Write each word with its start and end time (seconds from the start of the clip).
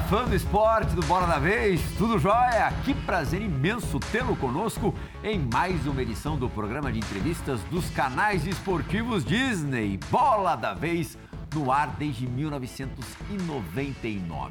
Fã 0.00 0.24
do 0.24 0.34
esporte 0.34 0.94
do 0.94 1.02
Bola 1.06 1.26
da 1.26 1.38
Vez, 1.38 1.80
tudo 1.96 2.18
jóia? 2.18 2.72
Que 2.84 2.92
prazer 2.92 3.40
imenso 3.40 4.00
tê-lo 4.00 4.34
conosco 4.36 4.94
em 5.22 5.38
mais 5.38 5.86
uma 5.86 6.02
edição 6.02 6.36
do 6.36 6.48
programa 6.48 6.90
de 6.90 6.98
entrevistas 6.98 7.60
dos 7.70 7.88
canais 7.90 8.46
esportivos 8.46 9.24
Disney. 9.24 9.98
Bola 10.10 10.56
da 10.56 10.74
Vez 10.74 11.16
no 11.54 11.70
ar 11.70 11.94
desde 11.96 12.26
1999. 12.26 14.50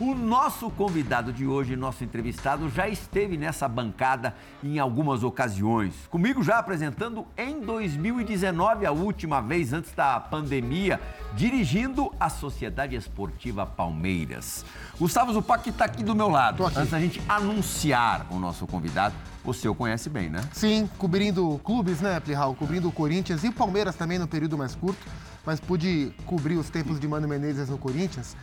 O 0.00 0.14
nosso 0.14 0.70
convidado 0.70 1.30
de 1.30 1.46
hoje, 1.46 1.76
nosso 1.76 2.02
entrevistado, 2.02 2.70
já 2.70 2.88
esteve 2.88 3.36
nessa 3.36 3.68
bancada 3.68 4.34
em 4.64 4.78
algumas 4.78 5.22
ocasiões. 5.22 5.92
Comigo 6.08 6.42
já 6.42 6.58
apresentando 6.58 7.26
em 7.36 7.60
2019, 7.60 8.86
a 8.86 8.92
última 8.92 9.42
vez 9.42 9.74
antes 9.74 9.92
da 9.92 10.18
pandemia, 10.18 10.98
dirigindo 11.34 12.10
a 12.18 12.30
Sociedade 12.30 12.96
Esportiva 12.96 13.66
Palmeiras. 13.66 14.64
Gustavo 14.98 15.34
Zupac 15.34 15.68
está 15.68 15.84
aqui 15.84 16.02
do 16.02 16.14
meu 16.14 16.30
lado. 16.30 16.64
Antes 16.64 16.88
da 16.88 16.98
gente 16.98 17.20
anunciar 17.28 18.26
o 18.30 18.38
nosso 18.38 18.66
convidado, 18.66 19.14
você 19.44 19.68
o 19.68 19.74
conhece 19.74 20.08
bem, 20.08 20.30
né? 20.30 20.40
Sim, 20.54 20.88
cobrindo 20.96 21.60
clubes, 21.62 22.00
né, 22.00 22.18
Plihal? 22.20 22.54
Cobrindo 22.54 22.88
o 22.88 22.92
Corinthians 22.92 23.44
e 23.44 23.48
o 23.48 23.52
Palmeiras 23.52 23.96
também 23.96 24.18
no 24.18 24.26
período 24.26 24.56
mais 24.56 24.74
curto, 24.74 25.06
mas 25.44 25.60
pude 25.60 26.12
cobrir 26.26 26.56
os 26.56 26.70
tempos 26.70 26.98
de 27.00 27.08
Mano 27.08 27.26
Menezes 27.28 27.68
no 27.68 27.78
Corinthians 27.78 28.36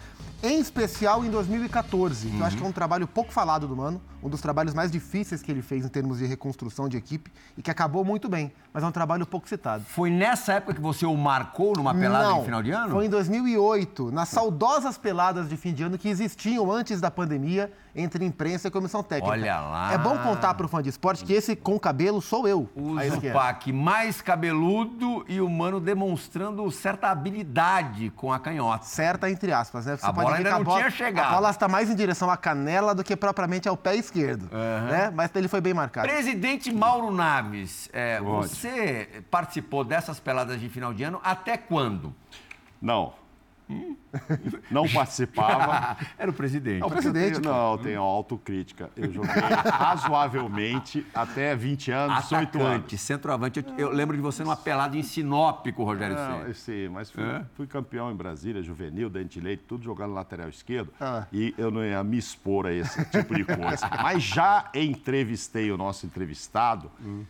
em 0.43 0.59
especial 0.59 1.25
em 1.25 1.31
2014, 1.31 2.27
uhum. 2.27 2.39
eu 2.39 2.45
acho 2.45 2.55
que 2.55 2.63
é 2.63 2.65
um 2.65 2.71
trabalho 2.71 3.07
pouco 3.07 3.33
falado 3.33 3.67
do 3.67 3.75
Mano, 3.75 3.99
um 4.21 4.29
dos 4.29 4.39
trabalhos 4.39 4.71
mais 4.71 4.91
difíceis 4.91 5.41
que 5.41 5.51
ele 5.51 5.63
fez 5.63 5.83
em 5.83 5.87
termos 5.87 6.19
de 6.19 6.27
reconstrução 6.27 6.87
de 6.87 6.95
equipe 6.95 7.31
e 7.57 7.61
que 7.63 7.71
acabou 7.71 8.05
muito 8.05 8.29
bem, 8.29 8.53
mas 8.71 8.83
é 8.83 8.85
um 8.85 8.91
trabalho 8.91 9.25
pouco 9.25 9.49
citado. 9.49 9.83
Foi 9.85 10.11
nessa 10.11 10.53
época 10.53 10.75
que 10.75 10.81
você 10.81 11.07
o 11.07 11.17
marcou 11.17 11.73
numa 11.75 11.93
pelada 11.93 12.29
Não, 12.29 12.39
de 12.39 12.45
final 12.45 12.61
de 12.61 12.69
ano? 12.69 12.91
Foi 12.91 13.05
em 13.07 13.09
2008, 13.09 14.11
nas 14.11 14.29
saudosas 14.29 14.95
peladas 14.95 15.49
de 15.49 15.57
fim 15.57 15.73
de 15.73 15.81
ano 15.81 15.97
que 15.97 16.07
existiam 16.07 16.71
antes 16.71 17.01
da 17.01 17.09
pandemia 17.09 17.71
entre 17.97 18.23
imprensa 18.23 18.67
e 18.67 18.71
comissão 18.71 19.01
técnica. 19.01 19.31
Olha 19.31 19.59
lá. 19.59 19.93
É 19.93 19.97
bom 19.97 20.17
contar 20.19 20.53
para 20.53 20.65
o 20.65 20.69
fã 20.69 20.81
de 20.81 20.89
esporte 20.89 21.25
que 21.25 21.33
esse 21.33 21.55
com 21.55 21.79
cabelo 21.79 22.21
sou 22.21 22.47
eu. 22.47 22.69
O 22.75 22.95
Zupac 23.09 23.73
mais 23.73 24.21
cabeludo 24.21 25.25
e 25.27 25.41
o 25.41 25.49
Mano 25.49 25.79
demonstrando 25.79 26.69
certa 26.71 27.09
habilidade 27.09 28.11
com 28.11 28.31
a 28.31 28.39
canhota. 28.39 28.85
Certa 28.85 29.29
entre 29.29 29.51
aspas, 29.51 29.87
né? 29.87 29.97
Você 29.97 30.05
a 30.05 30.11
bola 30.11 30.35
ainda 30.35 30.51
não 30.51 30.63
bola, 30.63 30.79
tinha 30.79 30.91
chegado. 30.91 31.27
A 31.27 31.35
bola 31.35 31.49
está 31.49 31.67
mais 31.67 31.89
em 31.89 31.95
direção 31.95 32.29
à 32.29 32.37
canela 32.37 32.93
do 32.93 33.03
que 33.03 33.15
propriamente 33.15 33.67
ao 33.67 33.75
pé 33.75 33.95
esquerdo, 33.95 34.43
uhum. 34.43 34.87
né? 34.87 35.11
Mas 35.13 35.31
ele 35.35 35.47
foi 35.47 35.59
bem 35.59 35.73
marcado. 35.73 36.07
Presidente 36.07 36.71
Mauro 36.71 37.11
Naves, 37.11 37.89
é, 37.91 38.21
você 38.21 39.23
participou 39.31 39.83
dessas 39.83 40.19
peladas 40.19 40.59
de 40.59 40.69
final 40.69 40.93
de 40.93 41.03
ano 41.03 41.19
até 41.23 41.57
quando? 41.57 42.13
Não, 42.81 43.13
não 44.71 44.87
participava. 44.87 45.97
Era 46.17 46.31
o 46.31 46.33
presidente. 46.33 46.79
Não, 46.79 46.87
o 46.87 46.91
presidente. 46.91 47.41
Não, 47.41 47.77
tenho 47.77 48.01
autocrítica. 48.01 48.89
Eu 48.95 49.11
joguei 49.11 49.29
razoavelmente 49.31 51.05
até 51.13 51.55
20 51.55 51.91
anos, 51.91 52.23
18 52.23 52.61
anos. 52.61 53.01
centroavante. 53.01 53.65
Eu, 53.77 53.89
eu, 53.89 53.89
lembro 53.89 54.15
de 54.15 54.21
você 54.21 54.43
numa 54.43 54.55
pelada 54.55 54.97
em 54.97 55.03
Sinop 55.03 55.67
com 55.75 55.81
o 55.81 55.85
Rogério 55.85 56.15
Não, 56.15 56.53
Sim, 56.53 56.89
mas 56.89 57.11
fui, 57.11 57.23
é? 57.23 57.45
fui, 57.55 57.67
campeão 57.67 58.11
em 58.11 58.15
Brasília, 58.15 58.61
juvenil, 58.61 59.09
dente 59.09 59.39
leite, 59.39 59.63
tudo 59.67 59.83
jogando 59.83 60.13
lateral 60.13 60.49
esquerdo. 60.49 60.91
Ah. 60.99 61.25
E 61.31 61.53
eu 61.57 61.69
não 61.69 61.83
ia 61.83 62.03
me 62.03 62.17
expor 62.17 62.65
a 62.65 62.73
esse 62.73 63.03
tipo 63.05 63.35
de 63.35 63.43
coisa. 63.43 63.89
mas 64.01 64.23
já 64.23 64.69
entrevistei 64.73 65.71
o 65.71 65.77
nosso 65.77 66.05
entrevistado 66.05 66.89
hum. 67.03 67.23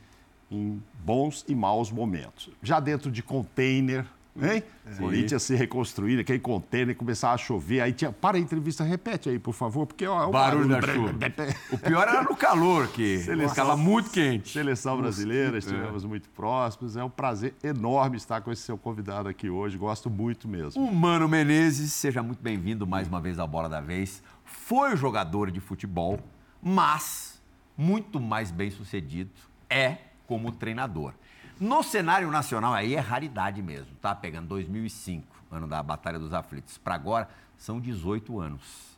em 0.51 0.81
bons 1.03 1.43
e 1.47 1.55
maus 1.55 1.91
momentos. 1.91 2.51
Já 2.61 2.79
dentro 2.79 3.11
de 3.11 3.23
container 3.23 4.05
Hein? 4.41 4.63
É. 4.85 4.95
Corinthians 4.95 5.43
se 5.43 5.55
reconstruir, 5.55 6.19
aquele 6.19 6.39
container, 6.39 6.95
começar 6.95 7.31
a 7.31 7.37
chover. 7.37 7.81
Aí 7.81 7.91
tinha. 7.91 8.11
Para 8.11 8.37
a 8.37 8.39
entrevista, 8.39 8.83
repete 8.83 9.29
aí, 9.29 9.39
por 9.39 9.53
favor, 9.53 9.85
porque 9.85 10.05
ó, 10.05 10.23
é 10.23 10.25
o 10.25 10.31
barulho, 10.31 10.69
barulho 10.69 11.13
da 11.13 11.29
chuva. 11.29 11.55
o 11.71 11.77
pior 11.77 12.07
era 12.07 12.23
no 12.23 12.35
calor, 12.35 12.87
que 12.87 13.15
estava 13.15 13.75
muito 13.75 14.11
quente. 14.11 14.53
Seleção 14.53 14.97
brasileira, 14.97 15.57
estivemos 15.57 16.03
é. 16.03 16.07
muito 16.07 16.29
próximos. 16.29 16.95
É 16.95 17.03
um 17.03 17.09
prazer 17.09 17.55
enorme 17.63 18.17
estar 18.17 18.41
com 18.41 18.51
esse 18.51 18.61
seu 18.61 18.77
convidado 18.77 19.27
aqui 19.27 19.49
hoje. 19.49 19.77
Gosto 19.77 20.09
muito 20.09 20.47
mesmo. 20.47 20.83
O 20.83 20.93
Mano 20.93 21.27
Menezes, 21.27 21.93
seja 21.93 22.21
muito 22.21 22.41
bem-vindo 22.41 22.85
mais 22.85 23.07
uma 23.07 23.19
vez 23.19 23.39
à 23.39 23.47
Bola 23.47 23.67
da 23.67 23.81
Vez. 23.81 24.21
Foi 24.43 24.95
jogador 24.95 25.51
de 25.51 25.59
futebol, 25.59 26.19
mas 26.61 27.41
muito 27.75 28.19
mais 28.19 28.51
bem 28.51 28.71
sucedido 28.71 29.31
é 29.69 29.97
como 30.25 30.51
treinador. 30.51 31.13
No 31.59 31.81
cenário 31.81 32.29
nacional, 32.29 32.73
aí 32.73 32.95
é 32.95 32.99
raridade 32.99 33.61
mesmo, 33.61 33.95
tá? 34.01 34.13
Pegando 34.13 34.47
2005, 34.47 35.25
ano 35.51 35.67
da 35.67 35.81
Batalha 35.81 36.19
dos 36.19 36.33
Aflitos, 36.33 36.77
para 36.77 36.95
agora 36.95 37.29
são 37.57 37.79
18 37.79 38.39
anos. 38.39 38.97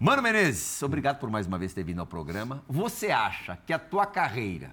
Mano 0.00 0.22
Menezes, 0.22 0.82
obrigado 0.82 1.18
por 1.18 1.28
mais 1.28 1.46
uma 1.46 1.58
vez 1.58 1.74
ter 1.74 1.82
vindo 1.82 2.00
ao 2.00 2.06
programa. 2.06 2.62
Você 2.68 3.10
acha 3.10 3.58
que 3.66 3.72
a 3.72 3.78
tua 3.78 4.06
carreira 4.06 4.70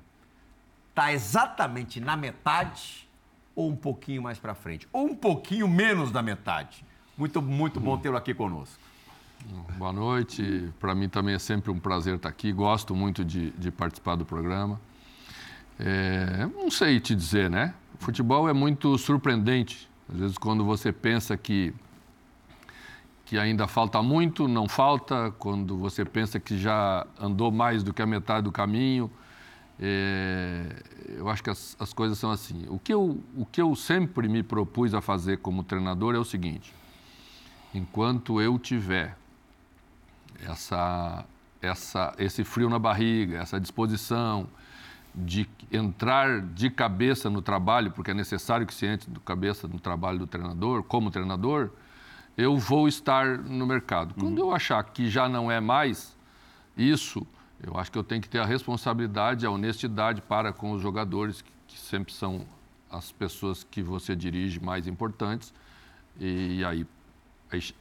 tá 0.94 1.12
exatamente 1.12 2.00
na 2.00 2.16
metade 2.16 3.09
ou 3.56 3.69
um 3.69 3.75
pouquinho 3.75 4.22
mais 4.22 4.38
para 4.38 4.53
frente? 4.53 4.88
Ou 4.94 5.07
um 5.07 5.16
pouquinho 5.16 5.68
menos 5.68 6.12
da 6.12 6.22
metade? 6.22 6.86
Muito, 7.18 7.41
muito 7.41 7.80
bom 7.80 7.97
tê-lo 7.97 8.16
aqui 8.16 8.34
conosco. 8.34 8.80
Boa 9.78 9.91
noite. 9.91 10.72
Para 10.80 10.94
mim 10.94 11.09
também 11.09 11.36
é 11.36 11.40
sempre 11.40 11.72
um 11.72 11.80
prazer 11.80 12.16
estar 12.16 12.30
aqui. 12.30 12.51
Gosto 12.51 12.96
muito 12.96 13.25
de, 13.25 13.51
de 13.51 13.72
participar 13.72 14.16
do 14.16 14.25
programa. 14.25 14.80
É, 15.79 16.45
não 16.53 16.69
sei 16.69 17.00
te 17.00 17.16
dizer, 17.16 17.50
né? 17.50 17.73
O 18.00 18.03
futebol 18.03 18.50
é 18.50 18.53
muito 18.53 18.97
surpreendente. 18.97 19.90
Às 20.12 20.19
vezes, 20.19 20.38
quando 20.38 20.66
você 20.66 20.91
pensa 20.91 21.38
que, 21.38 21.73
que 23.25 23.38
ainda 23.38 23.66
falta 23.66 24.01
muito, 24.03 24.47
não 24.47 24.68
falta. 24.68 25.31
Quando 25.39 25.78
você 25.78 26.03
pensa 26.03 26.39
que 26.39 26.57
já 26.57 27.07
andou 27.18 27.50
mais 27.50 27.81
do 27.81 27.94
que 27.94 28.01
a 28.01 28.06
metade 28.06 28.44
do 28.44 28.51
caminho, 28.51 29.09
é, 29.79 30.84
eu 31.16 31.29
acho 31.29 31.41
que 31.41 31.50
as, 31.50 31.78
as 31.79 31.94
coisas 31.94 32.18
são 32.18 32.31
assim. 32.31 32.66
O 32.68 32.78
que, 32.78 32.94
eu, 32.94 33.23
o 33.38 33.45
que 33.45 33.62
eu 33.62 33.73
sempre 33.73 34.28
me 34.28 34.44
propus 34.44 34.94
a 34.94 35.00
fazer 35.00 35.38
como 35.38 35.63
treinador 35.63 36.13
é 36.13 36.18
o 36.18 36.25
seguinte: 36.25 36.73
enquanto 37.73 38.41
eu 38.41 38.59
tiver 38.59 39.18
essa, 40.45 41.23
essa, 41.62 42.13
esse 42.18 42.44
frio 42.44 42.69
na 42.69 42.79
barriga, 42.79 43.38
essa 43.38 43.57
disposição, 43.57 44.50
de 45.16 45.47
entrar 45.72 46.41
de 46.41 46.69
cabeça 46.69 47.30
no 47.30 47.41
trabalho, 47.41 47.91
porque 47.91 48.12
é 48.12 48.13
necessário 48.13 48.66
que 48.66 48.74
se 48.74 48.85
entre 48.85 49.12
de 49.12 49.19
cabeça 49.19 49.68
no 49.68 49.80
trabalho 49.80 50.19
do 50.19 50.28
treinador, 50.28 50.84
como 50.84 51.12
treinador, 51.12 51.69
eu 52.38 52.57
vou 52.57 52.88
estar 52.88 53.38
no 53.38 53.68
mercado. 53.68 54.16
Quando 54.16 54.40
uhum. 54.40 54.50
eu 54.50 54.56
achar 54.56 54.84
que 54.84 55.09
já 55.09 55.28
não 55.28 55.52
é 55.52 55.59
mais 55.59 56.18
isso, 56.78 57.25
eu 57.62 57.78
acho 57.78 57.91
que 57.91 57.97
eu 57.97 58.03
tenho 58.03 58.22
que 58.22 58.30
ter 58.30 58.40
a 58.40 58.46
responsabilidade, 58.46 59.46
a 59.46 59.52
honestidade 59.52 60.22
para 60.22 60.53
com 60.53 60.72
os 60.72 60.81
jogadores, 60.81 61.41
que, 61.41 61.52
que 61.68 61.80
sempre 61.80 62.13
são 62.13 62.46
as 62.90 63.12
pessoas 63.12 63.63
que 63.63 63.84
você 63.84 64.16
dirige 64.16 64.59
mais 64.59 64.88
importantes, 64.88 65.53
e, 66.19 66.59
e 66.59 66.66
aí, 66.66 66.88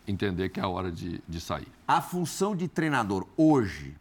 entender 0.07 0.49
que 0.49 0.61
é 0.61 0.63
a 0.63 0.69
hora 0.69 0.91
de, 0.91 1.23
de 1.27 1.41
sair. 1.41 1.69
A 1.87 2.01
função 2.01 2.55
de 2.55 2.69
treinador 2.69 3.27
hoje 3.37 3.97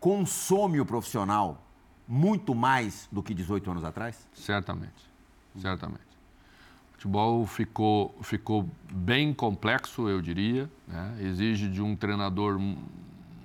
consome 0.00 0.80
o 0.80 0.86
profissional 0.86 1.62
muito 2.12 2.54
mais 2.54 3.08
do 3.10 3.22
que 3.22 3.32
18 3.32 3.70
anos 3.70 3.84
atrás? 3.84 4.28
Certamente, 4.34 5.10
certamente. 5.56 6.12
O 6.90 6.92
futebol 6.92 7.46
ficou, 7.46 8.14
ficou 8.20 8.68
bem 8.92 9.32
complexo, 9.32 10.06
eu 10.10 10.20
diria. 10.20 10.70
Né? 10.86 11.16
Exige 11.22 11.70
de 11.70 11.80
um 11.80 11.96
treinador 11.96 12.60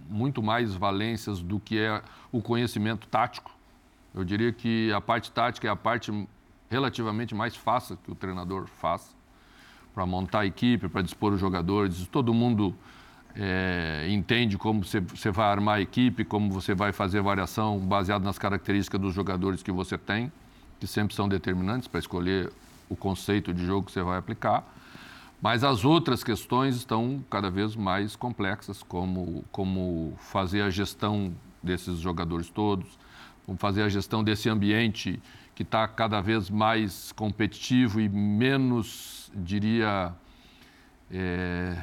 muito 0.10 0.44
mais 0.44 0.76
valências 0.76 1.42
do 1.42 1.62
que 1.62 1.80
é 1.80 2.02
o 2.30 2.42
conhecimento 2.42 3.08
tático. 3.08 3.56
Eu 4.14 4.26
diria 4.26 4.52
que 4.52 4.92
a 4.92 5.00
parte 5.00 5.32
tática 5.32 5.66
é 5.66 5.72
a 5.72 5.76
parte 5.76 6.28
relativamente 6.70 7.34
mais 7.34 7.56
fácil 7.56 7.96
que 8.04 8.12
o 8.12 8.16
treinador 8.16 8.68
faz 8.68 9.16
para 9.96 10.06
montar 10.06 10.42
a 10.42 10.46
equipe, 10.46 10.90
para 10.90 11.02
dispor 11.02 11.32
os 11.32 11.40
jogadores. 11.40 12.06
Todo 12.08 12.34
mundo 12.34 12.76
é, 13.40 14.08
entende 14.10 14.58
como 14.58 14.84
você, 14.84 15.00
vai 15.32 15.46
armar 15.46 15.76
a 15.76 15.82
equipe, 15.82 16.26
como 16.26 16.52
você 16.52 16.74
vai 16.74 16.92
fazer 16.92 17.22
variação 17.22 17.78
baseado 17.80 18.24
nas 18.24 18.40
características 18.40 19.00
dos 19.00 19.14
jogadores 19.14 19.62
que 19.62 19.72
você 19.72 19.96
tem, 19.96 20.32
que 20.80 20.88
sempre 20.88 21.16
são 21.16 21.30
determinantes 21.30 21.88
para 21.88 22.00
escolher 22.00 22.52
o 22.90 22.96
conceito 22.96 23.54
de 23.54 23.64
jogo 23.64 23.86
que 23.86 23.92
você 23.92 24.02
vai 24.02 24.18
aplicar. 24.18 24.64
Mas 25.40 25.64
as 25.64 25.86
outras 25.86 26.24
questões 26.24 26.76
estão 26.76 27.24
cada 27.30 27.52
vez 27.52 27.76
mais 27.76 28.16
complexas, 28.16 28.82
como, 28.82 29.46
como 29.52 30.14
fazer 30.18 30.64
a 30.64 30.72
gestão 30.72 31.32
desses 31.62 32.00
jogadores 32.00 32.50
todos, 32.50 32.98
como 33.46 33.56
fazer 33.56 33.84
a 33.84 33.90
gestão 33.90 34.24
desse 34.24 34.50
ambiente 34.50 35.22
que 35.54 35.62
está 35.62 35.88
cada 35.88 36.22
vez 36.22 36.50
mais 36.50 37.12
competitivo 37.12 38.02
e 38.02 38.10
menos, 38.10 39.32
diria, 39.36 40.12
é, 41.12 41.78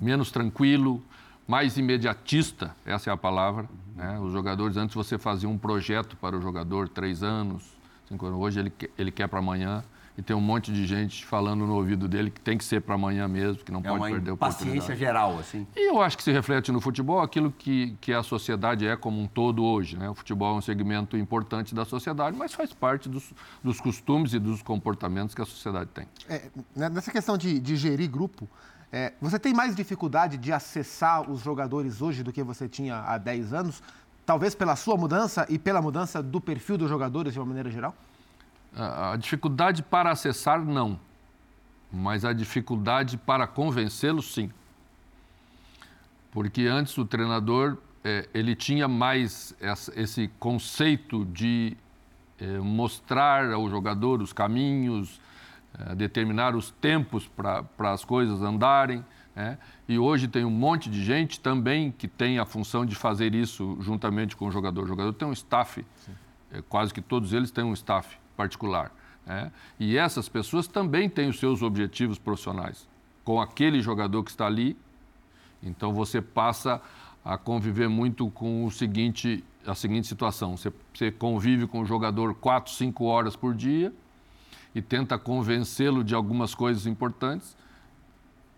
menos 0.00 0.30
tranquilo, 0.30 1.02
mais 1.46 1.76
imediatista, 1.76 2.74
essa 2.84 3.10
é 3.10 3.12
a 3.12 3.16
palavra. 3.16 3.68
Né? 3.94 4.18
Os 4.20 4.32
jogadores, 4.32 4.76
antes 4.76 4.94
você 4.94 5.18
fazia 5.18 5.48
um 5.48 5.58
projeto 5.58 6.16
para 6.16 6.36
o 6.36 6.40
jogador, 6.40 6.88
três 6.88 7.22
anos, 7.22 7.64
cinco 8.08 8.26
anos. 8.26 8.38
Hoje 8.40 8.60
ele, 8.60 8.72
ele 8.96 9.10
quer 9.10 9.28
para 9.28 9.40
amanhã, 9.40 9.82
e 10.20 10.22
tem 10.22 10.36
um 10.36 10.40
monte 10.40 10.70
de 10.70 10.86
gente 10.86 11.24
falando 11.24 11.66
no 11.66 11.74
ouvido 11.74 12.06
dele 12.06 12.30
que 12.30 12.40
tem 12.40 12.58
que 12.58 12.64
ser 12.64 12.82
para 12.82 12.94
amanhã 12.94 13.26
mesmo, 13.26 13.64
que 13.64 13.72
não 13.72 13.80
é 13.80 13.84
pode 13.84 14.12
perder 14.12 14.30
a 14.30 14.34
oportunidade. 14.34 14.78
paciência 14.78 14.94
geral, 14.94 15.38
assim. 15.38 15.66
E 15.74 15.88
eu 15.88 16.02
acho 16.02 16.16
que 16.16 16.22
se 16.22 16.30
reflete 16.30 16.70
no 16.70 16.80
futebol 16.80 17.20
aquilo 17.20 17.50
que, 17.50 17.96
que 18.00 18.12
a 18.12 18.22
sociedade 18.22 18.86
é 18.86 18.96
como 18.96 19.18
um 19.18 19.26
todo 19.26 19.64
hoje. 19.64 19.96
Né? 19.96 20.10
O 20.10 20.14
futebol 20.14 20.54
é 20.54 20.58
um 20.58 20.60
segmento 20.60 21.16
importante 21.16 21.74
da 21.74 21.86
sociedade, 21.86 22.36
mas 22.36 22.52
faz 22.52 22.72
parte 22.72 23.08
dos, 23.08 23.32
dos 23.64 23.80
costumes 23.80 24.34
e 24.34 24.38
dos 24.38 24.62
comportamentos 24.62 25.34
que 25.34 25.40
a 25.40 25.46
sociedade 25.46 25.88
tem. 25.94 26.06
É, 26.28 26.50
né, 26.76 26.90
nessa 26.90 27.10
questão 27.10 27.38
de, 27.38 27.58
de 27.58 27.76
gerir 27.76 28.10
grupo, 28.10 28.46
é, 28.92 29.12
você 29.20 29.38
tem 29.38 29.54
mais 29.54 29.76
dificuldade 29.76 30.36
de 30.36 30.52
acessar 30.52 31.30
os 31.30 31.40
jogadores 31.40 32.02
hoje 32.02 32.22
do 32.22 32.32
que 32.32 32.42
você 32.42 32.68
tinha 32.68 33.00
há 33.00 33.18
10 33.18 33.52
anos? 33.52 33.82
Talvez 34.26 34.54
pela 34.54 34.74
sua 34.74 34.96
mudança 34.96 35.46
e 35.48 35.58
pela 35.58 35.80
mudança 35.80 36.22
do 36.22 36.40
perfil 36.40 36.76
dos 36.76 36.88
jogadores 36.88 37.32
de 37.32 37.38
uma 37.38 37.46
maneira 37.46 37.70
geral? 37.70 37.94
A 38.74 39.16
dificuldade 39.16 39.82
para 39.82 40.10
acessar, 40.10 40.64
não. 40.64 40.98
Mas 41.92 42.24
a 42.24 42.32
dificuldade 42.32 43.16
para 43.16 43.46
convencê-los, 43.46 44.32
sim. 44.32 44.50
Porque 46.30 46.62
antes 46.66 46.96
o 46.96 47.04
treinador 47.04 47.76
é, 48.04 48.28
ele 48.32 48.54
tinha 48.54 48.86
mais 48.86 49.54
esse 49.96 50.28
conceito 50.38 51.24
de 51.26 51.76
é, 52.38 52.58
mostrar 52.58 53.52
ao 53.52 53.68
jogador 53.68 54.22
os 54.22 54.32
caminhos, 54.32 55.20
determinar 55.96 56.54
os 56.54 56.70
tempos 56.70 57.28
para 57.28 57.92
as 57.92 58.04
coisas 58.04 58.42
andarem. 58.42 59.04
Né? 59.34 59.58
E 59.88 59.98
hoje 59.98 60.28
tem 60.28 60.44
um 60.44 60.50
monte 60.50 60.90
de 60.90 61.02
gente 61.02 61.40
também 61.40 61.90
que 61.90 62.08
tem 62.08 62.38
a 62.38 62.44
função 62.44 62.84
de 62.84 62.94
fazer 62.94 63.34
isso 63.34 63.76
juntamente 63.80 64.36
com 64.36 64.46
o 64.46 64.50
jogador. 64.50 64.84
O 64.84 64.86
jogador 64.86 65.12
tem 65.12 65.26
um 65.26 65.32
staff, 65.32 65.84
é, 66.52 66.62
quase 66.68 66.92
que 66.92 67.00
todos 67.00 67.32
eles 67.32 67.50
têm 67.50 67.64
um 67.64 67.72
staff 67.72 68.16
particular. 68.36 68.92
Né? 69.26 69.50
E 69.78 69.96
essas 69.96 70.28
pessoas 70.28 70.66
também 70.66 71.08
têm 71.08 71.28
os 71.28 71.38
seus 71.38 71.62
objetivos 71.62 72.18
profissionais 72.18 72.88
com 73.24 73.40
aquele 73.40 73.80
jogador 73.80 74.24
que 74.24 74.30
está 74.30 74.46
ali. 74.46 74.76
Então 75.62 75.92
você 75.92 76.20
passa 76.20 76.80
a 77.24 77.36
conviver 77.36 77.88
muito 77.88 78.30
com 78.30 78.64
o 78.64 78.70
seguinte, 78.70 79.44
a 79.66 79.74
seguinte 79.74 80.06
situação: 80.06 80.56
você, 80.56 80.72
você 80.92 81.12
convive 81.12 81.66
com 81.66 81.80
o 81.80 81.84
jogador 81.84 82.34
quatro, 82.34 82.72
cinco 82.72 83.04
horas 83.04 83.36
por 83.36 83.54
dia 83.54 83.92
e 84.74 84.80
tenta 84.80 85.18
convencê-lo 85.18 86.04
de 86.04 86.14
algumas 86.14 86.54
coisas 86.54 86.86
importantes. 86.86 87.56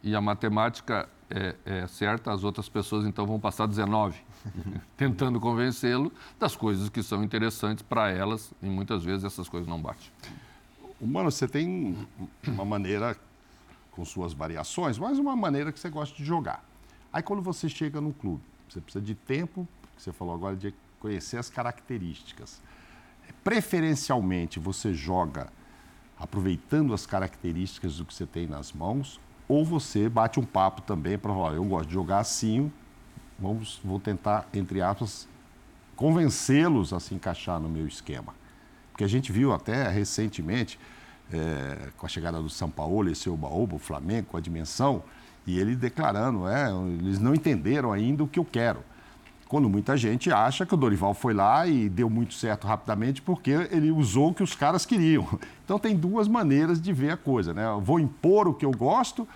E 0.03 0.15
a 0.15 0.21
matemática 0.21 1.09
é, 1.31 1.55
é 1.65 1.87
certa, 1.87 2.33
as 2.33 2.45
outras 2.45 2.69
pessoas 2.69 3.07
então 3.07 3.27
vão 3.27 3.41
passar 3.41 3.67
19 3.67 4.21
tentando 4.97 5.41
convencê-lo 5.41 6.13
das 6.39 6.57
coisas 6.57 6.89
que 6.89 7.03
são 7.03 7.23
interessantes 7.23 7.83
para 7.83 8.11
elas 8.11 8.53
e 8.61 8.67
muitas 8.67 9.05
vezes 9.05 9.25
essas 9.25 9.49
coisas 9.49 9.69
não 9.69 9.81
batem. 9.81 10.09
Mano, 11.01 11.31
você 11.31 11.49
tem 11.49 11.97
uma 12.47 12.65
maneira 12.65 13.17
com 13.91 14.05
suas 14.05 14.33
variações, 14.33 14.99
mas 14.99 15.19
uma 15.19 15.35
maneira 15.35 15.73
que 15.73 15.79
você 15.79 15.91
gosta 15.91 16.17
de 16.17 16.25
jogar. 16.25 16.65
Aí 17.13 17.23
quando 17.23 17.43
você 17.43 17.69
chega 17.69 18.01
no 18.01 18.13
clube, 18.13 18.43
você 18.69 18.81
precisa 18.81 19.05
de 19.05 19.15
tempo, 19.15 19.67
que 19.97 20.03
você 20.03 20.13
falou 20.13 20.35
agora, 20.35 20.57
de 20.57 20.75
conhecer 21.01 21.37
as 21.37 21.51
características. 21.51 22.61
Preferencialmente 23.43 24.59
você 24.59 24.95
joga 24.95 25.49
aproveitando 26.23 26.95
as 26.95 27.05
características 27.05 27.97
do 27.97 28.05
que 28.05 28.15
você 28.15 28.25
tem 28.25 28.47
nas 28.47 28.73
mãos, 28.73 29.21
ou 29.49 29.65
você 29.65 30.09
bate 30.09 30.39
um 30.39 30.45
papo 30.45 30.81
também 30.81 31.19
para 31.19 31.33
falar, 31.33 31.55
eu 31.55 31.65
gosto 31.65 31.89
de 31.89 31.95
jogar 31.95 32.21
assim, 32.21 32.73
vamos, 33.37 33.81
vou 33.85 33.99
tentar, 33.99 34.49
entre 34.55 34.81
aspas, 34.81 35.29
convencê-los 35.97 36.93
a 36.93 37.01
se 37.01 37.13
encaixar 37.13 37.59
no 37.59 37.69
meu 37.69 37.89
esquema. 37.89 38.33
Porque 38.93 39.03
a 39.03 39.09
gente 39.09 39.33
viu 39.33 39.53
até 39.53 39.89
recentemente, 39.89 40.79
é, 41.33 41.89
com 41.99 42.07
a 42.07 42.09
chegada 42.09 42.41
do 42.41 42.49
São 42.49 42.71
Paulo, 42.71 43.11
esse 43.11 43.29
Oba-Oba, 43.29 43.75
o 43.75 43.79
Flamengo, 43.79 44.29
com 44.29 44.37
a 44.37 44.41
dimensão, 44.41 45.03
e 45.45 45.59
ele 45.59 45.75
declarando, 45.75 46.47
é, 46.47 46.71
eles 47.01 47.19
não 47.19 47.35
entenderam 47.35 47.93
ainda 47.93 48.23
o 48.23 48.29
que 48.29 48.39
eu 48.39 48.45
quero. 48.45 48.85
Quando 49.53 49.69
muita 49.69 49.99
gente 49.99 50.33
acha 50.33 50.65
que 50.65 50.73
o 50.73 50.79
Dorival 50.79 51.13
foi 51.13 51.35
lá 51.35 51.67
e 51.67 51.87
deu 51.87 52.09
muito 52.09 52.33
certo 52.33 52.67
rapidamente 52.67 53.21
porque 53.21 53.51
ele 53.51 53.91
usou 53.91 54.31
o 54.31 54.35
que 54.35 54.43
os 54.43 54.55
caras 54.55 54.87
queriam. 54.87 55.29
Então 55.63 55.79
tem 55.79 55.97
duas 55.97 56.29
maneiras 56.29 56.81
de 56.81 56.93
ver 56.93 57.11
a 57.13 57.17
coisa, 57.17 57.55
né? 57.55 57.65
Eu 57.65 57.81
vou 57.81 57.99
impor 57.99 58.47
o 58.47 58.53
que 58.53 58.65
eu 58.65 58.71
gosto 58.73 59.27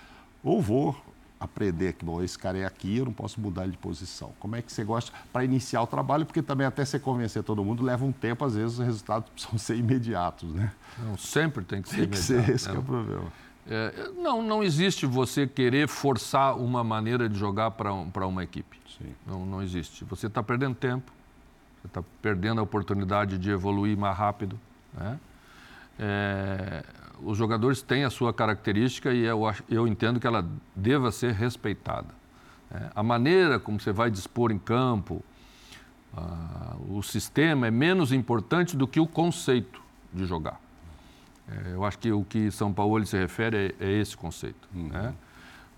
ou 0.45 0.61
vou 0.61 0.95
aprender 1.41 1.95
que, 1.95 2.05
bom, 2.05 2.23
esse 2.23 2.39
cara 2.39 2.59
é 2.59 2.65
aqui, 2.67 2.99
eu 2.99 3.07
não 3.07 3.13
posso 3.13 3.41
mudar 3.41 3.63
ele 3.63 3.73
de 3.73 3.79
posição. 3.79 4.33
Como 4.39 4.55
é 4.55 4.61
que 4.61 4.71
você 4.71 4.85
gosta 4.85 5.13
para 5.33 5.45
iniciar 5.45 5.81
o 5.83 5.87
trabalho? 5.87 6.27
Porque 6.27 6.43
também 6.43 6.67
até 6.67 6.85
você 6.85 6.99
convencer 6.99 7.43
todo 7.43 7.65
mundo 7.65 7.83
leva 7.83 8.05
um 8.05 8.13
tempo, 8.13 8.45
às 8.45 8.55
vezes 8.55 8.79
os 8.79 8.85
resultados 8.85 9.29
precisam 9.33 9.59
ser 9.59 9.77
imediatos, 9.77 10.53
né? 10.53 10.73
Não, 10.99 11.17
sempre 11.17 11.65
tem 11.65 11.81
que 11.81 11.89
ser 11.89 11.97
tem 11.97 12.09
que 12.09 12.17
imediato. 12.19 12.47
Ser, 12.47 12.55
esse 12.55 12.69
né? 12.69 12.75
é 12.75 12.79
o 12.79 12.83
problema. 12.83 13.33
É, 13.69 14.11
não, 14.17 14.43
não 14.43 14.63
existe 14.63 15.07
você 15.07 15.47
querer 15.47 15.89
forçar 15.89 16.57
uma 16.59 16.85
maneira 16.85 17.29
de 17.29 17.39
jogar 17.39 17.71
para 17.71 17.95
um, 17.95 18.11
uma 18.29 18.45
equipe. 18.45 18.79
Sim. 18.99 19.15
Não, 19.27 19.45
não 19.45 19.63
existe. 19.63 20.05
Você 20.05 20.27
está 20.27 20.43
perdendo 20.43 20.75
tempo, 20.75 21.13
você 21.81 21.87
está 21.87 22.03
perdendo 22.23 22.61
a 22.61 22.63
oportunidade 22.63 23.39
de 23.39 23.51
evoluir 23.51 23.97
mais 23.97 24.17
rápido. 24.17 24.59
Né? 24.95 25.21
É, 25.99 26.85
os 27.23 27.37
jogadores 27.37 27.83
têm 27.83 28.05
a 28.05 28.11
sua 28.11 28.33
característica 28.33 29.13
e 29.13 29.25
eu, 29.25 29.43
eu 29.69 29.87
entendo 29.87 30.21
que 30.21 30.27
ela 30.27 30.47
deva 30.75 31.11
ser 31.13 31.33
respeitada. 31.33 32.09
É, 32.71 32.91
a 32.95 33.03
maneira 33.03 33.61
como 33.61 33.79
você 33.79 33.93
vai 33.93 34.11
dispor 34.11 34.51
em 34.51 34.59
campo, 34.59 35.23
o 36.89 37.03
sistema 37.03 37.67
é 37.67 37.71
menos 37.71 38.11
importante 38.11 38.77
do 38.77 38.89
que 38.89 38.99
o 38.99 39.07
conceito 39.07 39.83
de 40.13 40.25
jogar. 40.25 40.59
É, 41.49 41.75
eu 41.75 41.85
acho 41.85 41.99
que 41.99 42.11
o 42.11 42.25
que 42.25 42.51
São 42.51 42.73
Paulo 42.73 43.05
se 43.05 43.17
refere 43.17 43.75
é, 43.79 43.85
é 43.85 44.01
esse 44.01 44.17
conceito. 44.17 44.69
Uhum. 44.75 44.89
Né? 44.89 45.15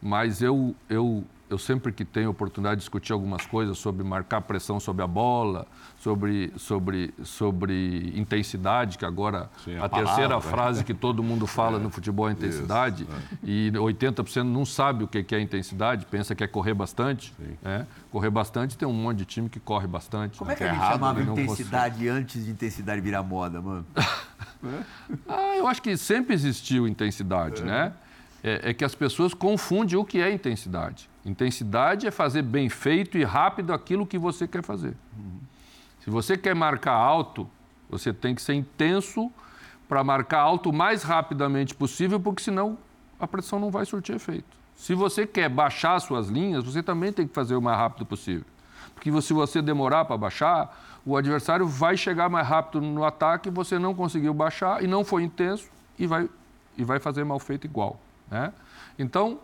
Mas 0.01 0.41
eu, 0.41 0.75
eu 0.89 1.25
eu 1.51 1.59
sempre 1.59 1.93
que 1.93 2.05
tenho 2.05 2.31
oportunidade 2.31 2.77
de 2.77 2.81
discutir 2.81 3.13
algumas 3.13 3.47
coisas 3.47 3.79
sobre 3.79 4.05
marcar 4.05 4.43
pressão 4.43 4.79
sobre 4.79 5.03
a 5.03 5.07
bola, 5.07 5.67
sobre, 5.99 6.53
sobre, 6.57 7.15
sobre 7.25 8.13
intensidade, 8.15 8.99
que 8.99 9.05
agora 9.05 9.51
Sim, 9.65 9.77
a, 9.79 9.87
a 9.87 9.89
terceira 9.89 10.41
frase 10.41 10.85
que 10.85 10.95
todo 10.95 11.23
mundo 11.23 11.47
fala 11.49 11.79
é, 11.79 11.81
no 11.81 11.91
futebol 11.91 12.29
é 12.29 12.33
intensidade, 12.33 13.05
isso, 13.05 13.13
é. 13.43 13.51
e 13.51 13.73
80% 13.73 14.43
não 14.43 14.65
sabe 14.65 15.05
o 15.05 15.09
que 15.09 15.35
é 15.35 15.41
intensidade, 15.41 16.07
pensa 16.07 16.35
que 16.35 16.45
é 16.45 16.47
correr 16.47 16.75
bastante. 16.75 17.35
Né? 17.63 17.87
Correr 18.11 18.31
bastante 18.31 18.77
tem 18.77 18.87
um 18.87 18.93
monte 18.93 19.19
de 19.19 19.25
time 19.25 19.49
que 19.49 19.61
corre 19.61 19.87
bastante. 19.87 20.39
Como 20.39 20.51
é 20.51 20.55
que 20.55 20.65
a 20.65 20.69
gente 20.69 20.77
errado, 20.77 20.93
chamava 20.93 21.21
né? 21.21 21.33
intensidade 21.33 22.09
antes 22.09 22.45
de 22.45 22.51
intensidade 22.51 23.01
virar 23.01 23.23
moda, 23.23 23.61
mano? 23.61 23.87
ah, 25.29 25.57
eu 25.57 25.67
acho 25.67 25.83
que 25.83 25.97
sempre 25.97 26.35
existiu 26.35 26.87
intensidade, 26.87 27.63
é. 27.63 27.65
né? 27.65 27.93
É, 28.43 28.71
é 28.71 28.75
que 28.75 28.85
as 28.85 28.95
pessoas 28.95 29.35
confundem 29.35 29.99
o 29.99 30.05
que 30.05 30.21
é 30.21 30.33
intensidade. 30.33 31.09
Intensidade 31.29 32.07
é 32.07 32.11
fazer 32.11 32.43
bem 32.43 32.69
feito 32.69 33.19
e 33.19 33.25
rápido 33.25 33.73
aquilo 33.73 34.07
que 34.07 34.19
você 34.19 34.49
quer 34.49 34.63
fazer. 34.63 34.97
Uhum. 35.17 35.41
Se 36.03 36.11
você 36.11 36.37
quer 36.39 36.55
marcar 36.55 36.95
alto, 36.95 37.49
você 37.91 38.13
tem 38.13 38.35
que 38.35 38.41
ser 38.41 38.55
intenso 38.55 39.31
para 39.89 40.03
marcar 40.03 40.41
alto 40.41 40.71
o 40.71 40.73
mais 40.73 41.03
rapidamente 41.03 41.75
possível, 41.75 42.19
porque 42.19 42.43
senão 42.43 42.79
a 43.21 43.27
pressão 43.27 43.59
não 43.59 43.71
vai 43.71 43.85
surtir 43.85 44.15
efeito. 44.15 44.57
Se 44.75 44.95
você 44.95 45.27
quer 45.27 45.49
baixar 45.49 45.99
suas 46.01 46.29
linhas, 46.29 46.65
você 46.65 46.83
também 46.83 47.13
tem 47.13 47.27
que 47.27 47.35
fazer 47.35 47.57
o 47.57 47.63
mais 47.63 47.77
rápido 47.77 48.07
possível. 48.07 48.45
Porque 48.95 49.11
se 49.21 49.33
você 49.33 49.61
demorar 49.61 50.05
para 50.05 50.17
baixar, 50.17 51.01
o 51.05 51.17
adversário 51.17 51.67
vai 51.67 51.97
chegar 51.97 52.29
mais 52.29 52.47
rápido 52.47 52.81
no 52.81 53.05
ataque, 53.05 53.51
você 53.51 53.79
não 53.79 53.95
conseguiu 53.95 54.33
baixar 54.33 54.83
e 54.83 54.87
não 54.87 55.05
foi 55.05 55.25
intenso 55.25 55.69
e 55.99 56.07
vai, 56.07 56.29
e 56.77 56.85
vai 56.85 56.99
fazer 56.99 57.25
mal 57.25 57.39
feito 57.39 57.67
igual. 57.67 57.99
Né? 58.31 58.53
Então, 58.99 59.41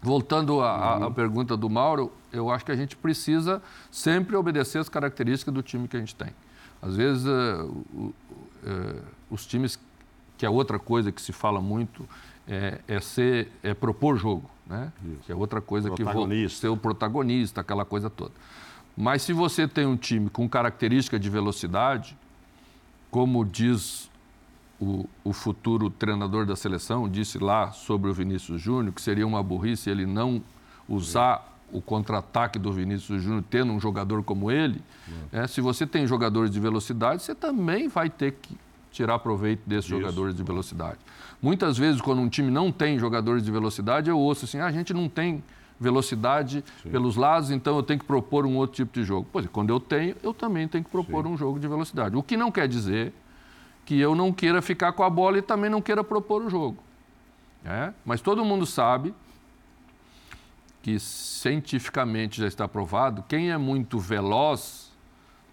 Voltando 0.00 0.60
à, 0.60 0.98
uhum. 0.98 1.12
pergunta 1.12 1.56
do 1.56 1.68
Mauro, 1.68 2.12
eu 2.32 2.50
acho 2.50 2.64
que 2.64 2.70
a 2.70 2.76
gente 2.76 2.96
precisa 2.96 3.60
sempre 3.90 4.36
obedecer 4.36 4.78
as 4.78 4.88
características 4.88 5.52
do 5.52 5.62
time 5.62 5.88
que 5.88 5.96
a 5.96 6.00
gente 6.00 6.14
tem. 6.14 6.28
Às 6.80 6.96
vezes, 6.96 7.24
uh, 7.26 7.84
uh, 7.92 8.04
uh, 8.04 9.02
os 9.28 9.44
times, 9.44 9.78
que 10.36 10.46
é 10.46 10.50
outra 10.50 10.78
coisa 10.78 11.10
que 11.10 11.20
se 11.20 11.32
fala 11.32 11.60
muito, 11.60 12.08
é, 12.46 12.78
é 12.86 13.00
ser, 13.00 13.50
é 13.62 13.74
propor 13.74 14.16
jogo, 14.16 14.48
né? 14.66 14.92
Que 15.26 15.32
é 15.32 15.34
outra 15.34 15.60
coisa 15.60 15.90
que 15.90 16.04
vou 16.04 16.28
ser 16.48 16.68
o 16.68 16.76
protagonista, 16.76 17.60
aquela 17.60 17.84
coisa 17.84 18.08
toda. 18.08 18.32
Mas 18.96 19.22
se 19.22 19.32
você 19.32 19.68
tem 19.68 19.86
um 19.86 19.96
time 19.96 20.30
com 20.30 20.48
característica 20.48 21.18
de 21.18 21.28
velocidade, 21.28 22.16
como 23.10 23.44
diz 23.44 24.10
o, 24.80 25.08
o, 25.24 25.32
futuro 25.32 25.90
treinador 25.90 26.46
da 26.46 26.54
seleção 26.54 27.08
disse 27.08 27.38
lá 27.38 27.72
sobre 27.72 28.10
o 28.10 28.14
Vinícius 28.14 28.60
Júnior 28.60 28.94
que 28.94 29.02
seria 29.02 29.26
uma 29.26 29.42
burrice 29.42 29.90
ele 29.90 30.06
não 30.06 30.40
usar 30.88 31.58
o 31.72 31.82
contra-ataque 31.82 32.58
do 32.58 32.72
Vinícius 32.72 33.22
Júnior 33.22 33.44
tendo 33.50 33.72
um 33.72 33.80
jogador 33.80 34.22
como 34.22 34.50
ele. 34.50 34.80
É, 35.32 35.46
se 35.46 35.60
você 35.60 35.86
tem 35.86 36.06
jogadores 36.06 36.50
de 36.50 36.58
velocidade, 36.58 37.22
você 37.22 37.34
também 37.34 37.88
vai 37.88 38.08
ter 38.08 38.32
que 38.32 38.56
tirar 38.90 39.18
proveito 39.18 39.60
desses 39.66 39.84
Isso. 39.84 40.00
jogadores 40.00 40.34
de 40.34 40.42
velocidade. 40.42 40.98
Muitas 41.40 41.76
vezes, 41.76 42.00
quando 42.00 42.20
um 42.20 42.28
time 42.28 42.50
não 42.50 42.72
tem 42.72 42.98
jogadores 42.98 43.42
de 43.42 43.50
velocidade, 43.50 44.08
eu 44.08 44.18
ouço 44.18 44.44
assim: 44.44 44.58
ah, 44.58 44.66
a 44.66 44.72
gente 44.72 44.94
não 44.94 45.08
tem 45.08 45.42
velocidade 45.78 46.64
Sim. 46.82 46.90
pelos 46.90 47.16
lados, 47.16 47.50
então 47.50 47.76
eu 47.76 47.82
tenho 47.82 48.00
que 48.00 48.06
propor 48.06 48.44
um 48.44 48.56
outro 48.56 48.76
tipo 48.76 48.92
de 48.92 49.04
jogo. 49.04 49.28
Pois, 49.30 49.46
quando 49.46 49.70
eu 49.70 49.78
tenho, 49.78 50.16
eu 50.22 50.34
também 50.34 50.66
tenho 50.66 50.82
que 50.82 50.90
propor 50.90 51.24
Sim. 51.24 51.32
um 51.32 51.36
jogo 51.36 51.60
de 51.60 51.68
velocidade. 51.68 52.16
O 52.16 52.22
que 52.22 52.36
não 52.36 52.50
quer 52.50 52.66
dizer 52.66 53.12
que 53.88 53.98
eu 53.98 54.14
não 54.14 54.30
queira 54.34 54.60
ficar 54.60 54.92
com 54.92 55.02
a 55.02 55.08
bola 55.08 55.38
e 55.38 55.42
também 55.42 55.70
não 55.70 55.80
queira 55.80 56.04
propor 56.04 56.42
o 56.42 56.50
jogo. 56.50 56.76
É? 57.64 57.90
Mas 58.04 58.20
todo 58.20 58.44
mundo 58.44 58.66
sabe 58.66 59.14
que 60.82 61.00
cientificamente 61.00 62.38
já 62.38 62.46
está 62.46 62.68
provado, 62.68 63.24
quem 63.26 63.50
é 63.50 63.56
muito 63.56 63.98
veloz 63.98 64.92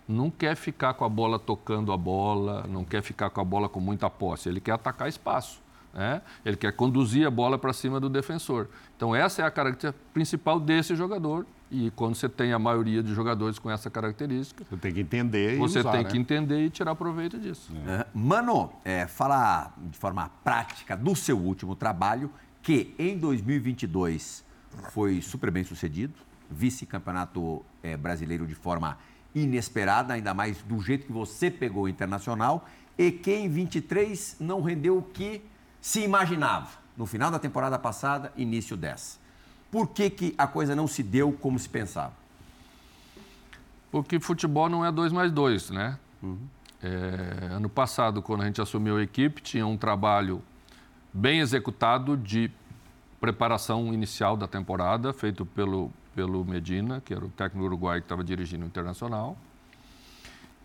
não 0.06 0.30
quer 0.30 0.58
ficar 0.58 0.96
com 0.96 1.06
a 1.06 1.10
bola 1.10 1.39
tocando 1.39 1.94
a 1.94 1.98
bola, 1.98 2.65
não 2.68 2.84
quer 2.84 3.01
ficar 3.01 3.30
com 3.30 3.39
a 3.39 3.44
bola 3.46 3.70
com 3.70 3.80
muita 3.80 4.10
posse, 4.10 4.50
ele 4.50 4.60
quer 4.60 4.74
atacar 4.74 5.08
espaço. 5.08 5.62
Né? 5.94 6.22
Ele 6.44 6.58
quer 6.58 6.74
conduzir 6.74 7.25
a 7.25 7.32
bola 7.32 7.58
para 7.58 7.72
cima 7.72 8.01
do 8.01 8.10
defensor. 8.10 8.68
Então, 8.98 9.15
essa 9.15 9.44
é 9.44 9.46
a 9.46 9.50
característica 9.50 9.96
principal 10.13 10.60
desse 10.60 10.94
jogador. 10.94 11.46
E 11.72 11.92
quando 11.92 12.16
você 12.16 12.30
tem 12.30 12.54
a 12.54 12.60
maioria 12.60 13.02
de 13.02 13.14
jogadores 13.14 13.58
com 13.58 13.70
essa 13.72 13.90
característica. 13.90 14.64
Você 14.70 14.78
tem 14.78 14.94
que 14.94 15.00
entender 15.00 15.58
Você 15.58 15.80
usar, 15.80 15.92
tem 15.92 16.04
né? 16.04 16.10
que 16.10 16.18
entender 16.18 16.64
e 16.64 16.70
tirar 16.70 16.96
proveito 16.96 17.40
disso. 17.40 17.72
É. 17.88 18.06
Mano, 18.14 18.72
é, 18.84 19.08
fala 19.08 19.74
de 19.78 19.98
forma 19.98 20.30
prática 20.44 20.96
do 20.96 21.16
seu 21.16 21.38
último 21.38 21.76
trabalho, 21.76 22.30
que 22.62 22.94
em 23.00 23.18
2022 23.18 24.44
foi 24.92 25.22
super 25.22 25.50
bem 25.50 25.64
sucedido, 25.64 26.14
vice-campeonato 26.50 27.66
é, 27.82 27.98
brasileiro 27.98 28.46
de 28.46 28.56
forma 28.56 28.98
inesperada, 29.34 30.14
ainda 30.14 30.34
mais 30.34 30.62
do 30.62 30.80
jeito 30.80 31.06
que 31.06 31.12
você 31.12 31.50
pegou 31.52 31.84
o 31.84 31.90
internacional, 31.90 32.68
e 32.98 33.12
que 33.12 33.34
em 33.34 33.50
23 33.50 34.38
não 34.40 34.62
rendeu 34.62 34.98
o 34.98 35.02
que 35.02 35.42
se 35.82 36.02
imaginava 36.02 36.70
no 36.96 37.06
final 37.06 37.30
da 37.30 37.38
temporada 37.38 37.78
passada, 37.78 38.32
início 38.38 38.78
dessa. 38.78 39.20
Por 39.72 39.88
que, 39.90 40.10
que 40.10 40.36
a 40.38 40.48
coisa 40.48 40.76
não 40.76 40.88
se 40.88 41.04
deu 41.04 41.32
como 41.32 41.60
se 41.60 41.68
pensava? 41.68 42.14
Porque 43.92 44.20
futebol 44.20 44.70
não 44.70 44.86
é 44.86 44.92
dois 44.92 45.12
mais 45.12 45.32
dois, 45.32 45.70
né? 45.70 45.98
Uhum. 46.22 46.38
É, 46.84 47.48
ano 47.54 47.70
passado, 47.70 48.22
quando 48.22 48.42
a 48.42 48.46
gente 48.46 48.62
assumiu 48.62 48.98
a 48.98 49.04
equipe, 49.04 49.42
tinha 49.42 49.66
um 49.66 49.78
trabalho 49.78 50.42
bem 51.14 51.40
executado 51.40 52.18
de 52.18 52.52
preparação 53.20 53.94
inicial 53.94 54.36
da 54.36 54.48
temporada, 54.48 55.14
feito 55.14 55.46
pelo, 55.46 55.92
pelo 56.14 56.44
Medina, 56.44 57.02
que 57.02 57.14
era 57.14 57.26
o 57.26 57.30
técnico 57.30 57.66
uruguaio 57.66 58.02
que 58.02 58.06
estava 58.06 58.24
dirigindo 58.24 58.66
o 58.66 58.68
Internacional. 58.68 59.38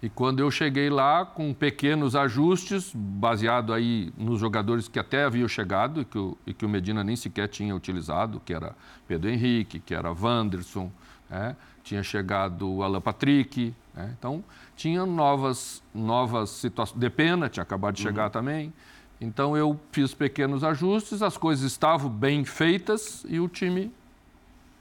E 0.02 0.08
quando 0.08 0.40
eu 0.40 0.50
cheguei 0.50 0.88
lá, 0.88 1.26
com 1.26 1.52
pequenos 1.52 2.16
ajustes, 2.16 2.90
baseado 2.94 3.72
aí 3.72 4.10
nos 4.16 4.40
jogadores 4.40 4.88
que 4.88 4.98
até 4.98 5.24
haviam 5.24 5.46
chegado 5.46 6.00
e 6.00 6.04
que 6.06 6.18
o, 6.18 6.38
e 6.46 6.54
que 6.54 6.64
o 6.64 6.68
Medina 6.68 7.04
nem 7.04 7.16
sequer 7.16 7.48
tinha 7.48 7.74
utilizado, 7.76 8.40
que 8.44 8.54
era 8.54 8.74
Pedro 9.06 9.28
Henrique, 9.28 9.78
que 9.78 9.94
era 9.94 10.10
Wanderson, 10.10 10.90
né? 11.28 11.54
tinha 11.82 12.02
chegado 12.02 12.70
o 12.70 12.82
Alan 12.82 13.00
Patrick. 13.00 13.74
Né? 13.94 14.14
Então, 14.18 14.42
tinha 14.74 15.04
novas, 15.04 15.82
novas 15.94 16.48
situações. 16.48 16.98
Depena 16.98 17.50
tinha 17.50 17.62
acabado 17.62 17.94
de 17.94 18.02
chegar 18.02 18.24
uhum. 18.24 18.30
também. 18.30 18.72
Então, 19.20 19.54
eu 19.54 19.78
fiz 19.92 20.14
pequenos 20.14 20.64
ajustes, 20.64 21.20
as 21.20 21.36
coisas 21.36 21.70
estavam 21.70 22.08
bem 22.08 22.42
feitas 22.42 23.22
e 23.28 23.38
o 23.38 23.48
time 23.48 23.92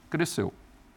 cresceu. 0.08 0.50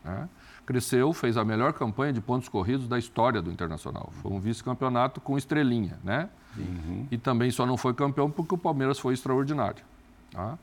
Né? 0.03 0.29
Cresceu, 0.65 1.13
fez 1.13 1.37
a 1.37 1.43
melhor 1.43 1.73
campanha 1.73 2.13
de 2.13 2.21
pontos 2.21 2.47
corridos 2.47 2.87
da 2.87 2.97
história 2.97 3.41
do 3.41 3.51
Internacional. 3.51 4.11
Foi 4.21 4.31
um 4.31 4.39
vice-campeonato 4.39 5.19
com 5.19 5.37
estrelinha, 5.37 5.99
né? 6.03 6.29
Uhum. 6.57 7.07
E 7.11 7.17
também 7.17 7.51
só 7.51 7.65
não 7.65 7.77
foi 7.77 7.93
campeão 7.93 8.29
porque 8.29 8.55
o 8.55 8.57
Palmeiras 8.57 8.99
foi 8.99 9.13
extraordinário. 9.13 9.83
Tá? 10.31 10.57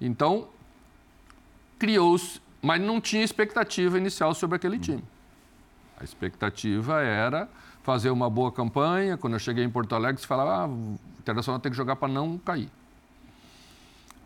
Então, 0.00 0.48
criou-se, 1.78 2.40
mas 2.62 2.80
não 2.80 3.00
tinha 3.00 3.24
expectativa 3.24 3.98
inicial 3.98 4.34
sobre 4.34 4.56
aquele 4.56 4.78
time. 4.78 5.04
A 5.98 6.04
expectativa 6.04 7.00
era 7.02 7.48
fazer 7.82 8.10
uma 8.10 8.28
boa 8.28 8.50
campanha. 8.50 9.16
Quando 9.16 9.34
eu 9.34 9.38
cheguei 9.38 9.64
em 9.64 9.70
Porto 9.70 9.94
Alegre, 9.94 10.20
se 10.20 10.26
falava, 10.26 10.64
ah, 10.64 10.66
o 10.68 10.98
Internacional 11.18 11.60
tem 11.60 11.70
que 11.70 11.76
jogar 11.76 11.96
para 11.96 12.08
não 12.08 12.38
cair. 12.38 12.70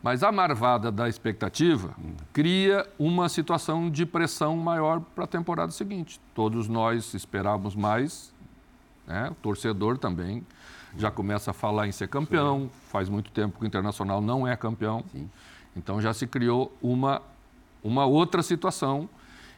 Mas 0.02 0.22
a 0.22 0.30
marvada 0.30 0.92
da 0.92 1.08
expectativa 1.08 1.94
cria 2.32 2.86
uma 2.98 3.28
situação 3.28 3.90
de 3.90 4.06
pressão 4.06 4.56
maior 4.56 5.00
para 5.00 5.24
a 5.24 5.26
temporada 5.26 5.72
seguinte. 5.72 6.20
Todos 6.34 6.68
nós 6.68 7.14
esperávamos 7.14 7.74
mais, 7.74 8.32
né? 9.06 9.28
o 9.30 9.34
torcedor 9.34 9.98
também 9.98 10.46
já 10.96 11.10
começa 11.10 11.50
a 11.50 11.54
falar 11.54 11.86
em 11.86 11.92
ser 11.92 12.08
campeão, 12.08 12.62
Sim. 12.62 12.70
faz 12.88 13.08
muito 13.08 13.30
tempo 13.30 13.58
que 13.58 13.64
o 13.64 13.66
Internacional 13.66 14.20
não 14.20 14.46
é 14.46 14.56
campeão. 14.56 15.04
Sim. 15.12 15.28
Então 15.76 16.00
já 16.00 16.12
se 16.12 16.26
criou 16.26 16.76
uma, 16.80 17.20
uma 17.82 18.04
outra 18.04 18.42
situação. 18.42 19.08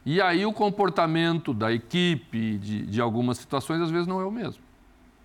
E 0.05 0.21
aí 0.21 0.47
o 0.47 0.53
comportamento 0.53 1.53
da 1.53 1.73
equipe, 1.73 2.59
de, 2.59 2.87
de 2.87 3.01
algumas 3.01 3.39
situações, 3.39 3.81
às 3.83 3.91
vezes 3.91 4.07
não 4.07 4.21
é 4.21 4.25
o 4.25 4.31
mesmo. 4.31 4.63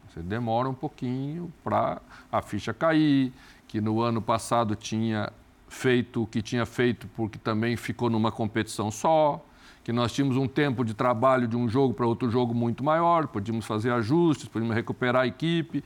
Você 0.10 0.22
demora 0.22 0.70
um 0.70 0.74
pouquinho 0.74 1.52
para 1.64 2.02
a 2.32 2.42
ficha 2.42 2.74
cair, 2.74 3.34
que 3.68 3.82
no 3.82 4.02
ano 4.02 4.22
passado 4.22 4.76
tinha 4.76 5.32
feito 5.68 6.24
o 6.24 6.28
que 6.28 6.42
tinha 6.42 6.66
feito 6.66 7.08
porque 7.16 7.38
também 7.38 7.76
ficou 7.76 8.10
numa 8.10 8.32
competição 8.32 8.90
só, 8.92 9.44
que 9.84 9.92
nós 9.92 10.12
tínhamos 10.12 10.38
um 10.38 10.48
tempo 10.48 10.84
de 10.84 10.94
trabalho 10.94 11.48
de 11.48 11.56
um 11.56 11.70
jogo 11.70 11.94
para 11.94 12.08
outro 12.08 12.30
jogo 12.30 12.54
muito 12.54 12.84
maior, 12.84 13.28
podíamos 13.28 13.66
fazer 13.66 13.92
ajustes, 13.92 14.48
podíamos 14.48 14.76
recuperar 14.76 15.24
a 15.24 15.28
equipe. 15.28 15.84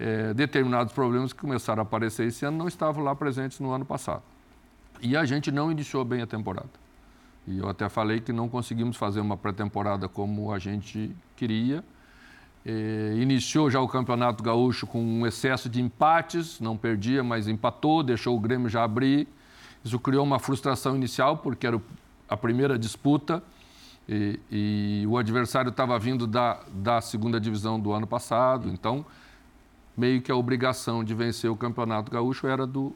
É, 0.00 0.32
determinados 0.32 0.92
problemas 0.92 1.32
que 1.32 1.40
começaram 1.40 1.80
a 1.80 1.82
aparecer 1.82 2.28
esse 2.28 2.44
ano 2.44 2.56
não 2.56 2.68
estavam 2.68 3.02
lá 3.02 3.14
presentes 3.16 3.58
no 3.58 3.72
ano 3.72 3.84
passado. 3.84 4.22
E 5.00 5.16
a 5.16 5.24
gente 5.24 5.50
não 5.50 5.70
iniciou 5.70 6.04
bem 6.04 6.22
a 6.22 6.26
temporada. 6.26 6.70
E 7.46 7.58
eu 7.58 7.68
até 7.68 7.88
falei 7.88 8.20
que 8.20 8.32
não 8.32 8.48
conseguimos 8.48 8.96
fazer 8.96 9.20
uma 9.20 9.36
pré-temporada 9.36 10.08
como 10.08 10.52
a 10.52 10.58
gente 10.58 11.14
queria 11.36 11.84
eh, 12.70 13.14
iniciou 13.16 13.70
já 13.70 13.80
o 13.80 13.88
Campeonato 13.88 14.44
Gaúcho 14.44 14.86
com 14.86 15.02
um 15.02 15.26
excesso 15.26 15.70
de 15.70 15.80
empates, 15.80 16.60
não 16.60 16.76
perdia, 16.76 17.24
mas 17.24 17.48
empatou, 17.48 18.02
deixou 18.02 18.36
o 18.36 18.40
Grêmio 18.40 18.68
já 18.68 18.84
abrir. 18.84 19.26
Isso 19.82 19.98
criou 19.98 20.22
uma 20.22 20.38
frustração 20.38 20.94
inicial, 20.94 21.38
porque 21.38 21.66
era 21.66 21.80
a 22.28 22.36
primeira 22.36 22.78
disputa 22.78 23.42
e, 24.06 24.38
e 24.50 25.06
o 25.08 25.16
adversário 25.16 25.70
estava 25.70 25.98
vindo 25.98 26.26
da, 26.26 26.60
da 26.70 27.00
segunda 27.00 27.40
divisão 27.40 27.80
do 27.80 27.90
ano 27.92 28.06
passado, 28.06 28.68
então 28.68 29.06
meio 29.96 30.20
que 30.20 30.30
a 30.30 30.36
obrigação 30.36 31.02
de 31.02 31.14
vencer 31.14 31.50
o 31.50 31.56
Campeonato 31.56 32.12
Gaúcho 32.12 32.46
era 32.46 32.66
do, 32.66 32.92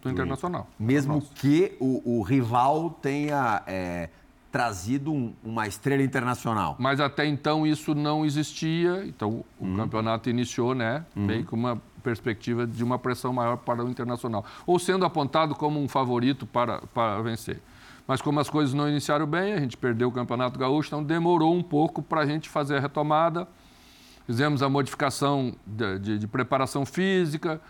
do 0.00 0.10
Internacional. 0.10 0.66
Mesmo 0.78 1.20
que 1.34 1.76
o, 1.78 2.18
o 2.18 2.22
rival 2.22 2.88
tenha 3.02 3.62
é, 3.66 4.08
trazido 4.52 5.10
um, 5.10 5.32
uma 5.42 5.66
estrela 5.66 6.02
internacional. 6.02 6.76
Mas 6.78 7.00
até 7.00 7.26
então 7.26 7.66
isso 7.66 7.94
não 7.94 8.24
existia, 8.24 9.02
então 9.06 9.42
o 9.58 9.64
uhum. 9.64 9.76
campeonato 9.76 10.28
iniciou, 10.28 10.74
né, 10.74 11.06
uhum. 11.16 11.24
meio 11.24 11.44
com 11.46 11.56
uma 11.56 11.80
perspectiva 12.02 12.66
de 12.66 12.84
uma 12.84 12.98
pressão 12.98 13.32
maior 13.32 13.56
para 13.56 13.82
o 13.82 13.88
internacional, 13.88 14.44
ou 14.66 14.78
sendo 14.78 15.06
apontado 15.06 15.54
como 15.54 15.82
um 15.82 15.88
favorito 15.88 16.46
para, 16.46 16.82
para 16.92 17.22
vencer. 17.22 17.60
Mas 18.06 18.20
como 18.20 18.40
as 18.40 18.50
coisas 18.50 18.74
não 18.74 18.88
iniciaram 18.88 19.26
bem, 19.26 19.54
a 19.54 19.60
gente 19.60 19.76
perdeu 19.76 20.08
o 20.08 20.12
Campeonato 20.12 20.58
Gaúcho, 20.58 20.88
então 20.88 21.02
demorou 21.02 21.54
um 21.54 21.62
pouco 21.62 22.02
para 22.02 22.20
a 22.20 22.26
gente 22.26 22.48
fazer 22.48 22.76
a 22.76 22.80
retomada. 22.80 23.48
Fizemos 24.26 24.62
a 24.62 24.68
modificação 24.68 25.54
de, 25.66 25.98
de, 25.98 26.18
de 26.18 26.26
preparação 26.26 26.84
física, 26.84 27.60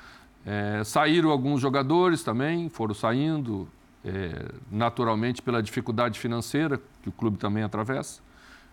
é, 0.44 0.82
saíram 0.84 1.30
alguns 1.30 1.60
jogadores 1.60 2.24
também, 2.24 2.68
foram 2.68 2.94
saindo, 2.94 3.68
é, 4.04 4.52
naturalmente 4.70 5.40
pela 5.40 5.62
dificuldade 5.62 6.18
financeira 6.18 6.80
que 7.02 7.08
o 7.08 7.12
clube 7.12 7.38
também 7.38 7.62
atravessa. 7.62 8.20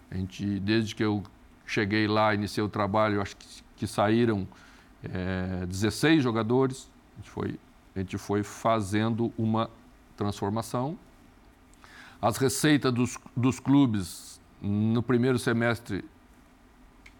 A 0.09 0.15
gente, 0.15 0.59
desde 0.59 0.95
que 0.95 1.03
eu 1.03 1.23
cheguei 1.65 2.07
lá, 2.07 2.33
iniciei 2.33 2.63
o 2.63 2.69
trabalho, 2.69 3.21
acho 3.21 3.37
que, 3.37 3.63
que 3.75 3.87
saíram 3.87 4.47
é, 5.03 5.65
16 5.67 6.23
jogadores. 6.23 6.89
A 7.13 7.21
gente, 7.21 7.29
foi, 7.29 7.59
a 7.95 7.99
gente 7.99 8.17
foi 8.17 8.43
fazendo 8.43 9.31
uma 9.37 9.69
transformação. 10.17 10.97
As 12.21 12.37
receitas 12.37 12.91
dos, 12.91 13.17
dos 13.35 13.59
clubes 13.59 14.41
no 14.61 15.01
primeiro 15.01 15.39
semestre, 15.39 16.03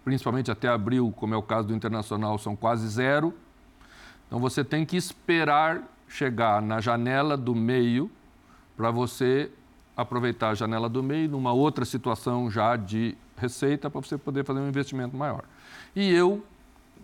principalmente 0.03 0.51
até 0.51 0.67
abril, 0.67 1.13
como 1.15 1.33
é 1.33 1.37
o 1.37 1.43
caso 1.43 1.67
do 1.67 1.75
Internacional, 1.75 2.37
são 2.37 2.55
quase 2.55 2.87
zero. 2.87 3.33
Então 4.27 4.39
você 4.39 4.63
tem 4.63 4.85
que 4.85 4.97
esperar 4.97 5.81
chegar 6.09 6.61
na 6.61 6.81
janela 6.81 7.37
do 7.37 7.55
meio 7.55 8.11
para 8.75 8.91
você 8.91 9.49
aproveitar 9.95 10.49
a 10.49 10.55
janela 10.55 10.89
do 10.89 11.03
meio 11.03 11.29
numa 11.29 11.53
outra 11.53 11.85
situação 11.85 12.49
já 12.49 12.75
de 12.75 13.15
receita 13.37 13.89
para 13.89 14.01
você 14.01 14.17
poder 14.17 14.43
fazer 14.43 14.59
um 14.59 14.67
investimento 14.67 15.15
maior. 15.15 15.43
E 15.95 16.09
eu, 16.11 16.43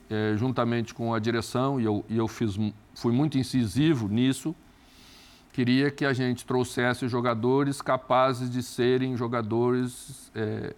é, 0.10 0.36
juntamente 0.36 0.94
com 0.94 1.14
a 1.14 1.20
direção, 1.20 1.80
e 1.80 1.86
eu, 1.86 2.04
e 2.10 2.18
eu 2.18 2.28
fiz, 2.28 2.58
fui 2.94 3.14
muito 3.14 3.38
incisivo 3.38 4.08
nisso, 4.08 4.56
queria 5.54 5.92
que 5.92 6.04
a 6.04 6.14
gente 6.14 6.46
trouxesse 6.46 7.08
jogadores 7.08 7.82
capazes 7.82 8.50
de 8.50 8.62
serem 8.64 9.16
jogadores, 9.16 10.32
é, 10.36 10.74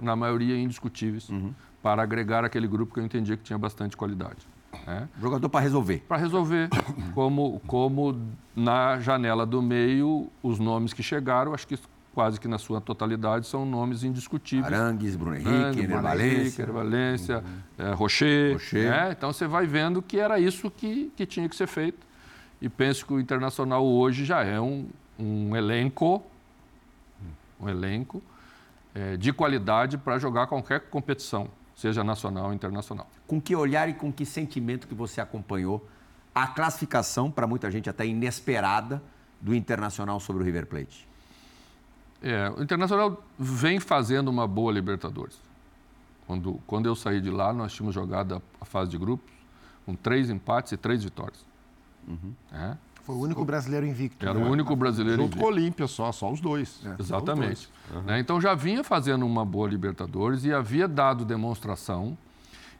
na 0.00 0.16
maioria, 0.16 0.58
indiscutíveis, 0.58 1.28
uhum. 1.28 1.54
para 1.82 2.02
agregar 2.02 2.44
aquele 2.44 2.66
grupo 2.66 2.92
que 2.92 3.00
eu 3.00 3.04
entendia 3.04 3.36
que 3.36 3.42
tinha 3.42 3.58
bastante 3.58 3.96
qualidade. 3.96 4.51
É. 4.86 5.06
Jogador 5.20 5.48
para 5.48 5.60
resolver. 5.60 6.04
Para 6.08 6.16
resolver. 6.16 6.68
Como, 7.14 7.60
como 7.66 8.18
na 8.56 8.98
janela 8.98 9.44
do 9.44 9.60
meio, 9.60 10.28
os 10.42 10.58
nomes 10.58 10.94
que 10.94 11.02
chegaram, 11.02 11.52
acho 11.52 11.66
que 11.66 11.78
quase 12.14 12.38
que 12.38 12.46
na 12.46 12.58
sua 12.58 12.80
totalidade, 12.80 13.46
são 13.46 13.64
nomes 13.64 14.04
indiscutíveis. 14.04 14.72
Arangues, 14.72 15.16
Bruno 15.16 15.36
Henrique, 15.36 15.84
Ener 15.84 16.00
Valência. 16.00 16.66
Valência, 16.66 17.38
uhum. 17.38 17.86
é, 17.86 17.92
Rocher. 17.92 18.52
Rocher. 18.54 18.90
Né? 18.90 19.12
Então 19.16 19.32
você 19.32 19.46
vai 19.46 19.66
vendo 19.66 20.02
que 20.02 20.18
era 20.18 20.38
isso 20.38 20.70
que, 20.70 21.10
que 21.16 21.26
tinha 21.26 21.48
que 21.48 21.56
ser 21.56 21.66
feito. 21.66 22.06
E 22.60 22.68
penso 22.68 23.06
que 23.06 23.12
o 23.12 23.20
Internacional 23.20 23.84
hoje 23.84 24.24
já 24.24 24.42
é 24.44 24.60
um, 24.60 24.88
um 25.18 25.56
elenco, 25.56 26.22
um 27.60 27.68
elenco 27.68 28.22
é, 28.94 29.16
de 29.16 29.32
qualidade 29.32 29.98
para 29.98 30.18
jogar 30.18 30.46
qualquer 30.46 30.80
competição, 30.82 31.48
seja 31.74 32.04
nacional 32.04 32.46
ou 32.46 32.52
internacional. 32.52 33.08
Com 33.26 33.40
que 33.40 33.54
olhar 33.56 33.88
e 33.88 33.94
com 33.94 34.12
que 34.12 34.24
sentimento 34.24 34.86
que 34.86 34.94
você 34.94 35.20
acompanhou 35.20 35.86
a 36.34 36.46
classificação, 36.46 37.30
para 37.30 37.46
muita 37.46 37.70
gente 37.70 37.90
até 37.90 38.06
inesperada, 38.06 39.02
do 39.40 39.54
Internacional 39.54 40.20
sobre 40.20 40.42
o 40.42 40.44
River 40.44 40.66
Plate? 40.66 41.06
É, 42.22 42.48
o 42.50 42.62
Internacional 42.62 43.22
vem 43.38 43.80
fazendo 43.80 44.28
uma 44.28 44.46
boa 44.46 44.72
Libertadores. 44.72 45.36
Quando, 46.26 46.60
quando 46.66 46.86
eu 46.86 46.94
saí 46.94 47.20
de 47.20 47.30
lá, 47.30 47.52
nós 47.52 47.72
tínhamos 47.72 47.94
jogado 47.94 48.36
a, 48.36 48.42
a 48.60 48.64
fase 48.64 48.90
de 48.90 48.96
grupos 48.96 49.32
com 49.84 49.94
três 49.94 50.30
empates 50.30 50.72
e 50.72 50.76
três 50.76 51.02
vitórias. 51.02 51.44
Uhum. 52.06 52.32
É. 52.52 52.76
Foi 53.04 53.16
o 53.16 53.18
único 53.18 53.44
brasileiro 53.44 53.84
invicto. 53.86 54.24
Era 54.24 54.38
né? 54.38 54.44
o 54.44 54.50
único 54.50 54.76
brasileiro 54.76 55.22
Junto 55.22 55.34
invicto. 55.34 55.44
com 55.44 55.50
o 55.50 55.54
Olímpia 55.54 55.86
só, 55.86 56.12
só 56.12 56.30
os 56.30 56.40
dois. 56.40 56.80
É. 56.84 56.94
Exatamente. 57.00 57.68
Uhum. 57.92 58.02
Né? 58.02 58.20
Então 58.20 58.40
já 58.40 58.54
vinha 58.54 58.84
fazendo 58.84 59.26
uma 59.26 59.44
boa 59.44 59.68
Libertadores 59.68 60.44
e 60.44 60.52
havia 60.52 60.86
dado 60.86 61.24
demonstração 61.24 62.16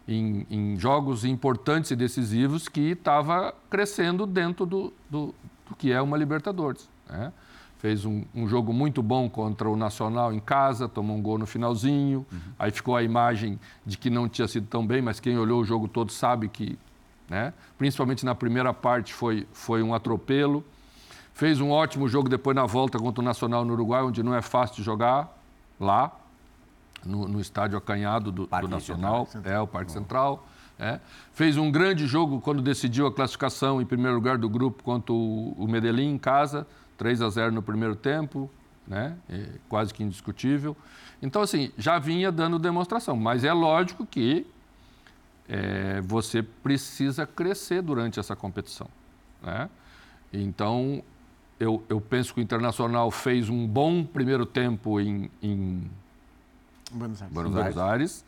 em, 0.07 0.47
em 0.51 0.79
jogos 0.79 1.25
importantes 1.25 1.91
e 1.91 1.97
decisivos 1.97 2.69
que 2.69 2.91
estava 2.91 3.55
crescendo 3.71 4.27
dentro 4.27 4.67
do, 4.67 4.93
do, 5.09 5.35
do, 5.69 5.77
que 5.77 5.93
é 5.93 6.01
uma 6.01 6.17
Libertadores. 6.17 6.89
Né? 7.09 7.33
Fez 7.79 8.05
um, 8.05 8.25
um, 8.33 8.47
jogo 8.47 8.73
muito 8.73 9.03
bom 9.03 9.29
contra 9.29 9.69
o 9.69 9.77
Nacional 9.77 10.33
em 10.33 10.39
casa, 10.39 10.89
tomou 10.89 11.17
um 11.17 11.23
gol 11.23 11.37
no 11.37 11.47
finalzinho. 11.47 12.25
Uhum. 12.31 12.39
Aí 12.59 12.71
ficou 12.71 12.97
a 12.97 13.03
imagem 13.03 13.59
de 13.85 13.99
que 13.99 14.09
não 14.09 14.29
tinha 14.29 14.47
sido 14.47 14.67
tão 14.69 14.87
bem, 14.87 15.03
mas 15.03 15.19
quem 15.19 15.37
olhou 15.37 15.61
o 15.61 15.65
jogo 15.65 15.89
todo 15.89 16.13
sabe 16.13 16.49
que, 16.49 16.79
né? 17.33 17.55
principalmente 17.79 18.27
na 18.27 18.35
primeira 18.35 18.75
parte, 18.75 19.15
foi, 19.15 19.49
foi 19.55 19.83
um 19.83 19.95
atropelo. 19.95 20.63
Fez 21.33 21.63
um 21.63 21.71
ótimo 21.71 22.07
jogo 22.07 22.29
depois 22.29 22.55
na 22.55 22.67
volta 22.67 22.99
contra 22.99 23.23
o 23.23 23.25
Nacional 23.25 23.65
no 23.65 23.73
Uruguai, 23.73 24.03
onde 24.03 24.23
não 24.23 24.35
é 24.35 24.43
fácil 24.43 24.77
de 24.77 24.83
jogar 24.83 25.35
lá 25.81 26.13
no, 27.03 27.27
no 27.27 27.41
estádio 27.41 27.79
acanhado 27.79 28.31
do, 28.31 28.47
do 28.47 28.69
Nacional, 28.69 29.25
Central. 29.25 29.55
é 29.55 29.59
o 29.59 29.67
Parque 29.67 29.91
Central. 29.91 30.47
É. 30.79 31.01
Fez 31.33 31.57
um 31.57 31.71
grande 31.71 32.07
jogo 32.07 32.39
quando 32.39 32.61
decidiu 32.61 33.07
a 33.07 33.13
classificação 33.13 33.81
em 33.81 33.87
primeiro 33.87 34.15
lugar 34.15 34.37
do 34.37 34.49
grupo 34.49 34.83
contra 34.83 35.15
o, 35.15 35.55
o 35.57 35.67
Medellín 35.67 36.11
em 36.11 36.19
casa, 36.19 36.67
3 36.99 37.23
a 37.23 37.31
0 37.31 37.53
no 37.53 37.63
primeiro 37.63 37.97
tempo, 37.97 38.51
né? 38.87 39.17
É 39.31 39.47
quase 39.71 39.95
que 39.95 40.03
indiscutível. 40.03 40.77
Então, 41.23 41.41
assim, 41.41 41.73
já 41.79 41.99
vinha 41.99 42.31
dando 42.31 42.59
demonstração, 42.59 43.17
mas 43.17 43.43
é 43.43 43.53
lógico 43.55 44.05
que 44.05 44.47
é, 45.53 46.01
você 46.01 46.43
precisa 46.43 47.27
crescer 47.27 47.83
durante 47.83 48.19
essa 48.19 48.35
competição. 48.35 48.89
Né? 49.43 49.69
Então, 50.33 51.03
eu, 51.61 51.85
eu 51.91 52.01
penso 52.01 52.33
que 52.33 52.41
o 52.41 52.43
Internacional 52.43 53.11
fez 53.11 53.51
um 53.51 53.67
bom 53.67 54.03
primeiro 54.03 54.47
tempo 54.47 54.99
em, 54.99 55.31
em 55.43 55.91
Buenos 56.91 57.21
Aires. 57.21 57.35
Buenos 57.35 57.57
Aires, 57.59 57.77
Aires 57.77 58.25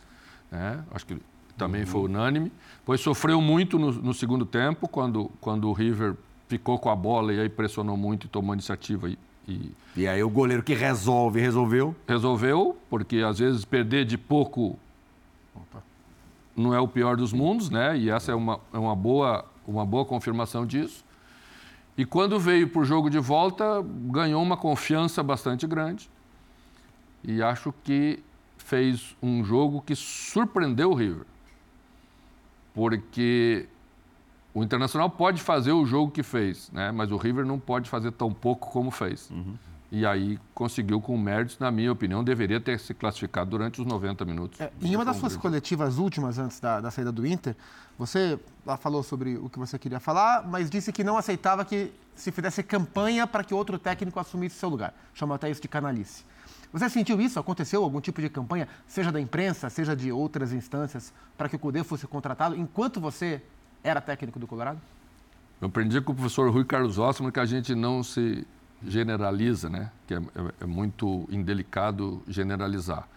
né? 0.52 0.84
acho 0.90 1.06
que 1.06 1.16
também 1.56 1.80
uhum. 1.80 1.86
foi 1.86 2.00
unânime. 2.02 2.52
Pois 2.84 3.00
sofreu 3.00 3.40
muito 3.40 3.78
no, 3.78 3.90
no, 3.90 4.12
segundo 4.12 4.44
tempo, 4.44 4.86
quando, 4.86 5.30
quando 5.40 5.70
o 5.70 5.72
River 5.72 6.14
ficou 6.46 6.78
com 6.78 6.90
a 6.90 6.96
bola 6.96 7.32
e 7.32 7.40
aí 7.40 7.48
pressionou 7.48 7.96
muito 7.96 8.26
e 8.26 8.28
tomou 8.28 8.52
iniciativa. 8.52 9.08
E, 9.08 9.18
e, 9.48 9.72
e 9.96 10.06
aí 10.06 10.22
o 10.22 10.28
goleiro 10.28 10.62
que 10.62 10.74
resolve, 10.74 11.40
resolveu? 11.40 11.96
Resolveu, 12.06 12.76
porque 12.90 13.18
às 13.18 13.38
vezes 13.38 13.64
perder 13.64 14.04
de 14.04 14.18
pouco 14.18 14.78
Opa. 15.54 15.93
Não 16.56 16.74
é 16.74 16.80
o 16.80 16.88
pior 16.88 17.16
dos 17.16 17.32
mundos, 17.32 17.70
né? 17.70 17.96
E 17.96 18.10
essa 18.10 18.32
é 18.32 18.34
uma, 18.34 18.60
é 18.72 18.78
uma, 18.78 18.94
boa, 18.94 19.44
uma 19.66 19.84
boa 19.84 20.04
confirmação 20.04 20.66
disso. 20.66 21.04
E 21.96 22.04
quando 22.04 22.38
veio 22.38 22.68
para 22.68 22.80
o 22.82 22.84
jogo 22.84 23.08
de 23.08 23.18
volta, 23.18 23.64
ganhou 24.10 24.42
uma 24.42 24.56
confiança 24.56 25.22
bastante 25.22 25.66
grande. 25.66 26.10
E 27.22 27.42
acho 27.42 27.72
que 27.84 28.22
fez 28.58 29.16
um 29.22 29.44
jogo 29.44 29.80
que 29.82 29.94
surpreendeu 29.94 30.90
o 30.90 30.94
River. 30.94 31.26
Porque 32.74 33.68
o 34.52 34.62
Internacional 34.62 35.08
pode 35.08 35.40
fazer 35.40 35.72
o 35.72 35.84
jogo 35.84 36.10
que 36.10 36.22
fez, 36.22 36.70
né? 36.72 36.90
mas 36.90 37.10
o 37.10 37.16
River 37.16 37.44
não 37.44 37.58
pode 37.58 37.88
fazer 37.88 38.10
tão 38.12 38.32
pouco 38.32 38.70
como 38.70 38.90
fez. 38.90 39.30
Uhum. 39.30 39.54
E 39.94 40.04
aí 40.04 40.40
conseguiu 40.52 41.00
com 41.00 41.16
méritos, 41.16 41.57
na 41.61 41.70
minha 41.70 41.92
opinião, 41.92 42.24
deveria 42.24 42.61
ter 42.61 42.80
se 42.80 42.92
classificado 42.92 43.50
durante 43.50 43.80
os 43.80 43.87
90 43.87 44.24
minutos. 44.24 44.61
É, 44.61 44.72
em 44.83 44.96
uma 44.96 45.04
das 45.04 45.16
suas 45.18 45.37
coletivas 45.37 45.98
últimas, 45.98 46.37
antes 46.37 46.59
da, 46.59 46.80
da 46.80 46.90
saída 46.90 47.12
do 47.12 47.24
Inter, 47.24 47.54
você 47.96 48.37
falou 48.80 49.04
sobre 49.04 49.37
o 49.37 49.48
que 49.48 49.57
você 49.57 49.78
queria 49.78 50.00
falar, 50.00 50.44
mas 50.48 50.68
disse 50.68 50.92
que 50.92 51.04
não 51.04 51.16
aceitava 51.16 51.64
que 51.64 51.92
se 52.16 52.33
fizesse 52.33 52.61
campanha 52.64 53.24
para 53.24 53.44
que 53.44 53.54
outro 53.54 53.78
técnico 53.78 54.18
assumisse 54.18 54.57
seu 54.57 54.68
lugar. 54.68 54.92
Chama 55.14 55.37
até 55.37 55.48
isso 55.48 55.62
de 55.62 55.68
canalice. 55.68 56.24
Você 56.72 56.90
sentiu 56.90 57.20
isso? 57.20 57.38
Aconteceu 57.38 57.85
algum 57.85 58.00
tipo 58.00 58.20
de 58.20 58.28
campanha, 58.28 58.66
seja 58.88 59.12
da 59.12 59.20
imprensa, 59.20 59.70
seja 59.70 59.94
de 59.94 60.11
outras 60.11 60.52
instâncias, 60.52 61.12
para 61.38 61.48
que 61.48 61.54
o 61.54 61.59
Cudê 61.59 61.85
fosse 61.85 62.04
contratado 62.09 62.57
enquanto 62.57 63.00
você 63.00 63.40
era 63.85 64.00
técnico 64.00 64.40
do 64.40 64.46
Colorado? 64.48 64.80
Eu 65.61 65.68
aprendi 65.68 66.00
com 66.00 66.11
o 66.11 66.14
professor 66.16 66.50
Rui 66.50 66.64
Carlos 66.64 66.98
Ossman 66.98 67.30
que 67.30 67.38
a 67.38 67.46
gente 67.46 67.76
não 67.76 68.02
se 68.02 68.44
generaliza, 68.87 69.68
né? 69.68 69.90
Que 70.07 70.14
é, 70.14 70.18
é, 70.18 70.53
é 70.62 70.66
muito 70.66 71.27
indelicado 71.31 72.23
generalizar. 72.29 73.09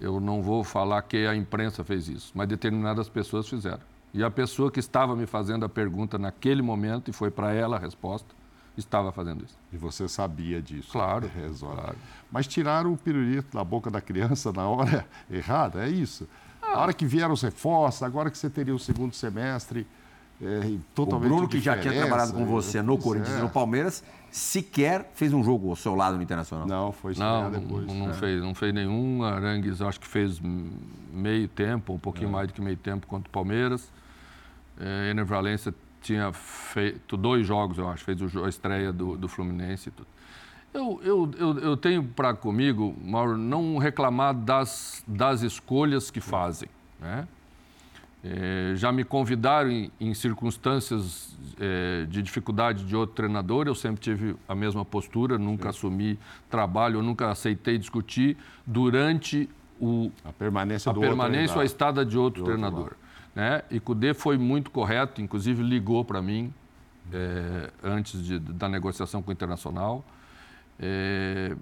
Eu 0.00 0.20
não 0.20 0.42
vou 0.42 0.64
falar 0.64 1.02
que 1.02 1.26
a 1.26 1.34
imprensa 1.34 1.84
fez 1.84 2.08
isso, 2.08 2.32
mas 2.34 2.48
determinadas 2.48 3.08
pessoas 3.08 3.48
fizeram. 3.48 3.80
E 4.12 4.22
a 4.22 4.30
pessoa 4.30 4.70
que 4.70 4.78
estava 4.78 5.16
me 5.16 5.26
fazendo 5.26 5.64
a 5.64 5.68
pergunta 5.68 6.18
naquele 6.18 6.62
momento, 6.62 7.10
e 7.10 7.12
foi 7.12 7.30
para 7.30 7.52
ela 7.52 7.76
a 7.76 7.78
resposta, 7.78 8.28
estava 8.76 9.12
fazendo 9.12 9.44
isso. 9.44 9.56
E 9.72 9.76
você 9.76 10.08
sabia 10.08 10.60
disso? 10.60 10.90
Claro, 10.92 11.30
claro. 11.58 11.96
Mas 12.30 12.46
tiraram 12.46 12.92
o 12.92 12.96
pirulito 12.96 13.56
da 13.56 13.64
boca 13.64 13.90
da 13.90 14.00
criança 14.00 14.52
na 14.52 14.68
hora 14.68 15.06
errada, 15.30 15.84
é 15.84 15.88
isso. 15.88 16.28
Ah. 16.62 16.74
A 16.74 16.80
hora 16.80 16.92
que 16.92 17.06
vieram 17.06 17.34
os 17.34 17.42
reforços, 17.42 18.02
agora 18.02 18.30
que 18.30 18.38
você 18.38 18.50
teria 18.50 18.74
o 18.74 18.78
segundo 18.78 19.14
semestre 19.14 19.86
é, 20.42 20.76
totalmente 20.94 21.26
O 21.26 21.34
Bruno, 21.34 21.48
que 21.48 21.60
já 21.60 21.78
tinha 21.78 21.92
trabalhado 21.92 22.32
com 22.32 22.44
você 22.44 22.82
no 22.82 22.98
Corinthians 22.98 23.36
é. 23.36 23.38
e 23.38 23.42
no 23.42 23.48
Palmeiras, 23.48 24.02
sequer 24.34 25.12
fez 25.14 25.32
um 25.32 25.44
jogo 25.44 25.70
ao 25.70 25.76
seu 25.76 25.94
lado 25.94 26.16
no 26.16 26.22
Internacional. 26.22 26.66
Não, 26.66 26.90
foi 26.90 27.14
não, 27.16 27.52
depois. 27.52 27.86
Não, 27.86 27.94
não 27.94 28.10
é. 28.10 28.14
fez, 28.14 28.42
não 28.42 28.52
fez 28.52 28.74
nenhum. 28.74 29.22
Arangues 29.22 29.80
acho 29.80 30.00
que 30.00 30.08
fez 30.08 30.40
meio 31.12 31.46
tempo, 31.46 31.92
um 31.92 31.98
pouquinho 32.00 32.30
é. 32.30 32.32
mais 32.32 32.48
do 32.48 32.52
que 32.52 32.60
meio 32.60 32.76
tempo 32.76 33.06
contra 33.06 33.28
o 33.28 33.30
Palmeiras. 33.30 33.92
É, 34.80 35.10
Ener 35.12 35.24
Valência 35.24 35.72
tinha 36.02 36.32
feito 36.32 37.16
dois 37.16 37.46
jogos, 37.46 37.78
eu 37.78 37.88
acho, 37.88 38.02
fez 38.02 38.18
a 38.36 38.48
estreia 38.48 38.92
do, 38.92 39.16
do 39.16 39.28
Fluminense 39.28 39.88
e 39.88 39.92
tudo. 39.92 40.08
Eu, 40.74 41.00
eu, 41.04 41.30
eu, 41.38 41.58
eu 41.60 41.76
tenho 41.76 42.02
para 42.02 42.34
comigo, 42.34 42.92
Mauro, 43.00 43.36
não 43.36 43.78
reclamar 43.78 44.34
das, 44.34 45.04
das 45.06 45.42
escolhas 45.42 46.10
que 46.10 46.20
fazem. 46.20 46.68
Né? 46.98 47.28
É, 48.26 48.74
já 48.74 48.90
me 48.90 49.04
convidaram 49.04 49.70
em, 49.70 49.90
em 50.00 50.14
circunstâncias 50.14 51.36
é, 51.60 52.06
de 52.06 52.22
dificuldade 52.22 52.82
de 52.84 52.96
outro 52.96 53.14
treinador, 53.14 53.66
eu 53.66 53.74
sempre 53.74 54.00
tive 54.00 54.34
a 54.48 54.54
mesma 54.54 54.82
postura, 54.82 55.36
nunca 55.36 55.64
Sim. 55.64 55.68
assumi 55.68 56.18
trabalho, 56.48 57.00
eu 57.00 57.02
nunca 57.02 57.30
aceitei 57.30 57.76
discutir 57.76 58.38
durante 58.66 59.46
o, 59.78 60.10
a 60.24 60.32
permanência, 60.32 60.90
a 60.90 60.94
permanência 60.94 61.56
ou 61.56 61.60
a 61.60 61.66
estada 61.66 62.02
de 62.02 62.16
outro, 62.16 62.42
de 62.42 62.46
treinador. 62.46 62.92
Né? 63.34 63.62
E 63.70 63.78
Cudê 63.78 64.14
foi 64.14 64.38
muito 64.38 64.70
correto, 64.70 65.20
inclusive 65.20 65.62
ligou 65.62 66.02
para 66.02 66.22
mim 66.22 66.50
é, 67.12 67.70
antes 67.82 68.24
de, 68.24 68.38
da 68.38 68.70
negociação 68.70 69.22
com 69.22 69.30
o 69.30 69.32
Internacional. 69.32 70.02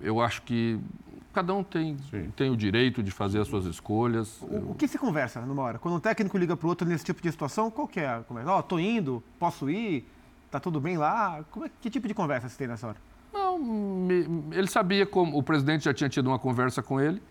Eu 0.01 0.23
acho 0.23 0.41
que 0.43 0.81
cada 1.33 1.55
um 1.55 1.65
tem, 1.65 1.97
tem 2.37 2.51
o 2.51 2.57
direito 2.57 3.03
de 3.03 3.11
fazer 3.11 3.41
as 3.41 3.49
suas 3.49 3.65
escolhas. 3.65 4.41
O, 4.43 4.71
o 4.71 4.75
que 4.75 4.87
se 4.87 4.99
conversa 4.99 5.41
numa 5.41 5.63
hora? 5.63 5.79
Quando 5.79 5.97
um 5.97 6.01
técnico 6.01 6.37
liga 6.39 6.57
para 6.57 6.67
o 6.67 6.69
outro 6.69 6.87
nesse 6.87 7.05
tipo 7.05 7.23
de 7.23 7.31
situação, 7.31 7.71
qual 7.71 7.89
que 7.89 8.01
é 8.01 8.09
a 8.09 8.21
conversa? 8.21 8.51
Ó, 8.51 8.59
oh, 8.59 8.63
tô 8.63 8.79
indo, 8.79 9.23
posso 9.39 9.71
ir, 9.71 10.09
tá 10.51 10.61
tudo 10.61 10.81
bem 10.81 10.97
lá? 10.97 11.45
Como 11.51 11.67
é, 11.67 11.71
que 11.81 11.91
tipo 11.91 12.07
de 12.07 12.15
conversa 12.15 12.49
se 12.49 12.57
tem 12.57 12.67
nessa 12.67 12.89
hora? 12.89 12.99
Não, 13.33 13.59
me, 13.59 14.27
ele 14.53 14.69
sabia 14.69 15.07
como 15.07 15.39
o 15.39 15.43
presidente 15.43 15.85
já 15.85 15.95
tinha 15.95 16.09
tido 16.09 16.27
uma 16.29 16.39
conversa 16.39 16.83
com 16.83 17.01
ele 17.01 17.23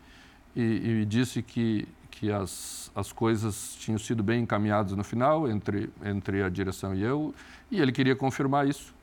e, 0.55 1.01
e 1.01 1.05
disse 1.05 1.41
que 1.41 1.87
que 2.11 2.31
as, 2.31 2.91
as 2.93 3.11
coisas 3.11 3.75
tinham 3.79 3.97
sido 3.97 4.21
bem 4.21 4.43
encaminhadas 4.43 4.91
no 4.91 5.03
final 5.03 5.49
entre, 5.49 5.89
entre 6.03 6.43
a 6.43 6.49
direção 6.49 6.93
e 6.93 7.01
eu, 7.01 7.33
e 7.71 7.81
ele 7.81 7.91
queria 7.91 8.15
confirmar 8.15 8.67
isso. 8.67 8.93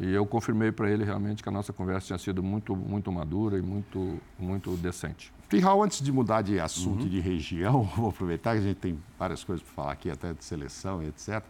E 0.00 0.14
eu 0.14 0.24
confirmei 0.24 0.72
para 0.72 0.90
ele 0.90 1.04
realmente 1.04 1.42
que 1.42 1.48
a 1.48 1.52
nossa 1.52 1.74
conversa 1.74 2.06
tinha 2.06 2.18
sido 2.18 2.42
muito, 2.42 2.74
muito 2.74 3.12
madura 3.12 3.58
e 3.58 3.62
muito, 3.62 4.18
muito 4.38 4.74
decente. 4.78 5.30
Pirral, 5.46 5.82
antes 5.82 6.00
de 6.00 6.10
mudar 6.10 6.40
de 6.40 6.58
assunto 6.58 7.02
uhum. 7.02 7.08
de 7.08 7.20
região, 7.20 7.82
vou 7.94 8.08
aproveitar 8.08 8.54
que 8.54 8.60
a 8.60 8.62
gente 8.62 8.78
tem 8.78 8.98
várias 9.18 9.44
coisas 9.44 9.62
para 9.62 9.74
falar 9.74 9.92
aqui, 9.92 10.08
até 10.08 10.32
de 10.32 10.42
seleção 10.42 11.02
e 11.02 11.08
etc. 11.08 11.44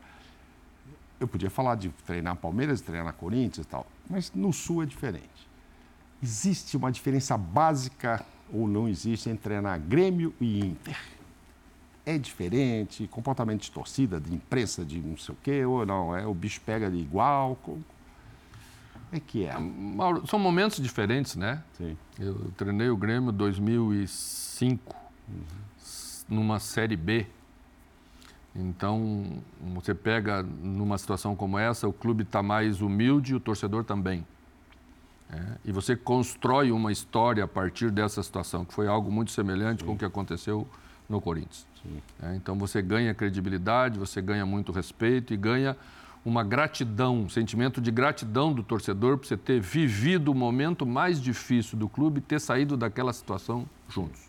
Eu 1.20 1.28
podia 1.28 1.48
falar 1.48 1.76
de 1.76 1.90
treinar 2.04 2.34
Palmeiras, 2.36 2.80
treinar 2.80 3.12
Corinthians 3.12 3.66
e 3.66 3.68
tal, 3.68 3.86
mas 4.08 4.32
no 4.34 4.52
Sul 4.52 4.82
é 4.82 4.86
diferente. 4.86 5.48
existe 6.20 6.76
uma 6.76 6.90
diferença 6.90 7.38
básica 7.38 8.26
ou 8.52 8.66
não 8.66 8.88
existe 8.88 9.30
entre 9.30 9.44
treinar 9.44 9.78
Grêmio 9.78 10.34
e 10.40 10.58
Inter? 10.58 10.98
É 12.04 12.18
diferente, 12.18 13.06
comportamento 13.06 13.62
de 13.62 13.70
torcida, 13.70 14.18
de 14.18 14.34
imprensa, 14.34 14.84
de 14.84 14.98
não 14.98 15.16
sei 15.16 15.34
o 15.34 15.38
quê, 15.40 15.64
ou 15.64 15.86
não? 15.86 16.16
É, 16.16 16.26
o 16.26 16.34
bicho 16.34 16.60
pega 16.62 16.88
igual? 16.88 17.56
É 19.12 19.18
que 19.18 19.44
é? 19.44 19.58
Mauro, 19.58 20.26
são 20.26 20.38
momentos 20.38 20.80
diferentes, 20.80 21.36
né? 21.36 21.62
Sim. 21.76 21.96
Eu 22.18 22.52
treinei 22.56 22.88
o 22.90 22.96
Grêmio 22.96 23.32
2005, 23.32 24.96
uhum. 25.28 25.42
numa 26.28 26.60
Série 26.60 26.96
B. 26.96 27.26
Então, 28.54 29.42
você 29.74 29.94
pega 29.94 30.42
numa 30.42 30.98
situação 30.98 31.34
como 31.34 31.58
essa, 31.58 31.88
o 31.88 31.92
clube 31.92 32.22
está 32.22 32.42
mais 32.42 32.80
humilde 32.80 33.32
e 33.32 33.36
o 33.36 33.40
torcedor 33.40 33.84
também. 33.84 34.26
É, 35.32 35.56
e 35.64 35.72
você 35.72 35.94
constrói 35.94 36.72
uma 36.72 36.90
história 36.90 37.44
a 37.44 37.48
partir 37.48 37.90
dessa 37.90 38.22
situação, 38.22 38.64
que 38.64 38.74
foi 38.74 38.88
algo 38.88 39.10
muito 39.10 39.30
semelhante 39.30 39.80
Sim. 39.80 39.86
com 39.86 39.92
o 39.94 39.98
que 39.98 40.04
aconteceu 40.04 40.66
no 41.08 41.20
Corinthians. 41.20 41.66
É, 42.22 42.34
então 42.34 42.56
você 42.58 42.82
ganha 42.82 43.14
credibilidade, 43.14 43.98
você 43.98 44.20
ganha 44.20 44.44
muito 44.44 44.70
respeito 44.70 45.32
e 45.32 45.36
ganha 45.36 45.76
uma 46.24 46.44
gratidão, 46.44 47.22
um 47.22 47.28
sentimento 47.28 47.80
de 47.80 47.90
gratidão 47.90 48.52
do 48.52 48.62
torcedor 48.62 49.16
por 49.16 49.26
você 49.26 49.36
ter 49.36 49.60
vivido 49.60 50.30
o 50.30 50.34
momento 50.34 50.84
mais 50.84 51.20
difícil 51.20 51.78
do 51.78 51.88
clube 51.88 52.18
e 52.18 52.20
ter 52.20 52.40
saído 52.40 52.76
daquela 52.76 53.12
situação 53.12 53.66
juntos. 53.88 54.28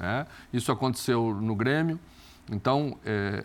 É, 0.00 0.26
isso 0.52 0.72
aconteceu 0.72 1.34
no 1.34 1.54
Grêmio, 1.54 1.98
então 2.50 2.98
é, 3.04 3.44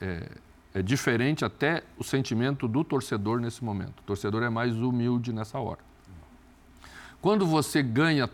é, 0.00 0.06
é, 0.06 0.28
é 0.74 0.82
diferente 0.82 1.44
até 1.44 1.84
o 1.96 2.04
sentimento 2.04 2.66
do 2.66 2.82
torcedor 2.82 3.40
nesse 3.40 3.64
momento. 3.64 4.00
O 4.00 4.02
torcedor 4.02 4.42
é 4.42 4.50
mais 4.50 4.74
humilde 4.76 5.32
nessa 5.32 5.58
hora. 5.58 5.80
Quando 7.22 7.46
você 7.46 7.82
ganha 7.82 8.28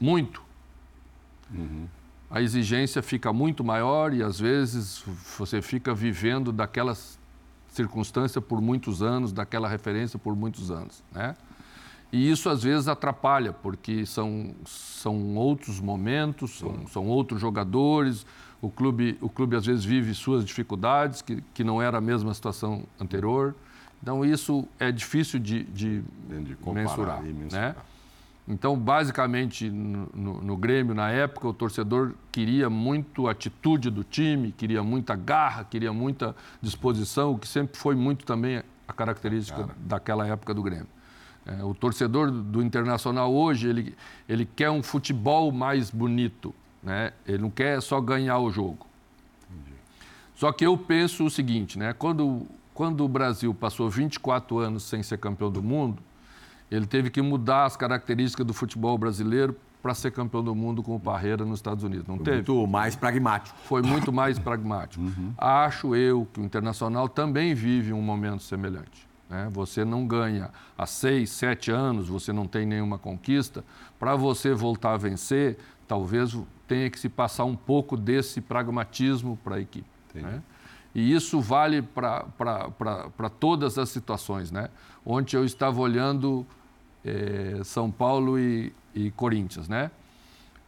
muito, 0.00 0.42
uhum. 1.52 1.86
a 2.30 2.42
exigência 2.42 3.02
fica 3.02 3.32
muito 3.32 3.62
maior 3.62 4.12
e 4.12 4.22
às 4.22 4.40
vezes 4.40 5.04
você 5.38 5.62
fica 5.62 5.94
vivendo 5.94 6.50
daquela 6.50 6.94
circunstância 7.78 8.40
por 8.40 8.60
muitos 8.60 9.02
anos, 9.02 9.32
daquela 9.32 9.68
referência 9.68 10.18
por 10.18 10.34
muitos 10.34 10.70
anos, 10.70 11.02
né? 11.12 11.36
E 12.10 12.30
isso 12.30 12.48
às 12.48 12.62
vezes 12.62 12.88
atrapalha, 12.88 13.52
porque 13.52 14.06
são, 14.06 14.54
são 14.64 15.36
outros 15.36 15.78
momentos, 15.78 16.58
são, 16.58 16.86
são 16.88 17.06
outros 17.06 17.38
jogadores, 17.38 18.26
o 18.62 18.70
clube, 18.70 19.18
o 19.20 19.28
clube 19.28 19.54
às 19.56 19.66
vezes 19.66 19.84
vive 19.84 20.14
suas 20.14 20.44
dificuldades, 20.44 21.20
que, 21.20 21.42
que 21.52 21.62
não 21.62 21.82
era 21.82 21.98
a 21.98 22.00
mesma 22.00 22.32
situação 22.32 22.84
anterior. 22.98 23.54
Então, 24.02 24.24
isso 24.24 24.66
é 24.78 24.90
difícil 24.90 25.38
de, 25.38 25.64
de, 25.64 26.02
de 26.02 26.56
mensurar. 26.72 27.22
Né? 27.22 27.76
Então, 28.48 28.78
basicamente, 28.78 29.68
no, 29.68 30.08
no, 30.14 30.42
no, 30.42 30.56
Grêmio, 30.56 30.94
na 30.94 31.10
época, 31.10 31.46
o 31.46 31.52
torcedor 31.52 32.14
queria 32.32 32.70
muito 32.70 33.28
atitude 33.28 33.90
do 33.90 34.02
time, 34.02 34.52
queria 34.52 34.82
muita 34.82 35.14
garra, 35.14 35.64
queria 35.64 35.92
muita 35.92 36.34
disposição, 36.62 37.32
o 37.32 37.38
que 37.38 37.46
sempre 37.46 37.78
foi 37.78 37.94
muito 37.94 38.24
também 38.24 38.62
a 38.86 38.92
característica 38.92 39.60
Cara. 39.60 39.76
daquela 39.78 40.26
época 40.26 40.54
do 40.54 40.62
Grêmio. 40.62 40.88
É, 41.44 41.62
o 41.62 41.74
torcedor 41.74 42.30
do 42.30 42.62
Internacional 42.62 43.32
hoje, 43.32 43.68
ele, 43.68 43.94
ele 44.26 44.46
quer 44.46 44.70
um 44.70 44.82
futebol 44.82 45.52
mais 45.52 45.90
bonito, 45.90 46.54
né? 46.82 47.12
ele 47.26 47.42
não 47.42 47.50
quer 47.50 47.82
só 47.82 48.00
ganhar 48.00 48.38
o 48.38 48.50
jogo. 48.50 48.86
Entendi. 49.50 49.76
Só 50.34 50.52
que 50.52 50.64
eu 50.64 50.76
penso 50.78 51.26
o 51.26 51.30
seguinte, 51.30 51.78
né? 51.78 51.92
quando 51.92 52.46
quando 52.78 53.04
o 53.04 53.08
Brasil 53.08 53.52
passou 53.52 53.90
24 53.90 54.56
anos 54.60 54.84
sem 54.84 55.02
ser 55.02 55.18
campeão 55.18 55.50
do 55.50 55.60
mundo, 55.60 56.00
ele 56.70 56.86
teve 56.86 57.10
que 57.10 57.22
mudar 57.22 57.64
as 57.64 57.76
características 57.76 58.46
do 58.46 58.54
futebol 58.54 58.96
brasileiro 58.98 59.56
para 59.82 59.94
ser 59.94 60.10
campeão 60.10 60.42
do 60.42 60.54
mundo 60.54 60.82
com 60.82 60.96
o 60.96 61.00
Parreira 61.00 61.44
nos 61.44 61.58
Estados 61.58 61.84
Unidos. 61.84 62.06
Não 62.06 62.16
Foi 62.16 62.24
teve? 62.24 62.36
Muito 62.36 62.66
mais 62.66 62.96
pragmático. 62.96 63.56
Foi 63.64 63.80
muito 63.80 64.12
mais 64.12 64.38
pragmático. 64.38 65.02
Uhum. 65.02 65.32
Acho 65.38 65.94
eu 65.94 66.26
que 66.32 66.40
o 66.40 66.44
Internacional 66.44 67.08
também 67.08 67.54
vive 67.54 67.92
um 67.92 68.02
momento 68.02 68.42
semelhante. 68.42 69.08
Né? 69.30 69.48
Você 69.52 69.84
não 69.84 70.06
ganha 70.06 70.50
há 70.76 70.84
seis, 70.84 71.30
sete 71.30 71.70
anos, 71.70 72.08
você 72.08 72.32
não 72.32 72.46
tem 72.46 72.66
nenhuma 72.66 72.98
conquista. 72.98 73.64
Para 73.98 74.16
você 74.16 74.52
voltar 74.52 74.94
a 74.94 74.96
vencer, 74.96 75.58
talvez 75.86 76.36
tenha 76.66 76.90
que 76.90 76.98
se 76.98 77.08
passar 77.08 77.44
um 77.44 77.56
pouco 77.56 77.96
desse 77.96 78.40
pragmatismo 78.40 79.38
para 79.44 79.56
a 79.56 79.60
equipe. 79.60 79.88
Né? 80.14 80.42
E 80.94 81.12
isso 81.12 81.40
vale 81.40 81.82
para 81.82 83.30
todas 83.38 83.78
as 83.78 83.90
situações. 83.90 84.50
Né? 84.50 84.68
Ontem 85.06 85.36
eu 85.36 85.44
estava 85.44 85.80
olhando 85.80 86.46
eh, 87.08 87.64
São 87.64 87.90
Paulo 87.90 88.38
e, 88.38 88.72
e 88.94 89.10
Corinthians. 89.12 89.68
Né? 89.68 89.90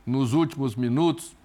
Nos 0.07 0.33
últimos 0.33 0.75
minutos, 0.75 1.37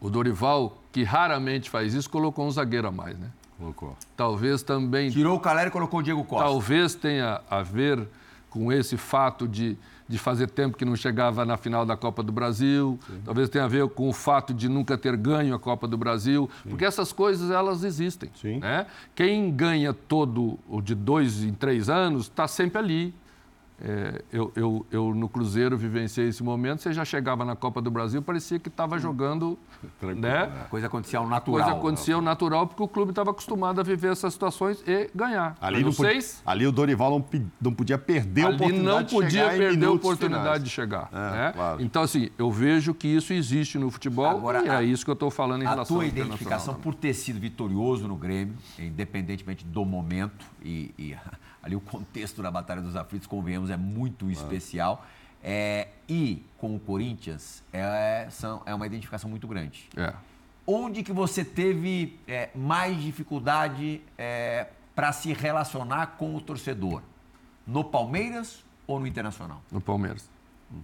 o 0.00 0.10
Dorival, 0.10 0.76
que 0.92 1.02
raramente 1.02 1.70
faz 1.70 1.94
isso, 1.94 2.10
colocou 2.10 2.46
um 2.46 2.50
zagueiro 2.50 2.88
a 2.88 2.92
mais. 2.92 3.18
Né? 3.18 3.28
Colocou. 3.58 3.96
Talvez 4.16 4.62
também. 4.62 5.10
Tirou 5.10 5.36
o 5.36 5.40
Calera 5.40 5.68
e 5.68 5.72
colocou 5.72 6.00
o 6.00 6.02
Diego 6.02 6.24
Costa. 6.24 6.44
Talvez 6.44 6.94
tenha 6.94 7.40
a 7.48 7.62
ver 7.62 8.06
com 8.50 8.72
esse 8.72 8.96
fato 8.96 9.48
de 9.48 9.76
de 10.08 10.18
fazer 10.18 10.48
tempo 10.48 10.76
que 10.76 10.84
não 10.84 10.94
chegava 10.94 11.44
na 11.44 11.56
final 11.56 11.86
da 11.86 11.96
Copa 11.96 12.22
do 12.22 12.30
Brasil, 12.30 12.98
Sim. 13.06 13.22
talvez 13.24 13.48
tenha 13.48 13.64
a 13.64 13.68
ver 13.68 13.88
com 13.88 14.08
o 14.08 14.12
fato 14.12 14.52
de 14.52 14.68
nunca 14.68 14.98
ter 14.98 15.16
ganho 15.16 15.54
a 15.54 15.58
Copa 15.58 15.88
do 15.88 15.96
Brasil, 15.96 16.48
Sim. 16.62 16.70
porque 16.70 16.84
essas 16.84 17.12
coisas 17.12 17.50
elas 17.50 17.84
existem. 17.84 18.30
Né? 18.60 18.86
Quem 19.14 19.50
ganha 19.50 19.94
todo 19.94 20.58
o 20.68 20.82
de 20.82 20.94
dois 20.94 21.42
em 21.42 21.54
três 21.54 21.88
anos 21.88 22.24
está 22.24 22.46
sempre 22.46 22.78
ali, 22.78 23.14
é, 23.86 24.22
eu, 24.32 24.50
eu, 24.56 24.86
eu, 24.90 25.14
no 25.14 25.28
Cruzeiro 25.28 25.76
vivenciei 25.76 26.28
esse 26.28 26.42
momento, 26.42 26.80
você 26.80 26.90
já 26.90 27.04
chegava 27.04 27.44
na 27.44 27.54
Copa 27.54 27.82
do 27.82 27.90
Brasil, 27.90 28.22
parecia 28.22 28.58
que 28.58 28.70
estava 28.70 28.98
jogando. 28.98 29.58
Né? 30.00 30.44
A 30.44 30.64
coisa 30.70 30.86
acontecia 30.86 31.18
ao 31.18 31.28
natural. 31.28 31.60
A 31.60 31.64
coisa 31.64 31.78
acontecia 31.78 32.14
ao 32.14 32.22
natural, 32.22 32.66
porque 32.66 32.82
o 32.82 32.88
clube 32.88 33.10
estava 33.10 33.30
acostumado 33.30 33.80
a 33.80 33.84
viver 33.84 34.12
essas 34.12 34.32
situações 34.32 34.82
e 34.86 35.10
ganhar. 35.14 35.54
Ali, 35.60 35.84
não 35.84 35.92
seis, 35.92 36.42
ali 36.46 36.66
o 36.66 36.72
Dorival 36.72 37.10
não, 37.10 37.42
não 37.60 37.74
podia 37.74 37.98
perder 37.98 38.46
a 38.46 38.48
oportunidade 38.48 39.12
não 39.14 39.20
podia 39.20 39.48
perder 39.50 39.86
a 39.86 39.92
oportunidade 39.92 40.44
finais. 40.44 40.64
de 40.64 40.70
chegar. 40.70 41.10
É, 41.12 41.16
né? 41.16 41.52
claro. 41.54 41.82
Então, 41.82 42.02
assim, 42.02 42.30
eu 42.38 42.50
vejo 42.50 42.94
que 42.94 43.06
isso 43.06 43.34
existe 43.34 43.78
no 43.78 43.90
futebol 43.90 44.24
Agora, 44.24 44.64
e 44.64 44.68
é 44.70 44.82
isso 44.82 45.04
que 45.04 45.10
eu 45.10 45.14
estou 45.14 45.30
falando 45.30 45.60
em 45.60 45.66
relação 45.66 45.96
à 45.96 46.00
tua 46.00 46.06
identificação 46.06 46.72
por 46.72 46.94
ter 46.94 47.12
sido 47.12 47.38
vitorioso 47.38 48.08
no 48.08 48.16
Grêmio, 48.16 48.54
independentemente 48.78 49.62
do 49.62 49.84
momento 49.84 50.46
e, 50.64 50.94
e 50.98 51.14
ali 51.64 51.74
o 51.74 51.80
contexto 51.80 52.42
da 52.42 52.50
Batalha 52.50 52.82
dos 52.82 52.94
Aflitos, 52.94 53.26
convenhamos, 53.26 53.70
é 53.70 53.76
muito 53.76 54.30
especial. 54.30 55.04
É, 55.42 55.88
e 56.08 56.44
com 56.58 56.76
o 56.76 56.80
Corinthians 56.80 57.62
é, 57.72 58.28
são, 58.30 58.62
é 58.66 58.74
uma 58.74 58.86
identificação 58.86 59.28
muito 59.28 59.48
grande. 59.48 59.88
É. 59.96 60.12
Onde 60.66 61.02
que 61.02 61.12
você 61.12 61.44
teve 61.44 62.18
é, 62.28 62.50
mais 62.54 63.00
dificuldade 63.00 64.02
é, 64.16 64.68
para 64.94 65.12
se 65.12 65.32
relacionar 65.32 66.18
com 66.18 66.34
o 66.34 66.40
torcedor? 66.40 67.02
No 67.66 67.82
Palmeiras 67.82 68.62
ou 68.86 69.00
no 69.00 69.06
Internacional? 69.06 69.62
No 69.70 69.80
Palmeiras. 69.80 70.28
Uhum. 70.70 70.82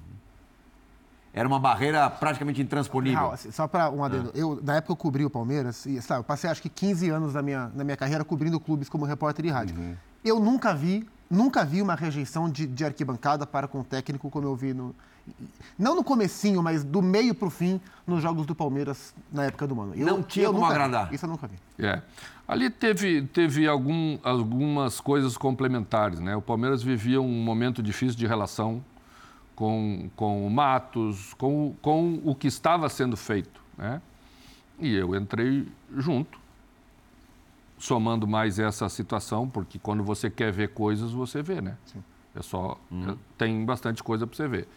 Era 1.32 1.46
uma 1.46 1.60
barreira 1.60 2.08
praticamente 2.10 2.60
intransponível. 2.60 3.20
Não, 3.20 3.32
assim, 3.32 3.50
só 3.50 3.68
para 3.68 3.90
um 3.90 4.02
adendo. 4.02 4.32
É. 4.34 4.42
Eu, 4.42 4.60
na 4.62 4.76
época 4.76 4.92
eu 4.92 4.96
cobri 4.96 5.24
o 5.24 5.30
Palmeiras, 5.30 5.86
e 5.86 6.00
sabe, 6.02 6.20
eu 6.20 6.24
passei 6.24 6.50
acho 6.50 6.60
que 6.60 6.68
15 6.68 7.08
anos 7.10 7.32
da 7.34 7.42
minha, 7.42 7.70
na 7.74 7.84
minha 7.84 7.96
carreira 7.96 8.24
cobrindo 8.24 8.58
clubes 8.58 8.88
como 8.88 9.04
repórter 9.04 9.44
de 9.44 9.50
rádio. 9.50 9.76
Uhum. 9.78 9.96
Eu 10.24 10.38
nunca 10.38 10.74
vi, 10.74 11.08
nunca 11.30 11.64
vi 11.64 11.80
uma 11.80 11.94
rejeição 11.94 12.48
de, 12.48 12.66
de 12.66 12.84
arquibancada 12.84 13.46
para 13.46 13.66
com 13.66 13.80
o 13.80 13.84
técnico 13.84 14.30
como 14.30 14.46
eu 14.46 14.54
vi 14.54 14.74
no, 14.74 14.94
não 15.78 15.94
no 15.94 16.04
comecinho, 16.04 16.62
mas 16.62 16.84
do 16.84 17.00
meio 17.00 17.34
para 17.34 17.48
o 17.48 17.50
fim 17.50 17.80
nos 18.06 18.22
jogos 18.22 18.46
do 18.46 18.54
Palmeiras 18.54 19.14
na 19.32 19.44
época 19.44 19.66
do 19.66 19.74
Mano. 19.74 19.94
Eu, 19.94 20.06
não 20.06 20.22
tinha 20.22 20.46
como 20.48 20.64
agradar. 20.64 21.08
Vi. 21.08 21.14
Isso 21.14 21.24
eu 21.24 21.30
nunca 21.30 21.46
vi. 21.46 21.56
É. 21.78 22.02
Ali 22.46 22.68
teve, 22.68 23.22
teve 23.22 23.66
algum, 23.66 24.18
algumas 24.22 25.00
coisas 25.00 25.36
complementares, 25.36 26.18
né? 26.18 26.34
O 26.36 26.42
Palmeiras 26.42 26.82
vivia 26.82 27.20
um 27.20 27.42
momento 27.42 27.82
difícil 27.82 28.18
de 28.18 28.26
relação 28.26 28.84
com, 29.54 30.10
com 30.16 30.46
o 30.46 30.50
Matos, 30.50 31.32
com, 31.34 31.74
com 31.80 32.20
o 32.24 32.34
que 32.34 32.48
estava 32.48 32.88
sendo 32.88 33.16
feito, 33.16 33.60
né? 33.78 34.02
E 34.78 34.94
eu 34.94 35.14
entrei 35.14 35.68
junto 35.96 36.39
somando 37.80 38.28
mais 38.28 38.58
essa 38.58 38.88
situação, 38.88 39.48
porque 39.48 39.78
quando 39.78 40.04
você 40.04 40.30
quer 40.30 40.52
ver 40.52 40.68
coisas, 40.68 41.12
você 41.12 41.42
vê, 41.42 41.60
né? 41.62 41.76
Sim. 41.86 42.04
É 42.34 42.42
só. 42.42 42.78
Uhum. 42.90 43.16
Tem 43.36 43.64
bastante 43.64 44.04
coisa 44.04 44.26
para 44.26 44.36
você 44.36 44.46
ver. 44.46 44.68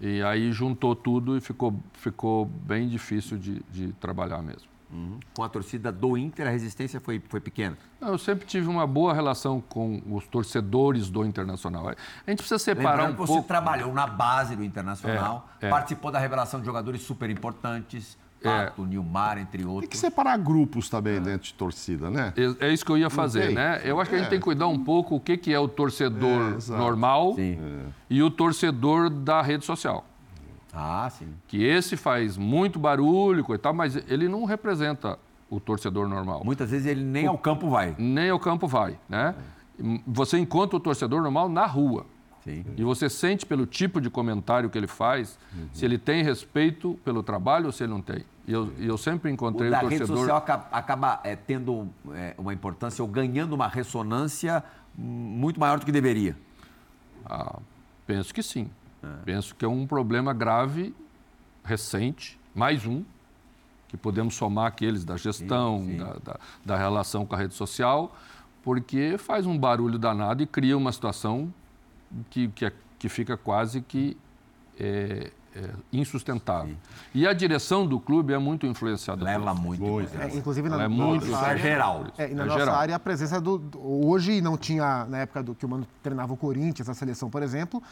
E 0.00 0.20
aí 0.22 0.52
juntou 0.52 0.96
tudo 0.96 1.36
e 1.36 1.40
ficou, 1.40 1.78
ficou 1.94 2.44
bem 2.44 2.88
difícil 2.88 3.38
de, 3.38 3.62
de 3.70 3.92
trabalhar 3.94 4.42
mesmo. 4.42 4.68
Uhum. 4.92 5.20
Com 5.32 5.44
a 5.44 5.48
torcida 5.48 5.92
do 5.92 6.18
Inter, 6.18 6.48
a 6.48 6.50
resistência 6.50 7.00
foi, 7.00 7.22
foi 7.28 7.38
pequena? 7.38 7.78
Eu 8.00 8.18
sempre 8.18 8.44
tive 8.44 8.66
uma 8.66 8.86
boa 8.86 9.14
relação 9.14 9.60
com 9.60 10.02
os 10.10 10.26
torcedores 10.26 11.08
do 11.08 11.24
Internacional. 11.24 11.88
A 11.88 12.30
gente 12.30 12.38
precisa 12.38 12.58
separar 12.58 12.90
Lembrando 12.90 13.08
um 13.08 13.12
que 13.12 13.26
pouco... 13.26 13.32
você 13.34 13.46
trabalhou 13.46 13.92
na 13.94 14.08
base 14.08 14.56
do 14.56 14.64
Internacional, 14.64 15.48
é, 15.60 15.66
é. 15.66 15.70
participou 15.70 16.10
da 16.10 16.18
revelação 16.18 16.58
de 16.58 16.66
jogadores 16.66 17.02
super 17.02 17.30
importantes, 17.30 18.18
Pato, 18.42 18.82
é, 18.82 18.86
Nilmar, 18.86 19.38
entre 19.38 19.64
outros. 19.64 19.82
Tem 19.82 19.88
que 19.90 19.98
separar 19.98 20.36
grupos 20.38 20.88
também 20.88 21.16
é. 21.16 21.20
dentro 21.20 21.46
de 21.46 21.54
torcida, 21.54 22.10
né? 22.10 22.32
É, 22.36 22.68
é 22.68 22.72
isso 22.72 22.84
que 22.84 22.90
eu 22.90 22.98
ia 22.98 23.10
fazer, 23.10 23.52
né? 23.52 23.80
Eu 23.84 24.00
acho 24.00 24.08
que 24.08 24.16
a 24.16 24.18
gente 24.18 24.28
é. 24.28 24.30
tem 24.30 24.38
que 24.38 24.44
cuidar 24.44 24.66
um 24.66 24.78
pouco 24.82 25.16
o 25.16 25.20
que, 25.20 25.36
que 25.36 25.52
é 25.52 25.58
o 25.58 25.68
torcedor 25.68 26.56
é, 26.58 26.72
normal 26.72 27.36
e 28.08 28.22
o 28.22 28.30
torcedor 28.30 29.10
da 29.10 29.42
rede 29.42 29.64
social. 29.64 30.04
Ah, 30.72 31.08
sim. 31.10 31.28
Que 31.48 31.64
esse 31.64 31.96
faz 31.96 32.36
muito 32.36 32.78
barulho 32.78 33.44
e 33.52 33.58
tal, 33.58 33.74
mas 33.74 33.96
ele 34.08 34.28
não 34.28 34.44
representa 34.44 35.18
o 35.50 35.58
torcedor 35.58 36.08
normal. 36.08 36.42
Muitas 36.44 36.70
vezes 36.70 36.86
ele 36.86 37.02
nem 37.02 37.26
o, 37.26 37.30
ao 37.30 37.38
campo 37.38 37.68
vai. 37.68 37.94
Nem 37.98 38.30
ao 38.30 38.38
campo 38.38 38.66
vai, 38.68 38.96
né? 39.08 39.34
Você 40.06 40.38
encontra 40.38 40.76
o 40.76 40.80
torcedor 40.80 41.20
normal 41.22 41.48
na 41.48 41.66
rua. 41.66 42.06
Sim. 42.44 42.64
E 42.76 42.82
você 42.82 43.08
sente 43.10 43.44
pelo 43.44 43.66
tipo 43.66 44.00
de 44.00 44.08
comentário 44.08 44.70
que 44.70 44.78
ele 44.78 44.86
faz, 44.86 45.38
uhum. 45.54 45.68
se 45.72 45.84
ele 45.84 45.98
tem 45.98 46.22
respeito 46.22 46.98
pelo 47.04 47.22
trabalho 47.22 47.66
ou 47.66 47.72
se 47.72 47.82
ele 47.82 47.92
não 47.92 48.00
tem. 48.00 48.24
E 48.46 48.52
eu, 48.52 48.72
eu 48.78 48.96
sempre 48.96 49.30
encontrei 49.30 49.68
o, 49.68 49.70
da 49.70 49.78
o 49.78 49.80
torcedor... 49.82 50.06
rede 50.06 50.18
social 50.18 50.36
acaba, 50.36 50.68
acaba 50.72 51.20
é, 51.22 51.36
tendo 51.36 51.88
é, 52.12 52.34
uma 52.38 52.52
importância 52.52 53.02
ou 53.02 53.08
ganhando 53.08 53.52
uma 53.52 53.68
ressonância 53.68 54.64
muito 54.96 55.60
maior 55.60 55.78
do 55.78 55.84
que 55.84 55.92
deveria. 55.92 56.36
Ah, 57.26 57.58
penso 58.06 58.32
que 58.32 58.42
sim. 58.42 58.70
É. 59.02 59.06
Penso 59.24 59.54
que 59.54 59.64
é 59.64 59.68
um 59.68 59.86
problema 59.86 60.32
grave, 60.32 60.94
recente, 61.62 62.40
mais 62.54 62.86
um, 62.86 63.04
que 63.86 63.96
podemos 63.96 64.34
somar 64.34 64.66
aqueles 64.66 65.04
da 65.04 65.16
gestão, 65.16 65.80
sim, 65.80 65.92
sim. 65.92 65.96
Da, 65.98 66.12
da, 66.24 66.40
da 66.64 66.76
relação 66.76 67.26
com 67.26 67.34
a 67.34 67.38
rede 67.38 67.54
social, 67.54 68.16
porque 68.62 69.16
faz 69.18 69.46
um 69.46 69.58
barulho 69.58 69.98
danado 69.98 70.42
e 70.42 70.46
cria 70.46 70.76
uma 70.76 70.92
situação 70.92 71.52
que, 72.28 72.48
que, 72.48 72.64
é, 72.66 72.72
que 72.98 73.08
fica 73.08 73.36
quase 73.36 73.80
que 73.80 74.16
é, 74.78 75.30
é, 75.54 75.70
insustentável. 75.92 76.74
Sim. 76.74 76.78
E 77.14 77.26
a 77.26 77.32
direção 77.32 77.86
do 77.86 77.98
clube 77.98 78.32
é 78.32 78.38
muito 78.38 78.66
influenciada. 78.66 79.24
Leva 79.24 79.52
muito. 79.52 79.82
muito 79.82 80.16
é, 80.20 80.36
inclusive 80.36 80.68
na, 80.68 80.84
é 80.84 80.88
muito 80.88 81.26
nossa 81.26 81.46
área, 81.46 81.62
geral. 81.62 82.06
É, 82.16 82.30
e 82.30 82.34
na 82.34 82.42
é 82.42 82.46
nossa 82.46 82.58
geral. 82.60 82.74
área, 82.76 82.96
a 82.96 82.98
presença 83.00 83.40
do, 83.40 83.58
do, 83.58 83.80
Hoje 83.80 84.40
não 84.40 84.56
tinha, 84.56 85.04
na 85.06 85.18
época 85.18 85.42
do 85.42 85.54
que 85.54 85.66
o 85.66 85.68
Mano 85.68 85.86
treinava 86.02 86.32
o 86.32 86.36
Corinthians, 86.36 86.88
a 86.88 86.94
seleção, 86.94 87.28
por 87.28 87.42
exemplo, 87.42 87.82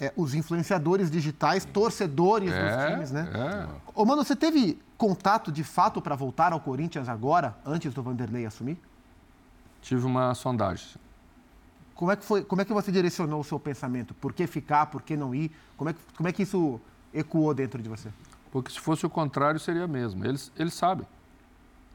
é, 0.00 0.12
os 0.16 0.34
influenciadores 0.34 1.10
digitais, 1.10 1.64
torcedores 1.64 2.50
dos 2.50 2.58
é, 2.58 2.90
times, 2.90 3.12
né? 3.12 3.28
É. 3.34 3.68
Ô, 3.94 4.04
Mano, 4.04 4.24
você 4.24 4.34
teve 4.34 4.80
contato 4.96 5.52
de 5.52 5.62
fato 5.62 6.00
para 6.00 6.16
voltar 6.16 6.52
ao 6.52 6.60
Corinthians 6.60 7.08
agora, 7.08 7.56
antes 7.66 7.92
do 7.92 8.02
Vanderlei 8.02 8.46
assumir? 8.46 8.78
Tive 9.82 10.06
uma 10.06 10.34
sondagem. 10.34 10.88
Como 12.02 12.10
é 12.10 12.16
que, 12.16 12.24
foi, 12.24 12.42
como 12.42 12.60
é 12.60 12.64
que 12.64 12.72
você 12.72 12.90
direcionou 12.90 13.38
o 13.38 13.44
seu 13.44 13.60
pensamento? 13.60 14.12
Por 14.14 14.32
que 14.32 14.44
ficar, 14.48 14.86
por 14.86 15.02
que 15.02 15.16
não 15.16 15.32
ir? 15.32 15.52
Como 15.76 15.88
é, 15.88 15.94
como 16.16 16.28
é 16.28 16.32
que 16.32 16.42
isso 16.42 16.80
ecoou 17.14 17.54
dentro 17.54 17.80
de 17.80 17.88
você? 17.88 18.08
Porque 18.50 18.72
se 18.72 18.80
fosse 18.80 19.06
o 19.06 19.08
contrário, 19.08 19.60
seria 19.60 19.86
mesmo. 19.86 20.26
Eles, 20.26 20.50
eles 20.58 20.74
sabem. 20.74 21.06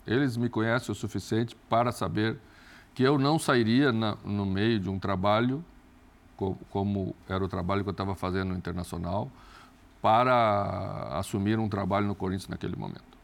Eles 0.06 0.38
me 0.38 0.48
conhecem 0.48 0.94
o 0.94 0.96
suficiente 0.96 1.58
para 1.68 1.92
saber 1.92 2.40
que 2.96 3.04
eu 3.04 3.20
não 3.20 3.38
sairia 3.38 3.92
na, 3.92 4.16
no 4.24 4.46
meio 4.46 4.80
de 4.80 4.90
um 4.90 4.98
trabalho, 4.98 5.62
como, 6.38 6.58
como 6.70 7.16
era 7.28 7.44
o 7.44 7.50
trabalho 7.50 7.84
que 7.84 7.90
eu 7.90 7.92
estava 7.92 8.16
fazendo 8.16 8.52
no 8.52 8.58
Internacional, 8.58 9.30
para 10.02 11.20
assumir 11.20 11.60
um 11.60 11.68
trabalho 11.68 12.08
no 12.08 12.16
Corinthians 12.16 12.48
naquele 12.48 12.78
momento. 12.78 13.17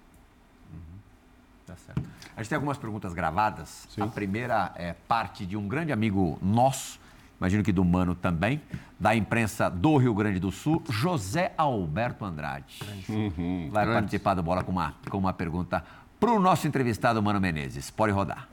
Tá 1.73 1.77
certo. 1.77 2.03
A 2.35 2.41
gente 2.41 2.49
tem 2.49 2.55
algumas 2.55 2.77
perguntas 2.77 3.13
gravadas. 3.13 3.87
Sim. 3.89 4.01
A 4.01 4.07
primeira 4.07 4.71
é 4.75 4.93
parte 4.93 5.45
de 5.45 5.57
um 5.57 5.67
grande 5.67 5.91
amigo 5.91 6.37
nosso, 6.41 6.99
imagino 7.39 7.63
que 7.63 7.71
do 7.71 7.83
Mano 7.83 8.13
também, 8.13 8.61
da 8.99 9.15
imprensa 9.15 9.69
do 9.69 9.97
Rio 9.97 10.13
Grande 10.13 10.39
do 10.39 10.51
Sul, 10.51 10.83
José 10.87 11.53
Alberto 11.57 12.25
Andrade. 12.25 12.79
Uhum. 13.09 13.69
Vai 13.71 13.85
grande. 13.85 14.01
participar 14.01 14.35
do 14.35 14.43
Bola 14.43 14.63
com 14.63 14.71
uma, 14.71 14.93
com 15.09 15.17
uma 15.17 15.33
pergunta 15.33 15.83
para 16.19 16.31
o 16.31 16.39
nosso 16.39 16.67
entrevistado 16.67 17.21
Mano 17.23 17.41
Menezes. 17.41 17.89
Pode 17.89 18.13
rodar. 18.13 18.47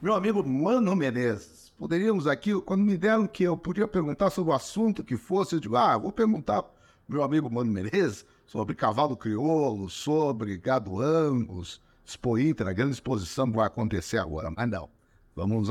Meu 0.00 0.14
amigo 0.14 0.46
Mano 0.46 0.94
Menezes, 0.94 1.72
poderíamos 1.76 2.26
aqui, 2.26 2.58
quando 2.60 2.82
me 2.82 2.96
deram 2.96 3.26
que 3.26 3.42
eu 3.42 3.56
podia 3.56 3.88
perguntar 3.88 4.30
sobre 4.30 4.52
o 4.52 4.54
assunto 4.56 5.02
que 5.02 5.16
fosse, 5.16 5.56
eu 5.56 5.60
digo, 5.60 5.76
ah, 5.76 5.98
vou 5.98 6.12
perguntar 6.12 6.64
meu 7.08 7.24
amigo 7.24 7.50
Mano 7.50 7.72
Menezes 7.72 8.24
sobre 8.46 8.74
cavalo 8.74 9.16
crioulo, 9.16 9.90
sobre 9.90 10.56
gado 10.56 11.00
angus, 11.00 11.80
Expo 12.04 12.38
Inter, 12.38 12.68
a 12.68 12.72
grande 12.72 12.92
exposição 12.92 13.50
que 13.50 13.56
vai 13.56 13.66
acontecer 13.66 14.18
agora. 14.18 14.50
Mas 14.50 14.68
não. 14.68 14.88
Vamos. 15.34 15.68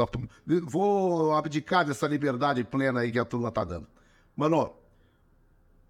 Vou 0.64 1.34
abdicar 1.34 1.86
dessa 1.86 2.08
liberdade 2.08 2.64
plena 2.64 3.02
aí 3.02 3.12
que 3.12 3.20
a 3.20 3.26
turma 3.26 3.50
está 3.50 3.64
dando. 3.64 3.88
Mano, 4.36 4.74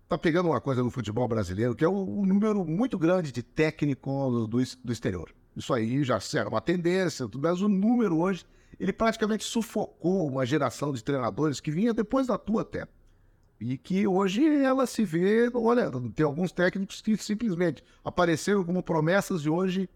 tá 0.07 0.17
pegando 0.17 0.49
uma 0.49 0.59
coisa 0.59 0.81
no 0.81 0.89
futebol 0.89 1.27
brasileiro 1.27 1.75
que 1.75 1.85
é 1.85 1.89
um, 1.89 2.25
número 2.25 2.65
muito 2.65 2.97
grande 2.97 3.31
de 3.31 3.43
técnicos 3.43 4.49
do, 4.49 4.63
do 4.83 4.91
exterior. 4.91 5.33
Isso 5.55 5.73
aí 5.73 6.03
já 6.03 6.19
era 6.33 6.49
uma 6.49 6.61
tendência, 6.61 7.27
mas 7.35 7.61
o 7.61 7.67
número 7.67 8.17
hoje, 8.17 8.45
ele 8.79 8.91
praticamente 8.91 9.43
sufocou 9.43 10.27
uma 10.27 10.45
geração 10.45 10.91
de 10.91 11.03
treinadores 11.03 11.59
que 11.59 11.69
vinha 11.69 11.93
depois 11.93 12.27
da 12.27 12.37
tua 12.37 12.63
até. 12.63 12.87
E 13.59 13.77
que 13.77 14.07
hoje 14.07 14.47
ela 14.63 14.87
se 14.87 15.03
vê, 15.03 15.51
olha, 15.53 15.91
tem 16.15 16.25
alguns 16.25 16.51
técnicos 16.51 17.01
que 17.01 17.17
simplesmente 17.17 17.83
apareceram 18.03 18.63
como 18.63 18.81
promessas 18.81 19.41
de 19.41 19.49
hoje 19.49 19.89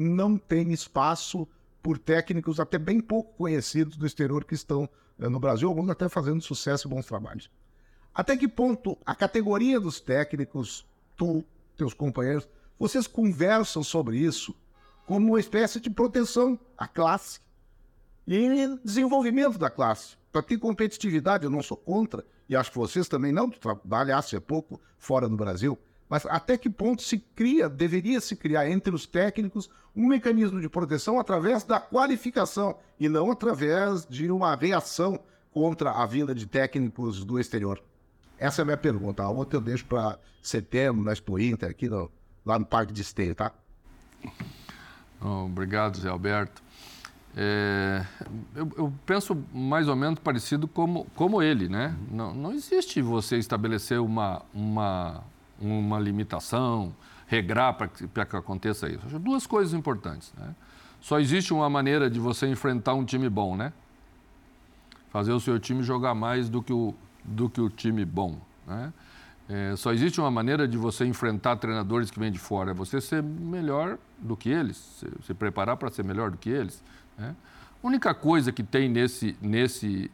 não 0.00 0.38
tem 0.38 0.72
espaço 0.72 1.46
por 1.82 1.98
técnicos 1.98 2.58
até 2.58 2.78
bem 2.78 3.00
pouco 3.00 3.34
conhecidos 3.36 3.96
do 3.96 4.06
exterior 4.06 4.44
que 4.44 4.54
estão 4.54 4.88
eh, 5.18 5.28
no 5.28 5.38
Brasil, 5.38 5.68
alguns 5.68 5.88
até 5.90 6.08
fazendo 6.08 6.42
sucesso 6.42 6.86
e 6.86 6.90
bons 6.90 7.06
trabalhos. 7.06 7.50
Até 8.14 8.36
que 8.36 8.48
ponto 8.48 8.98
a 9.04 9.14
categoria 9.14 9.78
dos 9.78 10.00
técnicos, 10.00 10.86
tu, 11.16 11.44
teus 11.76 11.94
companheiros, 11.94 12.48
vocês 12.78 13.06
conversam 13.06 13.82
sobre 13.82 14.18
isso 14.18 14.54
como 15.06 15.28
uma 15.28 15.40
espécie 15.40 15.80
de 15.80 15.90
proteção 15.90 16.58
à 16.76 16.88
classe 16.88 17.40
e 18.26 18.78
desenvolvimento 18.84 19.58
da 19.58 19.68
classe. 19.68 20.16
Para 20.32 20.42
ter 20.42 20.58
competitividade, 20.58 21.44
eu 21.44 21.50
não 21.50 21.62
sou 21.62 21.76
contra, 21.76 22.24
e 22.48 22.54
acho 22.54 22.70
que 22.70 22.78
vocês 22.78 23.08
também 23.08 23.32
não, 23.32 23.50
trabalhasse 23.50 24.36
há 24.36 24.40
pouco 24.40 24.80
fora 24.98 25.28
do 25.28 25.36
Brasil, 25.36 25.78
mas 26.10 26.26
até 26.26 26.58
que 26.58 26.68
ponto 26.68 27.02
se 27.02 27.18
cria, 27.18 27.68
deveria 27.68 28.20
se 28.20 28.34
criar 28.34 28.68
entre 28.68 28.92
os 28.92 29.06
técnicos 29.06 29.70
um 29.94 30.08
mecanismo 30.08 30.60
de 30.60 30.68
proteção 30.68 31.20
através 31.20 31.62
da 31.62 31.78
qualificação 31.78 32.76
e 32.98 33.08
não 33.08 33.30
através 33.30 34.04
de 34.06 34.28
uma 34.28 34.56
reação 34.56 35.20
contra 35.52 35.92
a 35.92 36.04
vinda 36.04 36.34
de 36.34 36.46
técnicos 36.46 37.24
do 37.24 37.38
exterior? 37.38 37.80
Essa 38.36 38.60
é 38.60 38.62
a 38.62 38.64
minha 38.64 38.76
pergunta. 38.76 39.22
A 39.22 39.30
outra 39.30 39.58
eu 39.58 39.60
deixo 39.60 39.84
para 39.84 40.18
setembro, 40.42 41.04
na 41.04 41.12
Expo 41.12 41.38
Inter, 41.38 41.70
aqui 41.70 41.88
no, 41.88 42.10
lá 42.44 42.58
no 42.58 42.66
Parque 42.66 42.92
de 42.92 43.02
Esteio, 43.02 43.34
tá? 43.34 43.52
obrigado, 45.20 45.96
Zé 45.96 46.08
Alberto. 46.08 46.60
É, 47.36 48.04
eu, 48.56 48.68
eu, 48.76 48.92
penso 49.06 49.36
mais 49.54 49.86
ou 49.86 49.94
menos 49.94 50.18
parecido 50.18 50.66
como, 50.66 51.06
como 51.14 51.40
ele, 51.40 51.68
né? 51.68 51.94
Não, 52.10 52.34
não 52.34 52.52
existe 52.52 53.00
você 53.00 53.36
estabelecer 53.36 54.00
uma, 54.00 54.42
uma, 54.52 55.22
uma 55.60 55.98
limitação, 55.98 56.94
regrar 57.26 57.74
para 57.74 57.88
que, 57.88 58.06
que 58.08 58.36
aconteça 58.36 58.88
isso. 58.88 59.06
Duas 59.18 59.46
coisas 59.46 59.74
importantes. 59.74 60.32
Né? 60.36 60.54
Só 61.00 61.20
existe 61.20 61.52
uma 61.52 61.70
maneira 61.70 62.10
de 62.10 62.18
você 62.18 62.46
enfrentar 62.46 62.94
um 62.94 63.04
time 63.04 63.28
bom, 63.28 63.56
né? 63.56 63.72
Fazer 65.10 65.32
o 65.32 65.40
seu 65.40 65.58
time 65.58 65.82
jogar 65.82 66.14
mais 66.14 66.48
do 66.48 66.62
que 66.62 66.72
o, 66.72 66.94
do 67.24 67.48
que 67.48 67.60
o 67.60 67.68
time 67.68 68.04
bom. 68.04 68.38
Né? 68.66 68.92
É, 69.48 69.74
só 69.76 69.92
existe 69.92 70.20
uma 70.20 70.30
maneira 70.30 70.68
de 70.68 70.76
você 70.76 71.04
enfrentar 71.04 71.56
treinadores 71.56 72.10
que 72.10 72.20
vêm 72.20 72.30
de 72.30 72.38
fora, 72.38 72.70
é 72.70 72.74
você 72.74 73.00
ser 73.00 73.22
melhor 73.22 73.98
do 74.18 74.36
que 74.36 74.48
eles, 74.48 74.76
se, 74.76 75.08
se 75.26 75.34
preparar 75.34 75.76
para 75.76 75.90
ser 75.90 76.04
melhor 76.04 76.30
do 76.30 76.38
que 76.38 76.48
eles. 76.48 76.82
Né? 77.18 77.34
A 77.82 77.86
única 77.86 78.14
coisa 78.14 78.52
que 78.52 78.62
tem 78.62 78.88
nesse, 78.88 79.36
nesse, 79.40 80.10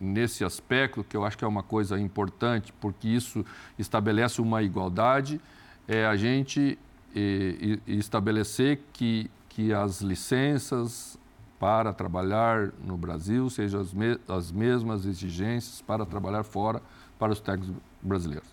nesse 0.00 0.44
aspecto, 0.44 1.04
que 1.04 1.16
eu 1.16 1.24
acho 1.24 1.36
que 1.36 1.44
é 1.44 1.48
uma 1.48 1.62
coisa 1.62 2.00
importante, 2.00 2.72
porque 2.80 3.06
isso 3.06 3.44
estabelece 3.78 4.40
uma 4.40 4.62
igualdade, 4.62 5.40
é 5.86 6.06
a 6.06 6.16
gente 6.16 6.78
e, 7.14 7.78
e 7.86 7.98
estabelecer 7.98 8.80
que, 8.92 9.30
que 9.48 9.72
as 9.72 10.00
licenças 10.00 11.18
para 11.58 11.92
trabalhar 11.92 12.70
no 12.82 12.96
Brasil 12.96 13.50
sejam 13.50 13.80
as, 13.80 13.92
me, 13.92 14.18
as 14.26 14.50
mesmas 14.50 15.04
exigências 15.04 15.82
para 15.82 16.06
trabalhar 16.06 16.42
fora 16.42 16.80
para 17.18 17.32
os 17.32 17.40
técnicos 17.40 17.76
brasileiros. 18.00 18.48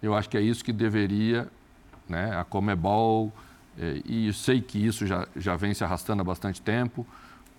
Eu 0.00 0.14
acho 0.14 0.28
que 0.28 0.36
é 0.36 0.40
isso 0.40 0.64
que 0.64 0.72
deveria, 0.72 1.48
né, 2.08 2.36
a 2.36 2.44
Comebol, 2.44 3.32
é, 3.76 4.00
e 4.04 4.28
eu 4.28 4.32
sei 4.32 4.60
que 4.60 4.78
isso 4.78 5.06
já, 5.06 5.26
já 5.34 5.56
vem 5.56 5.74
se 5.74 5.82
arrastando 5.82 6.22
há 6.22 6.24
bastante 6.24 6.60
tempo, 6.62 7.06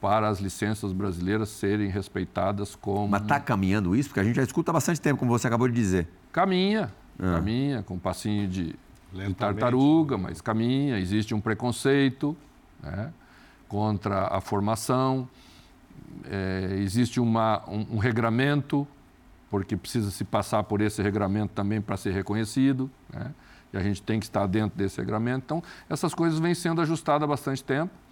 para 0.03 0.27
as 0.27 0.41
licenças 0.41 0.91
brasileiras 0.91 1.47
serem 1.47 1.87
respeitadas 1.87 2.75
como. 2.75 3.07
Mas 3.07 3.21
está 3.21 3.39
caminhando 3.39 3.95
isso? 3.95 4.09
Porque 4.09 4.19
a 4.19 4.23
gente 4.25 4.35
já 4.35 4.43
escuta 4.43 4.69
há 4.69 4.73
bastante 4.73 4.99
tempo, 4.99 5.17
como 5.17 5.31
você 5.31 5.47
acabou 5.47 5.65
de 5.65 5.73
dizer. 5.73 6.09
Caminha, 6.29 6.91
ah. 7.17 7.35
caminha, 7.35 7.83
com 7.83 7.93
um 7.93 7.99
passinho 7.99 8.45
de, 8.45 8.75
de 9.13 9.33
tartaruga, 9.33 10.17
mas 10.17 10.41
caminha. 10.41 10.99
Existe 10.99 11.33
um 11.33 11.39
preconceito 11.39 12.35
né, 12.81 13.13
contra 13.69 14.27
a 14.27 14.41
formação, 14.41 15.25
é, 16.29 16.79
existe 16.79 17.21
uma, 17.21 17.63
um, 17.65 17.95
um 17.95 17.97
regramento 17.97 18.85
porque 19.49 19.77
precisa 19.77 20.11
se 20.11 20.25
passar 20.25 20.63
por 20.63 20.81
esse 20.81 21.01
regramento 21.01 21.53
também 21.53 21.79
para 21.79 21.95
ser 21.95 22.11
reconhecido, 22.11 22.91
né? 23.09 23.33
e 23.71 23.77
a 23.77 23.81
gente 23.81 24.01
tem 24.01 24.19
que 24.19 24.25
estar 24.25 24.47
dentro 24.47 24.77
desse 24.77 24.99
regramento. 24.99 25.45
Então, 25.45 25.63
essas 25.89 26.13
coisas 26.13 26.39
vêm 26.39 26.53
sendo 26.53 26.81
ajustadas 26.81 27.23
há 27.23 27.27
bastante 27.27 27.63
tempo. 27.63 28.02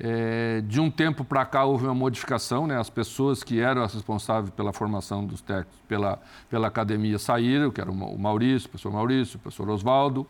É, 0.00 0.60
de 0.60 0.80
um 0.80 0.90
tempo 0.90 1.24
para 1.24 1.44
cá 1.44 1.64
houve 1.64 1.84
uma 1.84 1.94
modificação, 1.94 2.68
né? 2.68 2.78
as 2.78 2.88
pessoas 2.88 3.42
que 3.42 3.58
eram 3.58 3.82
as 3.82 3.94
responsáveis 3.94 4.50
pela 4.50 4.72
formação 4.72 5.26
dos 5.26 5.40
técnicos 5.40 5.76
pela, 5.88 6.20
pela 6.48 6.68
academia 6.68 7.18
saíram, 7.18 7.70
que 7.70 7.80
era 7.80 7.90
o 7.90 8.18
Maurício, 8.18 8.68
o 8.68 8.70
professor 8.70 8.92
Maurício, 8.92 9.36
o 9.36 9.40
professor 9.40 9.68
Oswaldo. 9.68 10.26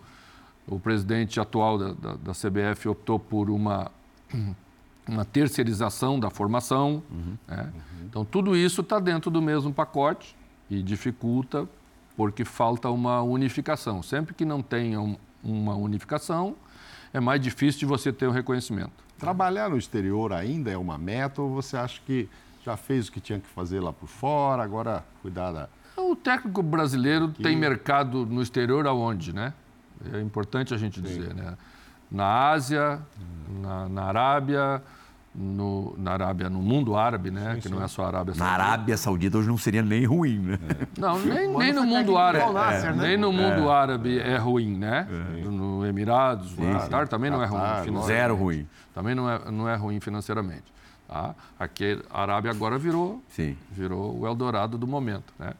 O 0.66 0.78
presidente 0.78 1.40
atual 1.40 1.78
da, 1.78 1.92
da, 1.92 2.14
da 2.16 2.32
CBF 2.32 2.88
optou 2.88 3.18
por 3.18 3.50
uma, 3.50 3.90
uma 5.08 5.24
terceirização 5.24 6.18
da 6.20 6.30
formação. 6.30 7.02
Uhum, 7.10 7.36
né? 7.46 7.72
uhum. 7.74 8.06
Então, 8.06 8.24
tudo 8.24 8.56
isso 8.56 8.80
está 8.82 8.98
dentro 8.98 9.30
do 9.30 9.40
mesmo 9.40 9.72
pacote 9.72 10.36
e 10.70 10.82
dificulta 10.82 11.68
porque 12.18 12.44
falta 12.44 12.90
uma 12.90 13.22
unificação. 13.22 14.02
Sempre 14.02 14.34
que 14.34 14.44
não 14.44 14.60
tenha 14.60 14.98
uma 15.42 15.76
unificação, 15.76 16.56
é 17.12 17.20
mais 17.20 17.40
difícil 17.40 17.80
de 17.80 17.86
você 17.86 18.12
ter 18.12 18.26
o 18.26 18.30
um 18.30 18.32
reconhecimento. 18.32 18.92
Trabalhar 19.18 19.68
no 19.68 19.76
exterior 19.76 20.32
ainda 20.32 20.70
é 20.70 20.76
uma 20.76 20.96
meta 20.96 21.42
ou 21.42 21.50
você 21.52 21.76
acha 21.76 22.00
que 22.06 22.28
já 22.64 22.76
fez 22.76 23.08
o 23.08 23.12
que 23.12 23.20
tinha 23.20 23.40
que 23.40 23.48
fazer 23.48 23.80
lá 23.80 23.92
por 23.92 24.08
fora, 24.08 24.62
agora 24.62 25.04
cuidar 25.22 25.52
da... 25.52 25.68
O 25.96 26.14
técnico 26.14 26.62
brasileiro 26.62 27.26
Aqui. 27.26 27.42
tem 27.42 27.56
mercado 27.56 28.24
no 28.24 28.40
exterior 28.40 28.86
aonde, 28.86 29.32
né? 29.32 29.52
É 30.12 30.20
importante 30.20 30.72
a 30.72 30.76
gente 30.76 30.96
Sim. 30.96 31.02
dizer, 31.02 31.34
né? 31.34 31.56
Na 32.10 32.50
Ásia, 32.50 33.00
hum. 33.18 33.60
na, 33.60 33.88
na 33.88 34.02
Arábia, 34.04 34.82
no, 35.34 35.94
na 35.98 36.12
Arábia, 36.12 36.48
no 36.48 36.60
mundo 36.62 36.96
árabe, 36.96 37.30
né? 37.30 37.54
Sim, 37.54 37.60
que 37.60 37.68
sim. 37.68 37.74
não 37.74 37.82
é 37.82 37.88
só 37.88 38.04
a 38.04 38.08
Arábia 38.08 38.34
Saudita. 38.34 38.44
Na 38.44 38.64
Arábia 38.64 38.96
Saudita 38.96 39.38
hoje 39.38 39.48
não 39.48 39.58
seria 39.58 39.82
nem 39.82 40.04
ruim, 40.04 40.38
né? 40.38 40.58
É. 40.68 41.00
Não, 41.00 41.18
nem, 41.22 41.48
nem 41.48 41.72
no 41.72 41.84
mundo 41.84 42.16
árabe. 42.16 42.52
Nasser, 42.52 42.96
né? 42.96 43.08
Nem 43.08 43.16
no 43.16 43.32
mundo 43.32 43.68
é. 43.68 43.72
árabe 43.72 44.18
é 44.18 44.36
ruim, 44.36 44.76
né? 44.76 45.06
Emirados, 45.88 46.50
sim, 46.50 46.62
no 46.62 46.78
Qatar 46.78 47.08
também 47.08 47.30
não 47.30 47.42
é 47.42 47.46
ruim. 47.46 48.02
Zero 48.02 48.34
ruim. 48.34 48.68
Também 48.94 49.14
não 49.14 49.30
é, 49.30 49.50
não 49.50 49.68
é 49.68 49.74
ruim 49.76 50.00
financeiramente. 50.00 50.64
Tá? 51.06 51.34
Aqui, 51.58 52.02
a 52.10 52.22
Arábia 52.22 52.50
agora 52.50 52.76
virou, 52.76 53.22
sim. 53.28 53.56
virou 53.72 54.18
o 54.20 54.26
Eldorado 54.26 54.76
do 54.76 54.86
momento, 54.86 55.32
né? 55.38 55.54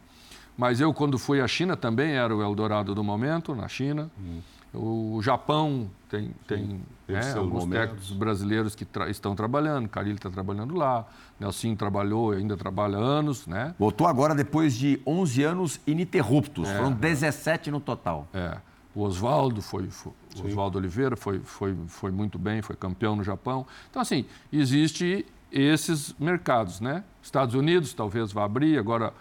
Mas 0.55 0.81
eu, 0.81 0.93
quando 0.93 1.17
fui 1.17 1.39
à 1.39 1.47
China, 1.47 1.77
também 1.77 2.11
era 2.11 2.35
o 2.35 2.43
Eldorado 2.43 2.93
do 2.93 3.01
momento, 3.01 3.55
na 3.55 3.67
China. 3.69 4.11
Hum. 4.19 4.41
O 4.73 5.19
Japão 5.23 5.89
tem, 6.09 6.31
tem 6.45 6.81
né, 7.07 7.33
alguns 7.33 7.63
momentos. 7.63 7.71
técnicos 7.71 8.11
brasileiros 8.11 8.75
que 8.75 8.85
tra 8.85 9.09
estão 9.09 9.33
trabalhando. 9.35 9.89
Carilho 9.89 10.17
está 10.17 10.29
trabalhando 10.29 10.75
lá. 10.75 11.07
Nelson 11.39 11.75
trabalhou 11.75 12.33
e 12.33 12.37
ainda 12.37 12.55
trabalha 12.55 12.97
anos. 12.97 13.47
Né? 13.47 13.73
Voltou 13.79 14.05
agora 14.05 14.35
depois 14.35 14.75
de 14.75 15.01
11 15.07 15.43
anos 15.43 15.81
ininterruptos. 15.87 16.67
É, 16.67 16.75
Foram 16.75 16.91
17 16.91 17.71
no 17.71 17.79
total. 17.79 18.27
É. 18.33 18.57
O 18.99 19.03
Oswaldo 19.03 19.61
foi, 19.61 19.89
foi 19.89 20.11
Oswaldo 20.43 20.77
Oliveira 20.77 21.15
foi, 21.15 21.39
foi, 21.39 21.73
foi 21.87 22.11
muito 22.11 22.37
bem, 22.37 22.61
foi 22.61 22.75
campeão 22.75 23.15
no 23.15 23.23
Japão. 23.23 23.65
Então, 23.89 24.01
assim, 24.01 24.25
existe 24.51 25.25
esses 25.49 26.13
mercados, 26.19 26.81
né? 26.81 27.05
Estados 27.23 27.55
Unidos 27.55 27.93
talvez 27.93 28.33
vá 28.33 28.43
abrir, 28.43 28.77
agora 28.77 29.13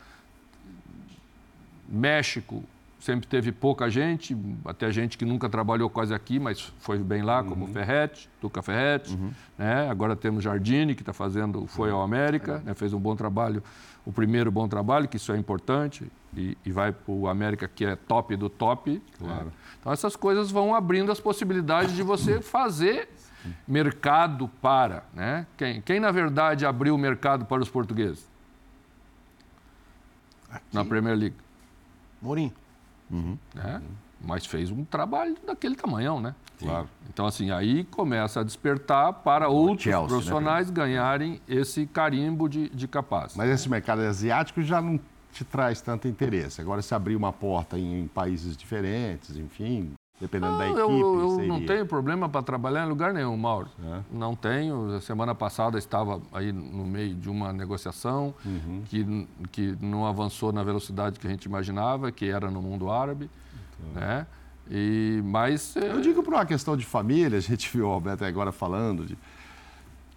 México 1.88 2.64
sempre 2.98 3.28
teve 3.28 3.52
pouca 3.52 3.88
gente, 3.88 4.36
até 4.64 4.90
gente 4.90 5.16
que 5.16 5.24
nunca 5.24 5.48
trabalhou 5.48 5.88
quase 5.88 6.12
aqui, 6.12 6.38
mas 6.38 6.60
foi 6.80 6.98
bem 6.98 7.22
lá, 7.22 7.42
como 7.44 7.66
uhum. 7.66 7.72
Ferretti, 7.72 8.28
Tuca 8.40 8.60
Ferretti. 8.60 9.14
Uhum. 9.14 9.30
Né? 9.56 9.88
Agora 9.88 10.16
temos 10.16 10.42
Jardine, 10.42 10.94
que 10.94 11.02
está 11.02 11.12
fazendo, 11.12 11.66
foi 11.66 11.90
ao 11.90 12.02
América, 12.02 12.56
uhum. 12.56 12.62
né? 12.64 12.74
fez 12.74 12.92
um 12.92 12.98
bom 12.98 13.14
trabalho, 13.14 13.62
o 14.04 14.12
primeiro 14.12 14.50
bom 14.50 14.66
trabalho, 14.66 15.06
que 15.06 15.16
isso 15.16 15.32
é 15.32 15.38
importante, 15.38 16.10
e, 16.36 16.58
e 16.64 16.72
vai 16.72 16.92
para 16.92 17.12
o 17.12 17.28
América, 17.28 17.68
que 17.68 17.84
é 17.84 17.94
top 17.94 18.34
do 18.36 18.48
top. 18.48 19.00
Claro. 19.18 19.46
Né? 19.46 19.52
Então, 19.80 19.92
essas 19.92 20.16
coisas 20.16 20.50
vão 20.50 20.74
abrindo 20.74 21.10
as 21.12 21.20
possibilidades 21.20 21.94
de 21.94 22.02
você 22.02 22.40
fazer 22.40 23.08
mercado 23.66 24.48
para. 24.60 25.04
Né? 25.14 25.46
Quem, 25.56 25.80
quem, 25.80 26.00
na 26.00 26.10
verdade, 26.10 26.66
abriu 26.66 26.94
o 26.94 26.98
mercado 26.98 27.44
para 27.44 27.62
os 27.62 27.68
portugueses? 27.68 28.28
Aqui. 30.50 30.64
Na 30.72 30.84
Premier 30.84 31.16
League. 31.16 31.36
Mourinho. 32.20 32.52
Uhum. 33.10 33.38
Né? 33.54 33.82
Mas 34.20 34.44
fez 34.46 34.70
um 34.70 34.84
trabalho 34.84 35.36
daquele 35.46 35.76
tamanhão, 35.76 36.20
né? 36.20 36.34
Claro. 36.58 36.88
Então, 37.08 37.24
assim, 37.24 37.52
aí 37.52 37.84
começa 37.84 38.40
a 38.40 38.42
despertar 38.42 39.12
para 39.12 39.48
outros 39.48 39.84
Chelsea, 39.84 40.02
né, 40.02 40.08
profissionais 40.08 40.68
né? 40.68 40.74
ganharem 40.74 41.40
esse 41.46 41.86
carimbo 41.86 42.48
de, 42.48 42.68
de 42.70 42.88
capaz. 42.88 43.36
Mas 43.36 43.48
esse 43.50 43.68
mercado 43.68 44.00
asiático 44.00 44.60
já 44.62 44.82
não 44.82 44.98
te 45.32 45.44
traz 45.44 45.80
tanto 45.80 46.08
interesse. 46.08 46.60
Agora, 46.60 46.82
se 46.82 46.94
abrir 46.94 47.16
uma 47.16 47.32
porta 47.32 47.78
em, 47.78 48.02
em 48.02 48.06
países 48.08 48.56
diferentes, 48.56 49.36
enfim, 49.36 49.94
Dependendo 50.20 50.52
não, 50.52 50.58
da 50.58 50.66
equipe. 50.66 50.80
Eu, 50.80 51.40
eu 51.40 51.46
não 51.46 51.64
tenho 51.64 51.86
problema 51.86 52.28
para 52.28 52.42
trabalhar 52.42 52.84
em 52.84 52.88
lugar 52.88 53.14
nenhum, 53.14 53.36
Mauro. 53.36 53.68
É. 53.84 54.00
Não 54.10 54.34
tenho. 54.34 54.96
A 54.96 55.00
semana 55.00 55.34
passada 55.34 55.78
estava 55.78 56.20
aí 56.32 56.50
no 56.50 56.84
meio 56.84 57.14
de 57.14 57.30
uma 57.30 57.52
negociação 57.52 58.34
uhum. 58.44 58.82
que, 58.86 59.28
que 59.52 59.76
não 59.80 60.04
avançou 60.04 60.52
na 60.52 60.64
velocidade 60.64 61.20
que 61.20 61.26
a 61.26 61.30
gente 61.30 61.44
imaginava, 61.44 62.10
que 62.10 62.28
era 62.28 62.50
no 62.50 62.60
mundo 62.60 62.90
árabe. 62.90 63.30
Então. 63.78 64.02
Né? 64.02 64.26
E, 64.68 65.22
mas, 65.24 65.76
é 65.76 65.92
eu 65.92 66.00
digo 66.00 66.22
por 66.22 66.34
uma 66.34 66.44
questão 66.44 66.76
de 66.76 66.84
família, 66.84 67.38
a 67.38 67.40
gente 67.40 67.70
viu 67.72 67.86
o 67.86 67.90
Alberto 67.90 68.24
agora 68.24 68.50
falando 68.50 69.06
de, 69.06 69.16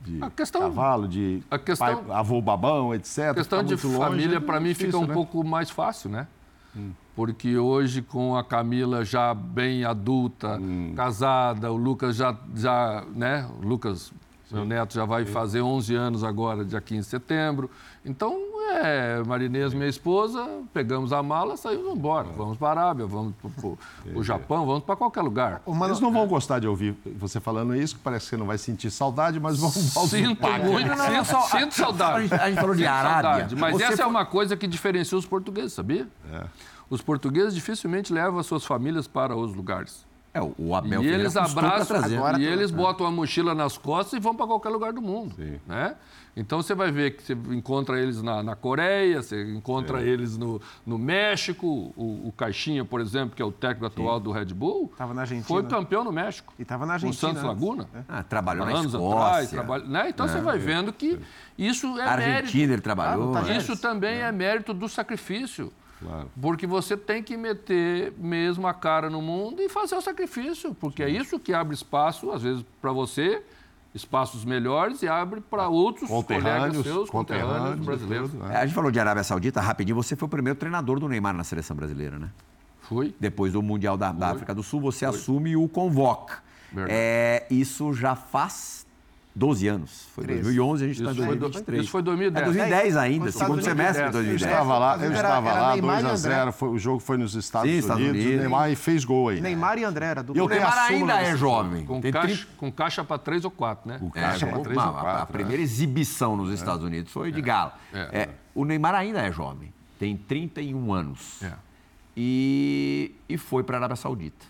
de 0.01 0.19
questão, 0.35 0.61
cavalo, 0.61 1.07
de 1.07 1.43
a 1.49 1.57
questão, 1.57 2.03
pai, 2.03 2.15
avô 2.15 2.41
babão, 2.41 2.93
etc. 2.93 3.29
A 3.29 3.33
questão 3.35 3.59
tá 3.59 3.65
de 3.65 3.77
família, 3.77 4.41
para 4.41 4.59
mim, 4.59 4.73
fica 4.73 4.97
um 4.97 5.05
né? 5.05 5.13
pouco 5.13 5.43
mais 5.43 5.69
fácil, 5.69 6.09
né? 6.09 6.27
Hum 6.75 6.91
porque 7.15 7.57
hoje 7.57 8.01
com 8.01 8.35
a 8.35 8.43
Camila 8.43 9.03
já 9.03 9.33
bem 9.33 9.83
adulta, 9.83 10.57
hum. 10.57 10.93
casada, 10.95 11.71
o 11.71 11.77
Lucas 11.77 12.15
já, 12.15 12.35
já 12.55 13.05
né, 13.13 13.47
o 13.61 13.67
Lucas, 13.67 14.13
Sim. 14.49 14.55
meu 14.55 14.65
neto 14.65 14.93
já 14.93 15.05
vai 15.05 15.25
Sim. 15.25 15.31
fazer 15.31 15.61
11 15.61 15.95
anos 15.95 16.23
agora, 16.23 16.63
dia 16.63 16.79
15 16.79 17.01
de 17.01 17.05
setembro. 17.05 17.69
Então, 18.05 18.33
é, 18.71 19.23
Marinês, 19.25 19.73
minha 19.73 19.88
esposa, 19.88 20.47
pegamos 20.73 21.13
a 21.13 21.21
mala, 21.21 21.57
saímos 21.57 21.95
embora. 21.95 22.27
É. 22.27 22.31
Vamos 22.34 22.57
para 22.57 22.81
a 22.81 22.84
Arábia, 22.84 23.05
vamos 23.05 23.34
para 23.36 24.19
o 24.19 24.23
Japão, 24.23 24.65
vamos 24.65 24.84
para 24.84 24.95
qualquer 24.95 25.21
lugar. 25.21 25.62
Mas 25.67 25.89
eles 25.89 25.99
não 25.99 26.12
vão 26.12 26.27
gostar 26.27 26.60
de 26.60 26.67
ouvir 26.67 26.95
você 27.17 27.39
falando 27.39 27.75
isso, 27.75 27.95
que 27.95 28.01
parece 28.01 28.25
que 28.25 28.29
você 28.31 28.38
não 28.38 28.45
vai 28.45 28.57
sentir 28.57 28.91
saudade, 28.91 29.39
mas 29.39 29.57
vão 29.57 29.69
Sinto 29.69 30.47
muito, 30.63 30.88
não, 30.88 31.25
sinto, 31.25 31.41
sinto 31.49 31.73
saudade. 31.73 32.34
A 32.34 32.49
gente 32.49 32.60
falou 32.60 32.75
de 32.75 32.86
Arábia. 32.86 33.31
Saudade, 33.31 33.55
mas 33.55 33.73
você 33.73 33.84
essa 33.84 34.03
é 34.03 34.05
uma 34.05 34.25
coisa 34.25 34.55
que 34.57 34.67
diferencia 34.67 35.17
os 35.17 35.25
portugueses, 35.25 35.73
sabia? 35.73 36.07
É 36.31 36.45
os 36.91 37.01
portugueses 37.01 37.55
dificilmente 37.55 38.12
levam 38.12 38.38
as 38.38 38.45
suas 38.45 38.65
famílias 38.65 39.07
para 39.07 39.34
os 39.34 39.55
lugares. 39.55 40.05
É, 40.34 40.41
o 40.41 40.75
Abel 40.75 41.03
e 41.03 41.07
eles 41.07 41.36
abraçam 41.38 41.97
e 42.38 42.45
eles 42.45 42.69
botam 42.69 43.05
a 43.05 43.12
mochila 43.12 43.55
nas 43.55 43.77
costas 43.77 44.13
e 44.13 44.19
vão 44.19 44.36
para 44.36 44.45
qualquer 44.45 44.69
lugar 44.69 44.93
do 44.93 45.01
mundo, 45.01 45.36
Sim. 45.36 45.60
né? 45.65 45.95
Então 46.36 46.62
você 46.62 46.74
vai 46.74 46.91
ver 46.91 47.17
que 47.17 47.24
você 47.24 47.34
encontra 47.34 48.00
eles 48.00 48.22
na, 48.22 48.41
na 48.41 48.56
Coreia, 48.56 49.22
você 49.22 49.44
encontra 49.52 50.00
Sim. 50.00 50.06
eles 50.06 50.38
no, 50.38 50.62
no 50.86 50.98
México, 50.98 51.94
o, 51.96 52.28
o, 52.28 52.34
Caixinha, 52.36 52.86
por 52.86 53.02
exemplo, 53.02 53.36
que 53.36 53.41
é 53.41 53.46
o 53.46 53.52
técnico 53.52 53.86
atual 53.86 54.17
Sim. 54.17 54.24
do 54.24 54.32
Red 54.32 54.46
Bull, 54.46 54.91
tava 54.98 55.13
na 55.13 55.22
Argentina. 55.22 55.48
foi 55.48 55.63
campeão 55.63 56.04
no 56.04 56.12
México. 56.12 56.54
E 56.58 56.62
estava 56.62 56.86
na 56.86 56.94
Argentina. 56.94 57.34
No 57.34 57.36
Santos 57.36 57.44
Laguna. 57.44 57.88
É. 57.94 58.04
Ah, 58.08 58.24
trabalhou 58.24 58.65
na 58.65 58.72
anos 58.72 58.94
Escócia. 58.94 59.26
atrás, 59.26 59.50
trabalha, 59.50 59.86
né? 59.86 60.10
Então 60.10 60.26
é. 60.26 60.30
você 60.30 60.39
vai 60.39 60.58
vendo 60.58 60.94
que 60.94 61.20
isso 61.58 62.00
é 62.00 62.04
Argentina 62.04 62.38
mérito. 62.38 62.74
ele 62.74 62.82
trabalhou. 62.82 63.36
Ah, 63.36 63.52
isso 63.52 63.76
também 63.78 64.20
é. 64.20 64.22
é 64.22 64.32
mérito 64.32 64.74
do 64.74 64.88
sacrifício. 64.88 65.72
Claro. 66.00 66.32
Porque 66.41 66.65
você 66.65 66.98
tem 66.98 67.22
que 67.22 67.38
meter 67.38 68.13
mesmo 68.17 68.67
a 68.67 68.74
cara 68.74 69.10
no 69.10 69.22
mundo 69.22 69.62
e 69.62 69.70
fazer 69.70 69.96
o 69.96 70.02
sacrifício, 70.02 70.74
porque 70.74 71.04
é 71.04 71.08
Sim. 71.08 71.17
é 71.17 71.22
isso 71.22 71.39
que 71.39 71.54
abre 71.54 71.76
espaço, 71.76 72.32
às 72.32 72.41
vezes, 72.41 72.65
para 72.82 72.91
você, 72.91 73.44
espaços 73.93 74.45
melhores 74.45 75.01
e 75.01 75.08
abre 75.08 75.41
para 75.41 75.67
outros 75.67 76.10
colegas 76.10 76.77
seus, 76.84 77.10
conterrâneos 77.10 77.86
brasileiros. 77.86 78.32
Tudo, 78.32 78.43
né? 78.43 78.56
A 78.56 78.65
gente 78.65 78.73
falou 78.73 78.91
de 78.91 78.99
Arábia 78.99 79.23
Saudita, 79.23 79.60
rapidinho, 79.60 79.95
você 79.95 80.15
foi 80.15 80.25
o 80.27 80.30
primeiro 80.30 80.58
treinador 80.58 80.99
do 80.99 81.10
Neymar 81.10 81.34
na 81.34 81.43
seleção 81.43 81.75
brasileira, 81.75 82.17
né? 82.17 82.30
Fui. 82.82 83.13
Depois 83.19 83.54
do 83.54 83.62
Mundial 83.62 83.97
da, 83.97 84.12
da 84.12 84.30
África 84.32 84.56
do 84.56 84.63
Sul, 84.63 84.82
você 84.82 85.06
Fui. 85.06 85.15
assume 85.15 85.49
e 85.51 85.56
o 85.56 85.67
convoca. 85.67 86.39
É, 86.88 87.45
isso 87.49 87.93
já 87.93 88.15
faz 88.15 88.86
12 89.34 89.67
anos. 89.67 90.08
Foi 90.13 90.25
2011, 90.25 90.84
a 90.84 90.88
gente 90.88 91.00
está 91.00 91.12
em 91.12 91.15
2023. 91.15 91.82
Isso 91.82 91.92
foi 91.92 92.02
2010. 92.02 92.42
É 92.42 92.46
2010 92.46 92.98
ainda, 92.98 93.32
segundo 93.32 93.62
semestre 93.62 94.06
de 94.06 94.12
2010. 94.12 94.42
Eu 94.42 94.48
estava 94.48 94.77
lá, 94.77 94.98
eu 94.98 95.12
estava 95.13 95.54
lá, 95.54 95.77
2x0, 95.77 96.69
o 96.69 96.77
jogo 96.77 97.00
foi 97.00 97.17
nos 97.17 97.34
Estados, 97.34 97.69
Sim, 97.69 97.77
Estados 97.77 98.04
Unidos, 98.04 98.25
Unidos, 98.25 98.40
Neymar 98.42 98.71
e 98.71 98.75
fez 98.75 99.06
gol 99.06 99.29
aí. 99.29 99.40
Neymar 99.40 99.77
e 99.77 99.84
André 99.86 100.06
era 100.06 100.23
do 100.23 100.34
O 100.34 100.48
Neymar 100.48 100.77
ainda 100.77 101.21
é 101.21 101.36
jovem. 101.38 101.86
Com 101.86 102.02
Tem 102.02 102.12
caixa, 102.12 102.48
com 102.58 102.71
caixa 102.71 103.04
para 103.04 103.17
3 103.17 103.46
ou 103.46 103.52
4, 103.52 103.90
né? 103.90 104.00
Com 104.00 104.12
caixa 104.12 104.46
é, 104.46 104.50
para 104.50 104.60
3 104.60 104.77
ou 104.77 104.94
4. 104.94 105.21
A, 105.21 105.25
primeira 105.25 105.62
exibição 105.62 106.36
nos 106.36 106.52
Estados 106.52 106.84
Unidos 106.84 107.12
foi 107.12 107.32
de 107.32 107.40
é. 107.40 107.42
gala. 107.42 107.73
É. 107.94 108.29
o 108.54 108.65
Neymar 108.65 108.96
ainda 108.96 109.21
é 109.21 109.32
jovem, 109.32 109.73
tem 109.98 110.17
31 110.17 110.94
anos. 110.94 111.42
E, 112.17 113.15
e 113.29 113.38
foi 113.38 113.63
para 113.63 113.77
a 113.77 113.79
Arábia 113.79 113.96
Saudita. 113.96 114.46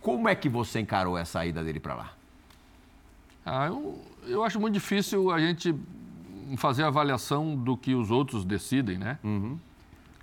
Como 0.00 0.28
é 0.28 0.34
que 0.34 0.48
você 0.48 0.80
encarou 0.80 1.16
essa 1.16 1.46
ida 1.46 1.62
dele 1.62 1.78
para 1.78 1.94
lá? 1.94 2.12
Ah, 3.44 3.66
eu, 3.66 4.00
eu 4.26 4.44
acho 4.44 4.58
muito 4.58 4.74
difícil 4.74 5.30
a 5.30 5.38
gente 5.38 5.74
fazer 6.56 6.84
avaliação 6.84 7.56
do 7.56 7.76
que 7.76 7.94
os 7.94 8.10
outros 8.10 8.44
decidem, 8.44 8.98
né? 8.98 9.18
Uhum. 9.22 9.58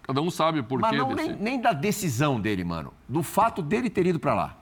Cada 0.04 0.22
um 0.22 0.30
sabe 0.30 0.64
por 0.64 0.80
Mas 0.80 0.92
que 0.92 0.98
não, 0.98 1.14
nem, 1.14 1.36
nem, 1.36 1.62
da 1.62 1.74
decisão 1.74 2.40
dele, 2.40 2.64
mano. 2.64 2.94
Do 3.08 3.22
fato 3.22 3.62
dele 3.62 3.90
ter 3.90 4.06
ido 4.06 4.20
para 4.20 4.34
lá. 4.34 4.58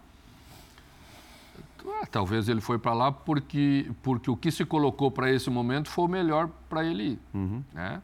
Ah, 2.01 2.05
talvez 2.05 2.47
ele 2.47 2.61
foi 2.61 2.77
para 2.77 2.93
lá 2.93 3.11
porque, 3.11 3.89
porque 4.03 4.29
o 4.29 4.37
que 4.37 4.51
se 4.51 4.65
colocou 4.65 5.09
para 5.09 5.31
esse 5.31 5.49
momento 5.49 5.89
foi 5.89 6.05
o 6.05 6.07
melhor 6.07 6.49
para 6.69 6.85
ele 6.85 7.03
ir. 7.03 7.19
Uhum. 7.33 7.63
Né? 7.73 8.01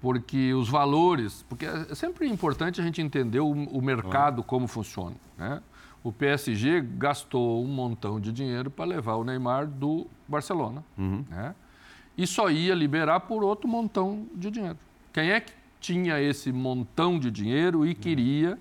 Porque 0.00 0.52
os 0.54 0.68
valores. 0.68 1.44
Porque 1.48 1.66
é 1.66 1.94
sempre 1.94 2.28
importante 2.28 2.80
a 2.80 2.84
gente 2.84 3.00
entender 3.00 3.40
o, 3.40 3.50
o 3.50 3.82
mercado, 3.82 4.42
como 4.42 4.66
funciona. 4.66 5.16
Né? 5.36 5.60
O 6.06 6.12
PSG 6.12 6.82
gastou 6.82 7.64
um 7.64 7.66
montão 7.66 8.20
de 8.20 8.30
dinheiro 8.30 8.70
para 8.70 8.84
levar 8.84 9.16
o 9.16 9.24
Neymar 9.24 9.66
do 9.66 10.06
Barcelona. 10.28 10.84
Uhum. 10.96 11.24
Né? 11.28 11.52
E 12.16 12.24
só 12.28 12.48
ia 12.48 12.76
liberar 12.76 13.18
por 13.18 13.42
outro 13.42 13.66
montão 13.66 14.24
de 14.32 14.48
dinheiro. 14.48 14.78
Quem 15.12 15.32
é 15.32 15.40
que 15.40 15.52
tinha 15.80 16.20
esse 16.20 16.52
montão 16.52 17.18
de 17.18 17.28
dinheiro 17.28 17.84
e 17.84 17.92
queria, 17.92 18.56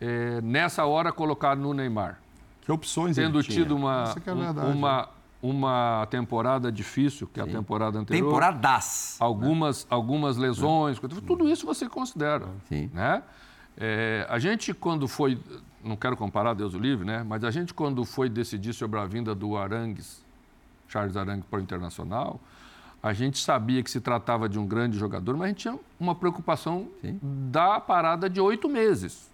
é, 0.00 0.40
nessa 0.40 0.86
hora, 0.86 1.12
colocar 1.12 1.54
no 1.54 1.74
Neymar? 1.74 2.18
Que 2.62 2.72
opções 2.72 3.16
Tendo 3.16 3.42
tido 3.42 3.76
uma, 3.76 4.14
é 4.26 4.32
uma, 4.64 5.02
né? 5.02 5.08
uma 5.42 6.08
temporada 6.10 6.72
difícil, 6.72 7.26
que 7.26 7.38
é 7.38 7.42
a 7.42 7.46
temporada 7.46 7.98
anterior. 7.98 8.28
Temporadas. 8.28 9.18
Algumas, 9.20 9.84
né? 9.84 9.88
algumas 9.90 10.38
lesões, 10.38 10.96
é. 11.04 11.08
tudo 11.20 11.46
isso 11.50 11.66
você 11.66 11.86
considera. 11.86 12.48
Sim. 12.66 12.90
Né? 12.94 13.22
É, 13.76 14.26
a 14.30 14.38
gente, 14.38 14.72
quando 14.72 15.06
foi, 15.06 15.38
não 15.84 15.96
quero 15.96 16.16
comparar 16.16 16.54
Deus 16.54 16.74
o 16.74 16.78
livre, 16.78 17.04
né? 17.04 17.24
mas 17.26 17.44
a 17.44 17.50
gente, 17.50 17.74
quando 17.74 18.04
foi 18.04 18.28
decidir 18.28 18.72
sobre 18.72 18.98
a 18.98 19.04
vinda 19.04 19.34
do 19.34 19.56
Arangues, 19.56 20.24
Charles 20.88 21.16
Arangues 21.16 21.44
para 21.48 21.58
o 21.58 21.62
Internacional, 21.62 22.40
a 23.02 23.12
gente 23.12 23.38
sabia 23.38 23.82
que 23.82 23.90
se 23.90 24.00
tratava 24.00 24.48
de 24.48 24.58
um 24.58 24.66
grande 24.66 24.98
jogador, 24.98 25.36
mas 25.36 25.44
a 25.44 25.48
gente 25.48 25.58
tinha 25.58 25.78
uma 26.00 26.14
preocupação 26.14 26.88
Sim. 27.02 27.18
da 27.22 27.78
parada 27.78 28.30
de 28.30 28.40
oito 28.40 28.68
meses 28.68 29.32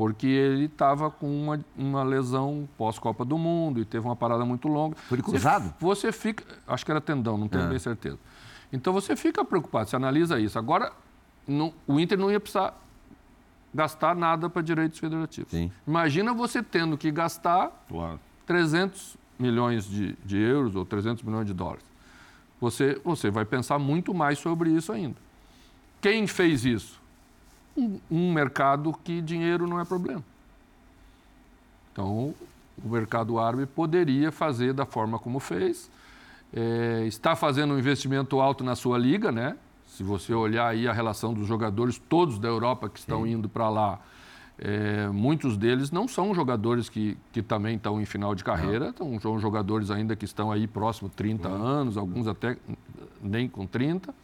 porque 0.00 0.26
ele 0.26 0.64
estava 0.64 1.10
com 1.10 1.26
uma, 1.26 1.62
uma 1.76 2.02
lesão 2.02 2.66
pós-Copa 2.78 3.22
do 3.22 3.36
Mundo 3.36 3.80
e 3.80 3.84
teve 3.84 4.06
uma 4.06 4.16
parada 4.16 4.46
muito 4.46 4.66
longa. 4.66 4.96
Foi 4.96 5.20
cruzado? 5.20 5.74
Você, 5.78 6.06
você 6.06 6.10
fica, 6.10 6.42
acho 6.66 6.86
que 6.86 6.90
era 6.90 7.02
tendão, 7.02 7.36
não 7.36 7.46
tenho 7.46 7.64
é. 7.64 7.68
bem 7.68 7.78
certeza. 7.78 8.16
Então 8.72 8.94
você 8.94 9.14
fica 9.14 9.44
preocupado, 9.44 9.90
você 9.90 9.96
analisa 9.96 10.40
isso. 10.40 10.58
Agora, 10.58 10.90
não, 11.46 11.74
o 11.86 12.00
Inter 12.00 12.16
não 12.16 12.30
ia 12.30 12.40
precisar 12.40 12.72
gastar 13.74 14.14
nada 14.16 14.48
para 14.50 14.62
direitos 14.62 14.98
federativos. 14.98 15.50
Sim. 15.50 15.70
Imagina 15.86 16.32
você 16.32 16.62
tendo 16.62 16.98
que 16.98 17.10
gastar 17.10 17.84
claro. 17.88 18.18
300 18.46 19.16
milhões 19.38 19.88
de, 19.88 20.16
de 20.24 20.38
euros 20.38 20.74
ou 20.74 20.84
300 20.84 21.22
milhões 21.22 21.46
de 21.46 21.54
dólares. 21.54 21.84
Você, 22.60 23.00
você 23.04 23.30
vai 23.30 23.44
pensar 23.44 23.78
muito 23.78 24.12
mais 24.12 24.38
sobre 24.38 24.70
isso 24.70 24.92
ainda. 24.92 25.16
Quem 26.00 26.26
fez 26.26 26.64
isso? 26.64 27.00
um, 27.76 28.00
um 28.10 28.32
mercado 28.32 28.92
que 29.04 29.20
dinheiro 29.20 29.66
não 29.66 29.80
é 29.80 29.84
problema. 29.84 30.22
Então, 31.92 32.34
o 32.82 32.88
mercado 32.88 33.38
árabe 33.38 33.66
poderia 33.66 34.30
fazer 34.30 34.72
da 34.72 34.86
forma 34.86 35.18
como 35.18 35.40
fez. 35.40 35.90
É, 36.52 37.04
está 37.06 37.36
fazendo 37.36 37.74
um 37.74 37.78
investimento 37.78 38.40
alto 38.40 38.64
na 38.64 38.74
sua 38.74 38.98
liga, 38.98 39.30
né? 39.30 39.56
Se 40.00 40.04
você 40.04 40.32
olhar 40.32 40.66
aí 40.66 40.88
a 40.88 40.94
relação 40.94 41.34
dos 41.34 41.46
jogadores 41.46 42.00
todos 42.08 42.38
da 42.38 42.48
Europa 42.48 42.88
que 42.88 42.98
estão 42.98 43.24
Sim. 43.24 43.32
indo 43.32 43.50
para 43.50 43.68
lá, 43.68 44.00
é, 44.58 45.08
muitos 45.08 45.58
deles 45.58 45.90
não 45.90 46.08
são 46.08 46.34
jogadores 46.34 46.88
que, 46.88 47.18
que 47.30 47.42
também 47.42 47.76
estão 47.76 48.00
em 48.00 48.06
final 48.06 48.34
de 48.34 48.42
carreira, 48.42 48.88
então, 48.88 49.20
são 49.20 49.38
jogadores 49.38 49.90
ainda 49.90 50.16
que 50.16 50.24
estão 50.24 50.50
aí 50.50 50.66
próximo 50.66 51.10
30 51.10 51.50
uhum. 51.50 51.62
anos, 51.62 51.98
alguns 51.98 52.26
até 52.26 52.56
nem 53.20 53.46
com 53.46 53.66
30. 53.66 54.14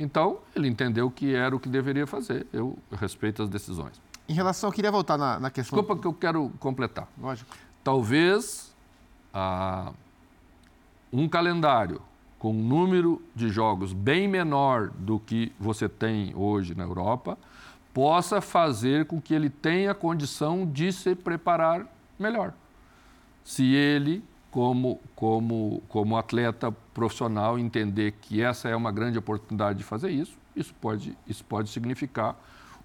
Então, 0.00 0.38
ele 0.56 0.68
entendeu 0.68 1.10
que 1.10 1.34
era 1.34 1.54
o 1.54 1.60
que 1.60 1.68
deveria 1.68 2.06
fazer. 2.06 2.46
Eu 2.50 2.78
respeito 2.90 3.42
as 3.42 3.50
decisões. 3.50 4.00
Em 4.26 4.32
relação, 4.32 4.70
eu 4.70 4.72
queria 4.72 4.90
voltar 4.90 5.18
na, 5.18 5.38
na 5.38 5.50
questão. 5.50 5.78
Desculpa 5.78 6.00
que 6.00 6.06
eu 6.06 6.14
quero 6.14 6.50
completar. 6.58 7.06
Lógico. 7.20 7.54
Talvez 7.84 8.74
ah, 9.34 9.92
um 11.12 11.28
calendário 11.28 12.00
com 12.38 12.52
um 12.52 12.62
número 12.62 13.20
de 13.34 13.48
jogos 13.48 13.92
bem 13.92 14.28
menor 14.28 14.90
do 14.90 15.18
que 15.18 15.52
você 15.58 15.88
tem 15.88 16.32
hoje 16.34 16.74
na 16.74 16.84
Europa 16.84 17.36
possa 17.92 18.40
fazer 18.40 19.06
com 19.06 19.20
que 19.20 19.34
ele 19.34 19.50
tenha 19.50 19.92
condição 19.94 20.64
de 20.64 20.92
se 20.92 21.14
preparar 21.14 21.86
melhor. 22.18 22.52
Se 23.42 23.64
ele 23.74 24.22
como, 24.50 25.00
como, 25.14 25.82
como 25.88 26.16
atleta 26.16 26.72
profissional, 26.94 27.58
entender 27.58 28.12
que 28.20 28.42
essa 28.42 28.68
é 28.68 28.76
uma 28.76 28.90
grande 28.90 29.18
oportunidade 29.18 29.78
de 29.78 29.84
fazer 29.84 30.10
isso, 30.10 30.38
isso 30.56 30.74
pode, 30.80 31.16
isso 31.26 31.44
pode 31.44 31.68
significar 31.70 32.36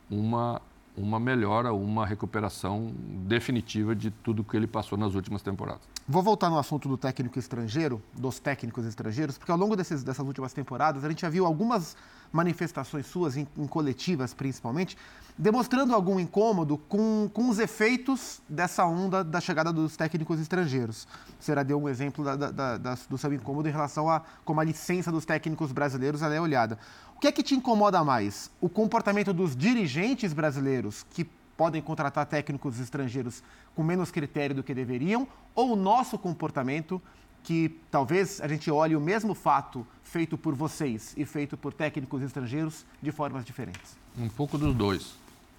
uma, 0.10 0.62
uma 0.96 1.20
melhora, 1.20 1.74
uma 1.74 2.06
recuperação 2.06 2.94
definitiva 3.26 3.96
de 3.96 4.12
tudo 4.12 4.44
que 4.44 4.56
ele 4.56 4.68
passou 4.68 4.98
nas 4.98 5.16
últimas 5.16 5.42
temporadas. 5.42 5.93
Vou 6.06 6.22
voltar 6.22 6.50
no 6.50 6.60
assunto 6.60 6.90
do 6.90 6.98
técnico 6.98 7.40
estrangeiro, 7.40 8.02
dos 8.14 8.38
técnicos 8.38 8.86
estrangeiros, 8.86 9.38
porque 9.38 9.54
ao 9.54 9.58
longo 9.58 9.74
desses, 9.74 10.04
dessas 10.04 10.28
últimas 10.28 10.52
temporadas 10.52 11.06
a 11.06 11.10
gente 11.10 11.22
já 11.22 11.30
viu 11.30 11.46
algumas 11.46 11.96
manifestações 12.30 13.06
suas, 13.06 13.38
em, 13.38 13.48
em 13.58 13.66
coletivas 13.66 14.34
principalmente, 14.34 14.98
demonstrando 15.38 15.96
algum 15.96 16.20
incômodo 16.20 16.78
com, 16.78 17.30
com 17.34 17.48
os 17.48 17.58
efeitos 17.58 18.42
dessa 18.50 18.86
onda 18.86 19.24
da 19.24 19.40
chegada 19.40 19.72
dos 19.72 19.96
técnicos 19.96 20.42
estrangeiros. 20.42 21.08
Será 21.40 21.64
deu 21.64 21.82
um 21.82 21.88
exemplo 21.88 22.26
da, 22.26 22.36
da, 22.36 22.78
da, 22.78 22.98
do 23.10 23.18
seu 23.18 23.32
incômodo 23.32 23.70
em 23.70 23.72
relação 23.72 24.10
a 24.10 24.24
como 24.44 24.60
a 24.60 24.64
licença 24.66 25.10
dos 25.10 25.24
técnicos 25.24 25.72
brasileiros 25.72 26.22
é 26.22 26.42
olhada. 26.42 26.78
O 27.16 27.20
que 27.22 27.28
é 27.28 27.32
que 27.32 27.42
te 27.42 27.56
incomoda 27.56 28.04
mais? 28.04 28.52
O 28.60 28.68
comportamento 28.68 29.32
dos 29.32 29.56
dirigentes 29.56 30.34
brasileiros 30.34 31.06
que 31.12 31.30
podem 31.58 31.82
contratar 31.82 32.26
técnicos 32.26 32.80
estrangeiros 32.80 33.44
com 33.76 33.84
menos 33.84 34.12
critério 34.12 34.56
do 34.56 34.64
que 34.64 34.74
deveriam 34.74 35.28
ou 35.54 35.74
o 35.74 35.76
nosso 35.76 36.18
comportamento 36.18 37.02
que 37.44 37.78
talvez 37.92 38.40
a 38.42 38.48
gente 38.48 38.72
olhe 38.72 38.96
o 38.96 39.02
mesmo 39.02 39.34
fato 39.34 39.86
feito 40.04 40.38
por 40.38 40.56
vocês 40.56 41.14
e 41.18 41.26
feito 41.26 41.58
por 41.58 41.74
técnicos 41.74 42.22
estrangeiros 42.22 42.86
de 43.02 43.12
formas 43.12 43.44
diferentes? 43.44 43.98
Um 44.18 44.30
pouco 44.30 44.58
dos 44.58 44.74
dois. 44.74 45.16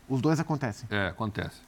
Os 0.08 0.20
dois 0.20 0.40
acontecem? 0.40 0.88
É, 0.90 1.08
acontece. 1.08 1.60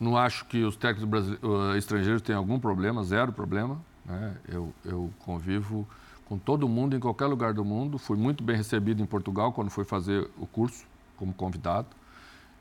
Não 0.00 0.16
acho 0.16 0.44
que 0.46 0.64
os 0.64 0.76
técnicos 0.76 1.28
uh, 1.42 1.76
estrangeiros 1.76 2.22
tenham 2.22 2.40
algum 2.40 2.58
problema, 2.58 3.04
zero 3.04 3.32
problema. 3.32 3.78
Né? 4.04 4.36
Eu, 4.48 4.72
eu 4.84 5.10
convivo 5.20 5.86
com 6.26 6.38
todo 6.38 6.68
mundo, 6.68 6.96
em 6.96 7.00
qualquer 7.00 7.26
lugar 7.26 7.52
do 7.52 7.64
mundo. 7.64 7.98
Fui 7.98 8.16
muito 8.16 8.42
bem 8.42 8.56
recebido 8.56 9.02
em 9.02 9.06
Portugal 9.06 9.52
quando 9.52 9.70
fui 9.70 9.84
fazer 9.84 10.28
o 10.38 10.46
curso 10.46 10.84
como 11.16 11.32
convidado. 11.32 11.86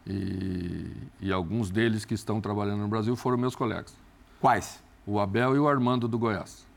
E, 0.05 0.91
e, 1.21 1.31
alguns 1.31 1.69
deles 1.69 2.03
que 2.03 2.13
estão 2.13 2.41
trabalhando 2.41 2.81
no 2.81 2.87
Brasil 2.87 3.15
foram 3.15 3.37
meus 3.37 3.55
colegas. 3.55 3.95
Quais? 4.41 4.83
O 5.07 5.19
Abel 5.19 5.55
e 5.55 5.59
o 5.59 5.67
Armando 5.67 6.07
do 6.07 6.19
Goiás. 6.19 6.67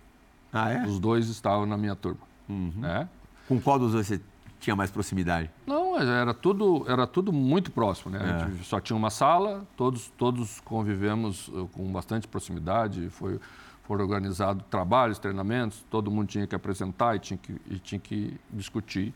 Ah, 0.52 0.70
é? 0.70 0.86
Os 0.86 1.00
dois 1.00 1.28
estavam 1.28 1.66
na 1.66 1.76
minha 1.76 1.96
turma. 1.96 2.20
Uhum. 2.48 2.72
Né? 2.76 3.08
Com 3.48 3.60
qual 3.60 3.78
dos 3.78 3.92
dois 3.92 4.06
você 4.06 4.20
tinha 4.60 4.76
mais 4.76 4.90
proximidade? 4.90 5.50
Não, 5.66 5.98
era 5.98 6.32
tudo, 6.32 6.84
era 6.88 7.06
tudo 7.06 7.32
muito 7.32 7.70
próximo, 7.70 8.12
né? 8.12 8.18
É. 8.18 8.44
A 8.44 8.48
gente 8.48 8.64
só 8.64 8.80
tinha 8.80 8.96
uma 8.96 9.10
sala, 9.10 9.66
todos, 9.76 10.12
todos 10.16 10.60
convivemos 10.60 11.48
uh, 11.48 11.68
com 11.72 11.90
bastante 11.92 12.26
proximidade, 12.28 13.08
foi, 13.10 13.40
foram 13.84 14.04
organizados 14.04 14.64
trabalhos, 14.70 15.18
treinamentos, 15.18 15.84
todo 15.90 16.10
mundo 16.10 16.28
tinha 16.28 16.46
que 16.46 16.54
apresentar 16.54 17.16
e 17.16 17.18
tinha 17.18 17.38
que, 17.38 17.60
e 17.68 17.78
tinha 17.78 17.98
que 17.98 18.38
discutir 18.50 19.12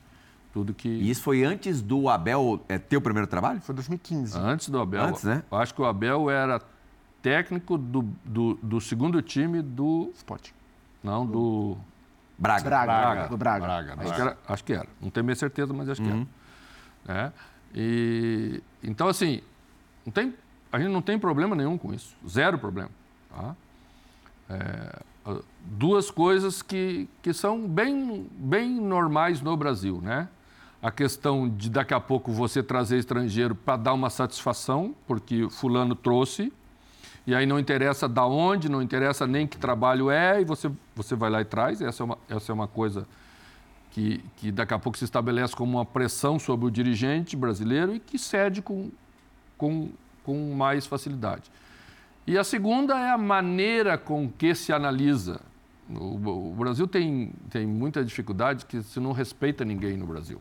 tudo 0.52 0.74
que... 0.74 0.88
E 0.88 1.10
isso 1.10 1.22
foi 1.22 1.44
antes 1.44 1.80
do 1.80 2.08
Abel 2.08 2.60
é, 2.68 2.78
ter 2.78 2.96
o 2.96 3.00
primeiro 3.00 3.26
trabalho? 3.26 3.60
Foi 3.60 3.74
2015. 3.74 4.36
Antes 4.36 4.68
do 4.68 4.80
Abel. 4.80 5.02
Antes, 5.02 5.24
né? 5.24 5.42
Eu 5.50 5.58
acho 5.58 5.74
que 5.74 5.80
o 5.80 5.84
Abel 5.84 6.28
era 6.30 6.60
técnico 7.22 7.78
do, 7.78 8.02
do, 8.24 8.54
do 8.62 8.80
segundo 8.80 9.20
time 9.22 9.62
do... 9.62 10.10
Sport. 10.14 10.50
Não, 11.02 11.24
do... 11.26 11.76
Braga. 12.38 12.64
Braga. 12.64 12.84
Braga. 12.86 13.28
Do 13.28 13.36
Braga. 13.36 13.66
Braga, 13.66 13.96
Braga. 13.96 14.02
Acho, 14.02 14.14
que 14.14 14.20
era, 14.20 14.38
acho 14.48 14.64
que 14.64 14.72
era. 14.72 14.88
Não 15.00 15.10
tenho 15.10 15.24
minha 15.24 15.36
certeza, 15.36 15.72
mas 15.72 15.88
acho 15.88 16.02
uhum. 16.02 16.24
que 16.24 17.10
era. 17.10 17.26
É. 17.26 17.32
E, 17.74 18.62
então, 18.82 19.08
assim, 19.08 19.42
não 20.04 20.12
tem, 20.12 20.34
a 20.72 20.78
gente 20.78 20.90
não 20.90 21.02
tem 21.02 21.18
problema 21.18 21.54
nenhum 21.54 21.76
com 21.76 21.92
isso. 21.92 22.16
Zero 22.26 22.58
problema. 22.58 22.90
Tá? 23.28 23.54
É, 24.48 25.02
duas 25.64 26.10
coisas 26.10 26.62
que, 26.62 27.08
que 27.22 27.32
são 27.32 27.66
bem, 27.68 28.26
bem 28.32 28.80
normais 28.80 29.40
no 29.40 29.56
Brasil, 29.56 30.00
né? 30.00 30.28
A 30.82 30.90
questão 30.90 31.48
de 31.48 31.68
daqui 31.68 31.92
a 31.92 32.00
pouco 32.00 32.32
você 32.32 32.62
trazer 32.62 32.98
estrangeiro 32.98 33.54
para 33.54 33.76
dar 33.76 33.92
uma 33.92 34.08
satisfação, 34.08 34.94
porque 35.06 35.48
fulano 35.50 35.94
trouxe, 35.94 36.52
e 37.26 37.34
aí 37.34 37.44
não 37.44 37.58
interessa 37.58 38.08
da 38.08 38.24
onde, 38.24 38.68
não 38.68 38.80
interessa 38.80 39.26
nem 39.26 39.46
que 39.46 39.58
trabalho 39.58 40.10
é, 40.10 40.40
e 40.40 40.44
você, 40.44 40.70
você 40.96 41.14
vai 41.14 41.28
lá 41.28 41.40
e 41.40 41.44
traz. 41.44 41.82
Essa 41.82 42.02
é 42.02 42.04
uma, 42.04 42.18
essa 42.28 42.50
é 42.50 42.54
uma 42.54 42.66
coisa 42.66 43.06
que, 43.90 44.24
que 44.36 44.50
daqui 44.50 44.72
a 44.72 44.78
pouco 44.78 44.96
se 44.96 45.04
estabelece 45.04 45.54
como 45.54 45.78
uma 45.78 45.84
pressão 45.84 46.38
sobre 46.38 46.66
o 46.66 46.70
dirigente 46.70 47.36
brasileiro 47.36 47.94
e 47.94 48.00
que 48.00 48.18
cede 48.18 48.62
com, 48.62 48.90
com, 49.58 49.90
com 50.24 50.54
mais 50.54 50.86
facilidade. 50.86 51.50
E 52.26 52.38
a 52.38 52.44
segunda 52.44 52.98
é 52.98 53.10
a 53.10 53.18
maneira 53.18 53.98
com 53.98 54.30
que 54.30 54.54
se 54.54 54.72
analisa. 54.72 55.40
O, 55.88 56.54
Brasil 56.56 56.86
tem, 56.86 57.32
tem 57.50 57.66
muita 57.66 58.04
dificuldade 58.04 58.64
que 58.64 58.82
se 58.82 59.00
não 59.00 59.12
respeita 59.12 59.64
ninguém 59.64 59.96
no 59.96 60.06
Brasil. 60.06 60.40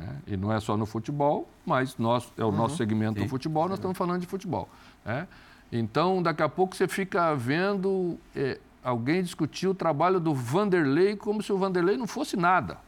É, 0.00 0.34
e 0.34 0.36
não 0.36 0.52
é 0.52 0.60
só 0.60 0.76
no 0.76 0.86
futebol, 0.86 1.48
mas 1.66 1.96
nós, 1.96 2.32
é 2.36 2.44
o 2.44 2.48
uhum. 2.48 2.56
nosso 2.56 2.76
segmento 2.76 3.20
do 3.20 3.28
futebol, 3.28 3.68
nós 3.68 3.78
estamos 3.78 3.96
falando 3.96 4.20
de 4.20 4.26
futebol. 4.26 4.68
É? 5.04 5.26
Então, 5.72 6.22
daqui 6.22 6.42
a 6.42 6.48
pouco 6.48 6.76
você 6.76 6.86
fica 6.86 7.34
vendo 7.34 8.16
é, 8.34 8.60
alguém 8.82 9.22
discutir 9.22 9.66
o 9.66 9.74
trabalho 9.74 10.20
do 10.20 10.32
Vanderlei 10.32 11.16
como 11.16 11.42
se 11.42 11.52
o 11.52 11.58
Vanderlei 11.58 11.96
não 11.96 12.06
fosse 12.06 12.36
nada. 12.36 12.78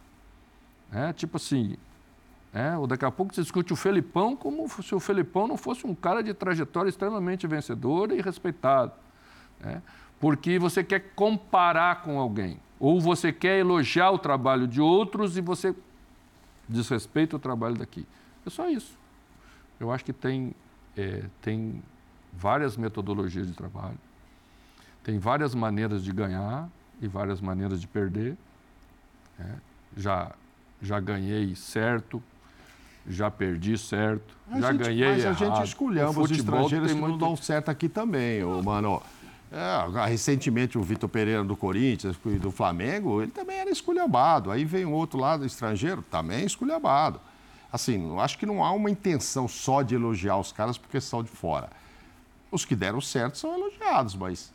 Tipo 1.15 1.37
assim, 1.37 1.77
é, 2.53 2.77
ou 2.77 2.85
daqui 2.85 3.05
a 3.05 3.13
pouco 3.13 3.33
você 3.33 3.43
discute 3.43 3.73
o 3.73 3.77
Felipão 3.77 4.35
como 4.35 4.69
se 4.83 4.93
o 4.93 4.99
Felipão 4.99 5.47
não 5.47 5.57
fosse 5.57 5.87
um 5.87 5.95
cara 5.95 6.21
de 6.21 6.35
trajetória 6.35 6.89
extremamente 6.89 7.47
vencedora 7.47 8.13
e 8.13 8.21
respeitado. 8.21 8.93
Porque 10.19 10.59
você 10.59 10.83
quer 10.83 11.13
comparar 11.15 12.03
com 12.03 12.19
alguém. 12.19 12.59
Ou 12.81 13.01
você 13.01 13.33
quer 13.33 13.61
elogiar 13.61 14.11
o 14.11 14.19
trabalho 14.19 14.67
de 14.67 14.81
outros 14.81 15.37
e 15.37 15.41
você 15.41 15.75
desrespeita 16.71 17.37
o 17.37 17.39
trabalho 17.39 17.77
daqui. 17.77 18.07
É 18.47 18.51
só 18.51 18.69
isso. 18.69 18.97
Eu 19.79 19.91
acho 19.91 20.05
que 20.05 20.13
tem, 20.13 20.55
é, 20.97 21.25
tem 21.43 21.83
várias 22.33 22.77
metodologias 22.77 23.47
de 23.47 23.55
trabalho, 23.55 23.99
tem 25.03 25.19
várias 25.19 25.55
maneiras 25.55 26.05
de 26.05 26.13
ganhar 26.13 26.69
e 27.01 27.09
várias 27.09 27.41
maneiras 27.41 27.81
de 27.81 27.87
perder. 27.87 28.37
É, 29.39 29.55
já, 29.97 30.33
já 30.81 31.01
ganhei 31.01 31.55
certo, 31.57 32.23
já 33.07 33.31
perdi 33.31 33.77
certo, 33.79 34.37
a 34.51 34.61
já 34.61 34.73
gente, 34.73 34.85
ganhei 34.85 35.09
mas 35.09 35.25
errado. 35.25 35.41
Mas 35.41 35.43
a 35.43 35.55
gente 35.55 35.69
escolhemos 35.69 36.17
os 36.17 36.31
estrangeiros 36.31 36.93
que 36.93 36.99
muito... 36.99 37.13
não 37.13 37.19
dão 37.19 37.37
certo 37.37 37.71
aqui 37.71 37.89
também, 37.89 38.45
ô, 38.45 38.63
mano. 38.63 39.03
É, 39.53 40.07
recentemente 40.07 40.79
o 40.79 40.83
Vitor 40.83 41.09
Pereira 41.09 41.43
do 41.43 41.57
Corinthians 41.57 42.17
e 42.25 42.39
do 42.39 42.53
Flamengo, 42.53 43.21
ele 43.21 43.33
também 43.33 43.57
era 43.57 43.71
esculhambado. 43.71 44.51
Aí 44.51 44.65
vem 44.65 44.85
um 44.85 44.93
outro 44.93 45.19
lado 45.19 45.45
estrangeiro, 45.45 46.03
também 46.03 46.45
esculhambado. 46.45 47.21
Assim, 47.73 48.17
acho 48.19 48.39
que 48.39 48.47
não 48.47 48.65
há 48.65 48.73
uma 48.73 48.91
intenção 48.91 49.49
só 49.49 49.83
de 49.83 49.95
elogiar 49.95 50.39
os 50.39 50.53
caras 50.53 50.79
porque 50.79 51.01
são 51.01 51.23
de 51.23 51.31
fora. 51.31 51.69
Os 52.51 52.65
que 52.65 52.77
deram 52.77 53.01
certo 53.01 53.39
são 53.39 53.55
elogiados, 53.55 54.15
mas 54.15 54.53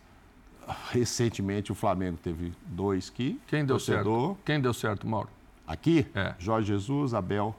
recentemente 0.91 1.72
o 1.72 1.76
Flamengo 1.76 2.18
teve 2.22 2.54
dois 2.66 3.10
que. 3.10 3.39
Quem 3.48 3.66
deu 3.66 3.76
torcedor... 3.76 4.28
certo? 4.28 4.43
Quem 4.46 4.62
deu 4.62 4.74
certo, 4.74 5.08
Mauro? 5.08 5.30
Aqui? 5.68 6.06
É. 6.14 6.36
Jorge 6.39 6.68
Jesus, 6.68 7.14
Abel 7.14 7.56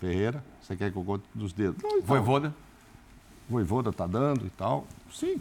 Ferreira. 0.00 0.44
Você 0.60 0.76
quer 0.76 0.90
que 0.90 0.96
eu 0.96 1.04
conte 1.04 1.24
dos 1.34 1.52
dedos? 1.52 1.82
Não, 1.82 1.90
então, 1.90 2.06
Voivoda? 2.06 2.54
Voivoda 3.48 3.92
tá 3.92 4.06
dando 4.06 4.46
e 4.46 4.50
tal. 4.50 4.86
Sim, 5.12 5.40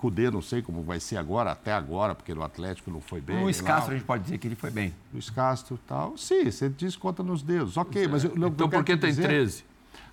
Cudê, 0.00 0.30
não 0.30 0.40
sei 0.40 0.62
como 0.62 0.82
vai 0.82 0.98
ser 0.98 1.18
agora, 1.18 1.52
até 1.52 1.74
agora, 1.74 2.14
porque 2.14 2.32
no 2.32 2.42
Atlético 2.42 2.90
não 2.90 3.02
foi 3.02 3.20
bem. 3.20 3.42
Luiz 3.42 3.60
Castro, 3.60 3.92
a 3.92 3.96
gente 3.96 4.06
pode 4.06 4.22
dizer 4.22 4.38
que 4.38 4.48
ele 4.48 4.54
foi 4.54 4.70
bem. 4.70 4.94
Luiz 5.12 5.28
Castro 5.28 5.74
e 5.74 5.86
tal. 5.86 6.16
Sim, 6.16 6.50
você 6.50 6.70
diz 6.70 6.96
conta 6.96 7.22
nos 7.22 7.42
dedos. 7.42 7.76
Ok, 7.76 8.08
mas 8.08 8.24
eu, 8.24 8.32
Então 8.34 8.68
por 8.70 8.82
que 8.82 8.96
tem 8.96 9.10
dizer... 9.10 9.28
13? 9.28 9.64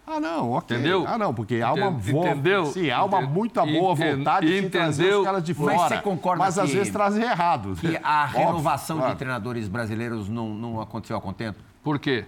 Ah, 0.05 0.19
não, 0.19 0.51
ok. 0.51 0.75
Entendeu? 0.75 1.05
Ah, 1.07 1.17
não, 1.17 1.33
porque 1.33 1.61
há 1.61 1.71
uma 1.71 1.89
Entendeu? 1.89 2.65
Sim, 2.65 2.89
há 2.89 3.03
uma 3.03 3.21
muita 3.21 3.65
boa 3.65 3.95
vontade 3.95 4.47
Entendeu? 4.47 4.61
de 4.63 4.69
trazer 4.69 5.15
os 5.15 5.25
caras 5.25 5.43
de 5.43 5.53
fora. 5.53 5.75
Mas 5.75 5.87
você 5.89 6.01
concorda 6.01 6.43
Mas 6.43 6.59
às 6.59 6.69
vezes 6.69 6.91
trazem 6.91 7.23
errado. 7.23 7.75
Que 7.75 7.97
a 8.03 8.25
renovação 8.27 8.97
Óbvio, 8.97 9.13
de 9.13 9.19
treinadores 9.19 9.67
brasileiros 9.69 10.27
não, 10.27 10.53
não 10.53 10.81
aconteceu 10.81 11.15
a 11.15 11.21
contento? 11.21 11.59
Por 11.81 11.97
quê? 11.97 12.25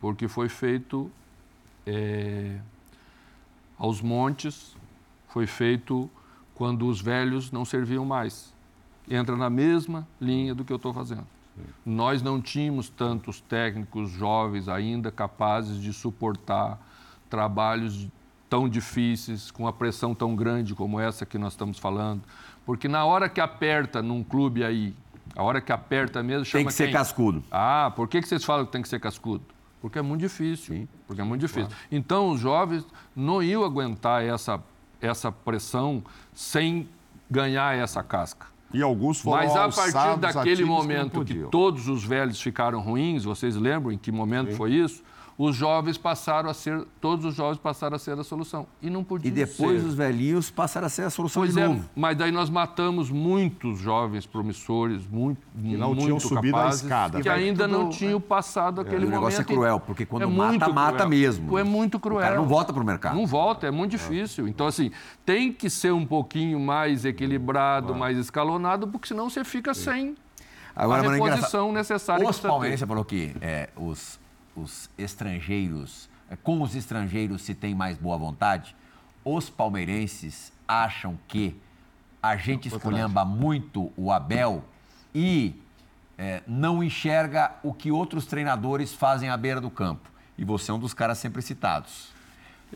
Porque 0.00 0.26
foi 0.26 0.48
feito 0.48 1.10
é, 1.86 2.56
aos 3.78 4.00
montes, 4.00 4.76
foi 5.28 5.46
feito 5.46 6.10
quando 6.54 6.86
os 6.86 7.00
velhos 7.00 7.52
não 7.52 7.64
serviam 7.64 8.04
mais. 8.04 8.52
Entra 9.08 9.36
na 9.36 9.48
mesma 9.48 10.06
linha 10.20 10.54
do 10.54 10.64
que 10.64 10.72
eu 10.72 10.76
estou 10.76 10.92
fazendo. 10.92 11.26
Sim. 11.56 11.62
Nós 11.84 12.22
não 12.22 12.40
tínhamos 12.40 12.88
tantos 12.88 13.40
técnicos 13.40 14.10
jovens 14.10 14.68
ainda 14.68 15.10
capazes 15.10 15.80
de 15.80 15.92
suportar 15.92 16.78
trabalhos 17.30 18.08
tão 18.48 18.68
difíceis, 18.68 19.50
com 19.50 19.66
a 19.66 19.72
pressão 19.72 20.14
tão 20.14 20.34
grande 20.34 20.74
como 20.74 20.98
essa 20.98 21.26
que 21.26 21.38
nós 21.38 21.52
estamos 21.52 21.78
falando. 21.78 22.22
Porque 22.64 22.88
na 22.88 23.04
hora 23.04 23.28
que 23.28 23.40
aperta 23.40 24.02
num 24.02 24.22
clube 24.24 24.64
aí, 24.64 24.94
a 25.36 25.42
hora 25.42 25.60
que 25.60 25.72
aperta 25.72 26.22
mesmo, 26.22 26.44
chama 26.44 26.60
Tem 26.60 26.66
que 26.66 26.72
ser 26.72 26.84
quem? 26.84 26.92
cascudo. 26.94 27.42
Ah, 27.50 27.92
por 27.94 28.08
que, 28.08 28.20
que 28.20 28.28
vocês 28.28 28.44
falam 28.44 28.64
que 28.66 28.72
tem 28.72 28.82
que 28.82 28.88
ser 28.88 29.00
cascudo? 29.00 29.44
Porque 29.80 29.98
é 29.98 30.02
muito 30.02 30.20
difícil. 30.20 30.74
Sim. 30.74 30.88
Porque 31.06 31.20
é 31.20 31.24
muito 31.24 31.40
difícil. 31.40 31.68
Claro. 31.68 31.84
Então, 31.92 32.30
os 32.30 32.40
jovens 32.40 32.86
não 33.14 33.42
iam 33.42 33.62
aguentar 33.64 34.24
essa 34.24 34.60
essa 35.00 35.30
pressão 35.30 36.02
sem 36.32 36.88
ganhar 37.30 37.76
essa 37.76 38.02
casca. 38.02 38.46
E 38.72 38.82
alguns 38.82 39.20
foram 39.20 39.38
Mas 39.38 39.56
a 39.56 39.68
partir 39.68 40.20
daquele 40.20 40.64
momento 40.64 41.24
que, 41.24 41.34
que, 41.34 41.44
todos 41.48 41.88
os 41.88 42.04
velhos 42.04 42.40
ficaram 42.40 42.80
ruins, 42.80 43.24
vocês 43.24 43.56
lembram 43.56 43.92
em 43.92 43.98
que 43.98 44.12
momento 44.12 44.50
Sim. 44.50 44.56
foi 44.56 44.72
isso? 44.72 45.02
Os 45.38 45.54
jovens 45.54 45.96
passaram 45.96 46.50
a 46.50 46.54
ser, 46.54 46.84
todos 47.00 47.24
os 47.24 47.36
jovens 47.36 47.58
passaram 47.58 47.94
a 47.94 47.98
ser 47.98 48.18
a 48.18 48.24
solução. 48.24 48.66
E 48.82 48.90
não 48.90 49.04
podia 49.04 49.28
E 49.28 49.30
depois 49.30 49.80
ser. 49.80 49.86
os 49.86 49.94
velhinhos 49.94 50.50
passaram 50.50 50.88
a 50.88 50.90
ser 50.90 51.02
a 51.02 51.10
solução 51.10 51.42
pois 51.42 51.54
de 51.54 51.60
é, 51.60 51.68
novo. 51.68 51.88
Mas 51.94 52.18
daí 52.18 52.32
nós 52.32 52.50
matamos 52.50 53.08
muitos 53.08 53.78
jovens 53.78 54.26
promissores, 54.26 55.06
muito, 55.06 55.40
que 55.56 55.76
não 55.76 55.94
muito 55.94 56.06
tinham 56.06 56.18
subido 56.18 56.56
capazes, 56.56 56.82
a 56.82 56.84
escada. 56.84 57.20
Que 57.20 57.28
ainda 57.28 57.68
tudo... 57.68 57.78
não 57.78 57.88
tinham 57.88 58.20
passado 58.20 58.80
aquele 58.80 59.04
momento. 59.04 59.10
O 59.10 59.20
negócio 59.20 59.40
é 59.40 59.44
cruel, 59.44 59.78
porque 59.78 60.04
quando 60.04 60.22
é 60.22 60.26
mata, 60.26 60.68
mata 60.70 61.06
mesmo. 61.06 61.56
É 61.56 61.62
muito 61.62 62.00
cruel. 62.00 62.18
O 62.18 62.22
cara 62.22 62.36
não 62.36 62.48
volta 62.48 62.72
para 62.72 62.82
o 62.82 62.86
mercado. 62.86 63.14
Não 63.14 63.24
volta, 63.24 63.68
é 63.68 63.70
muito 63.70 63.92
difícil. 63.92 64.48
Então, 64.48 64.66
assim, 64.66 64.90
tem 65.24 65.52
que 65.52 65.70
ser 65.70 65.92
um 65.92 66.04
pouquinho 66.04 66.58
mais 66.58 67.04
equilibrado, 67.04 67.94
mais 67.94 68.18
escalonado, 68.18 68.88
porque 68.88 69.06
senão 69.06 69.30
você 69.30 69.44
fica 69.44 69.72
sem 69.72 70.16
Agora, 70.74 71.08
a 71.08 71.12
reposição 71.12 71.70
necessária. 71.70 72.28
Os 72.28 72.40
palmeirenses 72.40 72.86
falou 72.86 73.04
que 73.04 73.36
é, 73.40 73.68
os 73.76 74.18
os 74.60 74.90
estrangeiros, 74.98 76.08
é, 76.30 76.36
com 76.36 76.60
os 76.62 76.74
estrangeiros 76.74 77.42
se 77.42 77.54
tem 77.54 77.74
mais 77.74 77.96
boa 77.98 78.16
vontade, 78.16 78.74
os 79.24 79.50
palmeirenses 79.50 80.52
acham 80.66 81.18
que 81.26 81.56
a 82.22 82.36
gente 82.36 82.68
esculhamba 82.68 83.24
muito 83.24 83.92
o 83.96 84.10
Abel 84.10 84.64
e 85.14 85.54
é, 86.16 86.42
não 86.46 86.82
enxerga 86.82 87.52
o 87.62 87.72
que 87.72 87.92
outros 87.92 88.26
treinadores 88.26 88.92
fazem 88.92 89.30
à 89.30 89.36
beira 89.36 89.60
do 89.60 89.70
campo. 89.70 90.10
E 90.36 90.44
você 90.44 90.70
é 90.70 90.74
um 90.74 90.78
dos 90.78 90.94
caras 90.94 91.18
sempre 91.18 91.42
citados. 91.42 92.12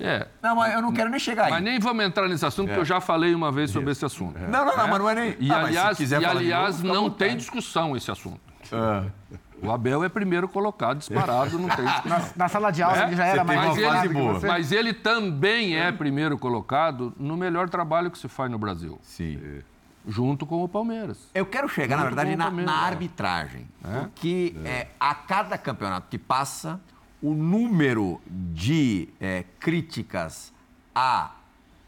É. 0.01 0.27
Não, 0.41 0.57
mas 0.57 0.73
eu 0.73 0.81
não 0.81 0.93
quero 0.93 1.11
nem 1.11 1.21
chegar 1.21 1.45
aí. 1.45 1.51
Mas 1.51 1.63
nem 1.63 1.79
vamos 1.79 2.05
entrar 2.05 2.29
nesse 2.29 2.47
assunto, 2.47 2.69
é. 2.69 2.73
porque 2.73 2.81
eu 2.81 2.85
já 2.85 3.01
falei 3.01 3.35
uma 3.35 3.53
vez 3.53 3.71
sobre 3.71 3.93
esse 3.93 4.05
assunto. 4.05 4.39
É. 4.39 4.47
Não, 4.49 4.65
não, 4.65 4.77
não, 4.77 4.85
é. 4.85 4.91
mas 4.91 4.99
não 4.99 5.11
é 5.11 5.15
nem. 5.15 5.37
E, 5.39 5.51
ah, 5.51 5.65
aliás, 5.65 6.01
e, 6.01 6.15
aliás 6.15 6.83
novo, 6.83 6.95
não 6.95 7.11
tem 7.11 7.37
discussão 7.37 7.97
esse 7.97 8.11
assunto. 8.11 8.41
É. 8.73 9.37
O 9.63 9.71
Abel 9.71 10.03
é 10.03 10.09
primeiro 10.09 10.49
colocado, 10.49 10.99
disparado, 10.99 11.59
não 11.59 11.69
tem 11.69 11.85
na, 11.85 12.31
na, 12.35 12.49
sala 12.49 12.71
de 12.73 12.83
aula 12.83 13.05
é? 13.05 13.07
ele 13.07 13.17
já 13.17 13.25
era 13.25 13.45
mais 13.45 13.61
mas 13.61 14.05
ele, 14.05 14.15
boa. 14.15 14.41
Mas 14.41 14.73
ele 14.73 14.93
também 14.93 15.77
é 15.77 15.93
primeiro 15.93 16.37
colocado 16.37 17.15
no 17.17 17.37
melhor 17.37 17.69
trabalho 17.69 18.11
que 18.11 18.19
se 18.19 18.27
faz 18.29 18.51
no 18.51 18.59
Brasil. 18.59 18.99
Sim. 19.03 19.63
Junto 20.07 20.45
com 20.45 20.65
o 20.65 20.69
Palmeiras. 20.69 21.31
Eu 21.33 21.47
quero 21.47 21.69
chegar, 21.69 21.97
Junto 21.97 22.17
na 22.17 22.23
verdade, 22.25 22.37
na, 22.37 22.51
na, 22.51 22.85
arbitragem. 22.85 23.69
É? 23.85 24.01
Porque 24.01 24.55
é. 24.65 24.89
a 24.99 25.15
cada 25.15 25.57
campeonato 25.57 26.09
que 26.11 26.19
passa, 26.19 26.81
o 27.23 27.33
número 27.33 28.21
de 28.27 29.09
é, 29.21 29.45
críticas 29.61 30.53
a 30.93 31.31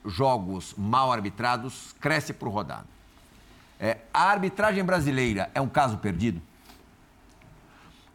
jogos 0.05 0.75
mal 0.79 1.13
arbitrados 1.13 1.95
cresce 2.01 2.33
por 2.33 2.49
rodada. 2.49 2.87
É, 3.81 3.99
a 4.13 4.31
arbitragem 4.31 4.85
brasileira 4.85 5.51
é 5.55 5.61
um 5.61 5.69
caso 5.69 5.99
perdido? 5.99 6.41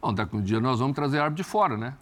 Bom, 0.00 0.14
daqui 0.14 0.34
um 0.34 0.40
dia 0.40 0.58
nós 0.60 0.78
vamos 0.78 0.94
trazer 0.94 1.18
árbitro 1.18 1.44
de 1.44 1.48
fora, 1.48 1.76
né? 1.76 1.92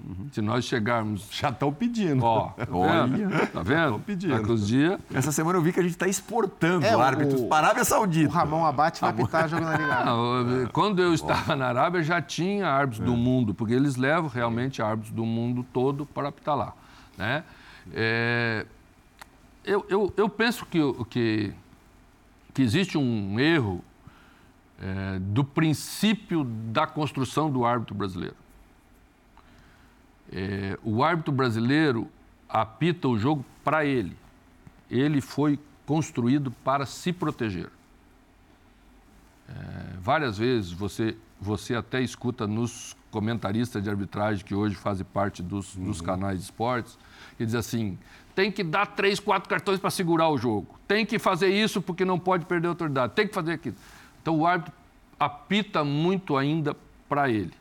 Uhum. 0.00 0.28
Se 0.32 0.40
nós 0.40 0.64
chegarmos. 0.64 1.28
Já 1.30 1.50
estão 1.50 1.72
pedindo. 1.72 2.24
Ó, 2.24 2.48
tá 2.56 2.66
olha. 2.70 3.28
Tá 3.52 3.62
vendo? 3.62 3.84
Estão 3.84 4.00
pedindo. 4.00 4.34
Daqui 4.34 4.50
uns 4.50 4.66
dias. 4.66 4.98
Essa 5.12 5.30
semana 5.30 5.58
eu 5.58 5.62
vi 5.62 5.72
que 5.72 5.80
a 5.80 5.82
gente 5.82 5.92
está 5.92 6.08
exportando 6.08 6.86
é, 6.86 6.94
árbitros 6.94 7.42
o... 7.42 7.46
para 7.46 7.66
a 7.66 7.68
Arábia 7.68 7.84
Saudita. 7.84 8.30
O 8.30 8.32
Ramon 8.32 8.64
Abate 8.64 9.00
vai 9.00 9.10
apitar 9.10 9.48
jogando 9.48 9.68
ali 9.68 9.84
Não, 10.04 10.68
quando 10.72 11.02
eu 11.02 11.12
estava 11.12 11.54
na 11.54 11.66
Arábia, 11.66 12.02
já 12.02 12.22
tinha 12.22 12.66
árbitros 12.66 13.06
é. 13.06 13.10
do 13.10 13.16
mundo, 13.16 13.54
porque 13.54 13.74
eles 13.74 13.96
levam 13.96 14.28
realmente 14.28 14.80
árbitros 14.80 15.12
do 15.12 15.26
mundo 15.26 15.64
todo 15.72 16.06
para 16.06 16.28
apitar 16.28 16.56
lá. 16.56 16.72
Né? 17.18 17.44
É... 17.92 18.66
Eu, 19.62 19.84
eu, 19.88 20.12
eu 20.16 20.28
penso 20.28 20.66
que, 20.66 20.78
que, 21.08 21.54
que 22.52 22.62
existe 22.62 22.98
um 22.98 23.40
erro 23.40 23.82
é, 24.84 25.18
do 25.18 25.42
princípio 25.42 26.44
da 26.44 26.86
construção 26.86 27.50
do 27.50 27.64
árbitro 27.64 27.94
brasileiro. 27.94 28.36
É, 30.30 30.78
o 30.82 31.02
árbitro 31.02 31.32
brasileiro 31.32 32.08
apita 32.46 33.08
o 33.08 33.18
jogo 33.18 33.42
para 33.64 33.86
ele. 33.86 34.14
Ele 34.90 35.22
foi 35.22 35.58
construído 35.86 36.50
para 36.50 36.84
se 36.84 37.14
proteger. 37.14 37.70
É, 39.48 39.52
várias 39.98 40.36
vezes 40.36 40.70
você 40.70 41.16
você 41.40 41.74
até 41.74 42.00
escuta 42.00 42.46
nos 42.46 42.96
comentaristas 43.10 43.82
de 43.82 43.90
arbitragem 43.90 44.44
que 44.44 44.54
hoje 44.54 44.74
fazem 44.74 45.04
parte 45.04 45.42
dos, 45.42 45.74
uhum. 45.74 45.84
dos 45.84 46.00
canais 46.00 46.38
de 46.38 46.44
esportes, 46.44 46.98
que 47.36 47.44
diz 47.44 47.54
assim: 47.54 47.98
tem 48.34 48.50
que 48.50 48.64
dar 48.64 48.86
três, 48.86 49.20
quatro 49.20 49.48
cartões 49.48 49.78
para 49.78 49.90
segurar 49.90 50.28
o 50.30 50.38
jogo, 50.38 50.78
tem 50.88 51.04
que 51.04 51.18
fazer 51.18 51.48
isso 51.48 51.82
porque 51.82 52.04
não 52.04 52.18
pode 52.18 52.46
perder 52.46 52.68
a 52.68 52.70
autoridade, 52.70 53.12
tem 53.12 53.28
que 53.28 53.34
fazer 53.34 53.52
aquilo. 53.52 53.76
Então 54.24 54.38
o 54.38 54.46
árbitro 54.46 54.72
apita 55.20 55.84
muito 55.84 56.34
ainda 56.34 56.74
para 57.06 57.28
ele. 57.28 57.52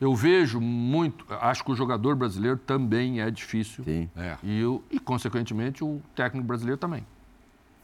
Eu 0.00 0.14
vejo 0.14 0.58
muito, 0.62 1.26
acho 1.28 1.62
que 1.62 1.70
o 1.70 1.74
jogador 1.74 2.16
brasileiro 2.16 2.56
também 2.56 3.20
é 3.20 3.30
difícil. 3.30 3.84
Sim. 3.84 4.08
É. 4.16 4.38
E, 4.42 4.58
eu, 4.58 4.82
e, 4.90 4.98
consequentemente, 4.98 5.84
o 5.84 6.00
técnico 6.14 6.46
brasileiro 6.46 6.78
também. 6.78 7.06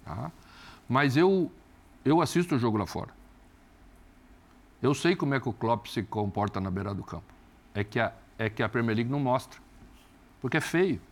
Tá? 0.03 0.33
Mas 0.89 1.15
eu, 1.15 1.53
eu 2.07 2.23
assisto 2.23 2.55
o 2.55 2.59
jogo 2.59 2.79
lá 2.79 2.87
fora. 2.87 3.11
Eu 4.81 4.95
sei 4.95 5.15
como 5.15 5.35
é 5.35 5.41
que 5.41 5.49
o 5.49 5.53
Klopp 5.53 5.87
se 5.89 6.03
comporta 6.05 6.59
na 6.63 6.71
beira 6.71 6.95
do 6.95 7.05
campo. 7.05 7.35
É 7.75 7.85
que 7.85 8.01
a, 8.01 8.15
é 8.39 8.49
que 8.49 8.63
a 8.63 8.69
Premier 8.69 8.97
League 8.97 9.11
não 9.11 9.21
mostra. 9.21 9.61
Porque 10.41 10.57
é 10.57 10.61
feio. 10.61 11.03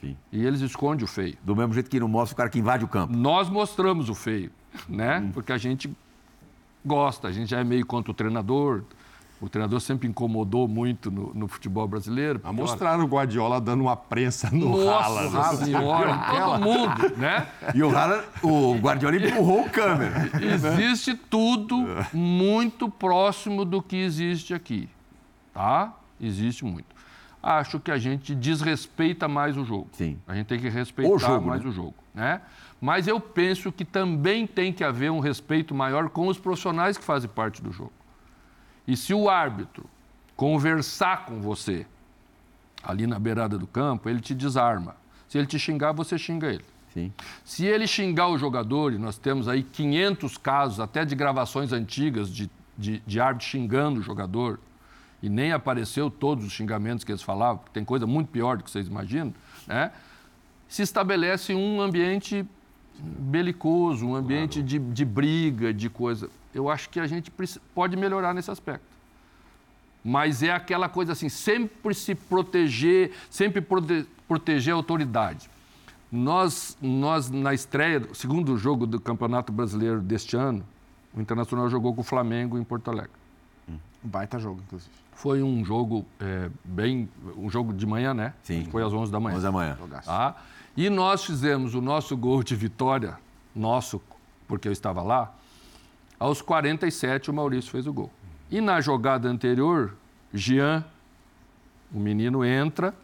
Sim. 0.00 0.16
E 0.30 0.46
eles 0.46 0.60
escondem 0.60 1.04
o 1.04 1.08
feio. 1.08 1.36
Do 1.42 1.56
mesmo 1.56 1.74
jeito 1.74 1.90
que 1.90 1.98
não 1.98 2.06
mostra 2.06 2.34
o 2.34 2.36
cara 2.36 2.48
que 2.48 2.60
invade 2.60 2.84
o 2.84 2.88
campo. 2.88 3.16
Nós 3.16 3.50
mostramos 3.50 4.08
o 4.08 4.14
feio, 4.14 4.52
né? 4.88 5.18
Hum. 5.18 5.32
Porque 5.32 5.52
a 5.52 5.58
gente 5.58 5.92
gosta, 6.84 7.28
a 7.28 7.32
gente 7.32 7.50
já 7.50 7.60
é 7.60 7.64
meio 7.64 7.84
contra 7.86 8.10
o 8.10 8.14
treinador, 8.14 8.84
o 9.40 9.48
treinador 9.48 9.80
sempre 9.80 10.06
incomodou 10.06 10.68
muito 10.68 11.10
no, 11.10 11.32
no 11.32 11.48
futebol 11.48 11.88
brasileiro. 11.88 12.40
A 12.44 12.52
mostraram 12.52 13.04
o 13.04 13.06
Guardiola 13.06 13.58
dando 13.58 13.80
uma 13.80 13.96
prensa 13.96 14.50
no 14.50 14.84
Nossa 14.84 14.90
Haaland. 14.90 15.32
Nossa 15.32 15.64
senhora, 15.64 16.18
todo 16.30 16.60
mundo, 16.60 17.16
né? 17.16 17.46
E 17.74 17.82
o 17.82 17.96
Haaland, 17.96 18.24
o 18.42 18.74
Guardiola 18.74 19.16
empurrou 19.16 19.62
o 19.62 19.70
câmera. 19.70 20.30
Existe 20.42 21.14
tudo 21.14 21.86
muito 22.12 22.90
próximo 22.90 23.64
do 23.64 23.82
que 23.82 23.96
existe 23.96 24.52
aqui, 24.52 24.90
tá? 25.54 25.94
Existe 26.20 26.64
muito. 26.64 27.00
Acho 27.42 27.80
que 27.80 27.90
a 27.90 27.96
gente 27.96 28.34
desrespeita 28.34 29.26
mais 29.26 29.56
o 29.56 29.64
jogo. 29.64 29.88
Sim. 29.92 30.18
A 30.28 30.34
gente 30.34 30.46
tem 30.46 30.60
que 30.60 30.68
respeitar 30.68 31.18
jogo, 31.18 31.46
mais 31.46 31.62
né? 31.62 31.68
o 31.70 31.72
jogo, 31.72 31.94
né? 32.14 32.42
Mas 32.80 33.06
eu 33.06 33.20
penso 33.20 33.70
que 33.70 33.84
também 33.84 34.46
tem 34.46 34.72
que 34.72 34.82
haver 34.82 35.10
um 35.10 35.20
respeito 35.20 35.74
maior 35.74 36.08
com 36.08 36.26
os 36.28 36.38
profissionais 36.38 36.96
que 36.96 37.04
fazem 37.04 37.28
parte 37.28 37.62
do 37.62 37.70
jogo. 37.70 37.92
E 38.86 38.96
se 38.96 39.12
o 39.12 39.28
árbitro 39.28 39.84
conversar 40.34 41.26
com 41.26 41.40
você 41.40 41.86
ali 42.82 43.06
na 43.06 43.18
beirada 43.18 43.58
do 43.58 43.66
campo, 43.66 44.08
ele 44.08 44.20
te 44.20 44.34
desarma. 44.34 44.96
Se 45.28 45.36
ele 45.36 45.46
te 45.46 45.58
xingar, 45.58 45.92
você 45.92 46.16
xinga 46.16 46.48
ele. 46.48 46.64
Sim. 46.94 47.12
Se 47.44 47.66
ele 47.66 47.86
xingar 47.86 48.28
o 48.28 48.38
jogador, 48.38 48.92
e 48.92 48.98
nós 48.98 49.18
temos 49.18 49.46
aí 49.46 49.62
500 49.62 50.38
casos, 50.38 50.80
até 50.80 51.04
de 51.04 51.14
gravações 51.14 51.72
antigas 51.72 52.32
de, 52.32 52.50
de, 52.76 53.00
de 53.06 53.20
árbitro 53.20 53.46
xingando 53.46 54.00
o 54.00 54.02
jogador, 54.02 54.58
e 55.22 55.28
nem 55.28 55.52
apareceu 55.52 56.10
todos 56.10 56.44
os 56.44 56.52
xingamentos 56.52 57.04
que 57.04 57.12
eles 57.12 57.22
falavam, 57.22 57.58
porque 57.58 57.74
tem 57.74 57.84
coisa 57.84 58.06
muito 58.06 58.28
pior 58.28 58.56
do 58.56 58.64
que 58.64 58.70
vocês 58.70 58.88
imaginam, 58.88 59.34
né? 59.66 59.92
se 60.66 60.82
estabelece 60.82 61.54
um 61.54 61.80
ambiente 61.80 62.46
belicoso, 63.02 64.06
um 64.06 64.14
ambiente 64.14 64.54
claro. 64.54 64.68
de, 64.68 64.78
de 64.78 65.04
briga, 65.04 65.72
de 65.72 65.88
coisa 65.88 66.28
eu 66.54 66.68
acho 66.68 66.88
que 66.88 66.98
a 66.98 67.06
gente 67.06 67.32
pode 67.74 67.96
melhorar 67.96 68.34
nesse 68.34 68.50
aspecto. 68.50 68.84
Mas 70.02 70.42
é 70.42 70.50
aquela 70.50 70.88
coisa 70.88 71.12
assim, 71.12 71.28
sempre 71.28 71.94
se 71.94 72.14
proteger, 72.14 73.12
sempre 73.28 73.60
prote 73.60 74.06
proteger 74.26 74.72
a 74.72 74.76
autoridade. 74.76 75.50
Nós, 76.10 76.76
nós, 76.80 77.30
na 77.30 77.52
estreia, 77.52 78.08
segundo 78.14 78.56
jogo 78.56 78.86
do 78.86 79.00
Campeonato 79.00 79.52
Brasileiro 79.52 80.00
deste 80.00 80.36
ano, 80.36 80.64
o 81.14 81.20
Internacional 81.20 81.68
jogou 81.68 81.92
com 81.92 82.00
o 82.00 82.04
Flamengo 82.04 82.56
em 82.56 82.64
Porto 82.64 82.90
Alegre. 82.90 83.10
Um 83.68 83.78
baita 84.04 84.38
jogo, 84.38 84.60
inclusive. 84.64 84.90
Foi 85.12 85.42
um 85.42 85.64
jogo 85.64 86.06
é, 86.18 86.48
bem. 86.64 87.08
um 87.36 87.50
jogo 87.50 87.72
de 87.72 87.84
manhã, 87.86 88.14
né? 88.14 88.32
Sim. 88.42 88.64
Foi 88.70 88.82
às 88.82 88.92
11 88.92 89.12
da 89.12 89.20
manhã. 89.20 89.36
11 89.36 89.44
da 89.44 89.52
manhã. 89.52 89.78
Tá? 90.04 90.36
E 90.76 90.88
nós 90.88 91.24
fizemos 91.24 91.74
o 91.74 91.80
nosso 91.80 92.16
gol 92.16 92.42
de 92.42 92.54
vitória, 92.54 93.18
nosso, 93.54 94.00
porque 94.46 94.68
eu 94.68 94.72
estava 94.72 95.02
lá, 95.02 95.32
aos 96.18 96.40
47, 96.40 97.30
o 97.30 97.34
Maurício 97.34 97.70
fez 97.70 97.86
o 97.86 97.92
gol. 97.92 98.10
E 98.50 98.60
na 98.60 98.80
jogada 98.80 99.28
anterior, 99.28 99.94
Jean, 100.32 100.84
o 101.92 101.98
menino, 101.98 102.44
entra, 102.44 102.94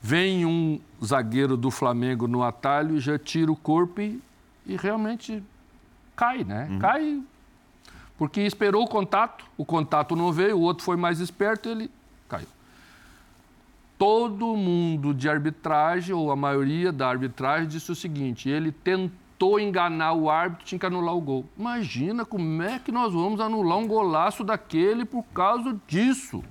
vem 0.00 0.46
um 0.46 0.80
zagueiro 1.04 1.56
do 1.56 1.70
Flamengo 1.70 2.26
no 2.26 2.42
atalho, 2.42 2.98
já 3.00 3.18
tira 3.18 3.50
o 3.50 3.56
corpo 3.56 4.00
e, 4.00 4.22
e 4.64 4.76
realmente 4.76 5.42
cai, 6.14 6.44
né? 6.44 6.66
Uhum. 6.70 6.78
Cai 6.78 7.22
porque 8.18 8.40
esperou 8.40 8.84
o 8.84 8.88
contato, 8.88 9.44
o 9.56 9.64
contato 9.64 10.16
não 10.16 10.32
veio, 10.32 10.56
o 10.56 10.60
outro 10.60 10.84
foi 10.84 10.96
mais 10.96 11.20
esperto, 11.20 11.68
ele. 11.68 11.90
Todo 13.98 14.56
mundo 14.56 15.14
de 15.14 15.28
arbitragem, 15.28 16.14
ou 16.14 16.30
a 16.30 16.36
maioria 16.36 16.92
da 16.92 17.08
arbitragem, 17.08 17.66
disse 17.66 17.90
o 17.90 17.94
seguinte: 17.94 18.48
ele 18.48 18.70
tentou 18.70 19.58
enganar 19.58 20.12
o 20.12 20.28
árbitro, 20.28 20.66
tinha 20.66 20.78
que 20.78 20.86
anular 20.86 21.14
o 21.14 21.20
gol. 21.20 21.46
Imagina 21.58 22.24
como 22.24 22.62
é 22.62 22.78
que 22.78 22.92
nós 22.92 23.12
vamos 23.12 23.40
anular 23.40 23.78
um 23.78 23.86
golaço 23.86 24.44
daquele 24.44 25.04
por 25.04 25.24
causa 25.32 25.78
disso, 25.86 26.44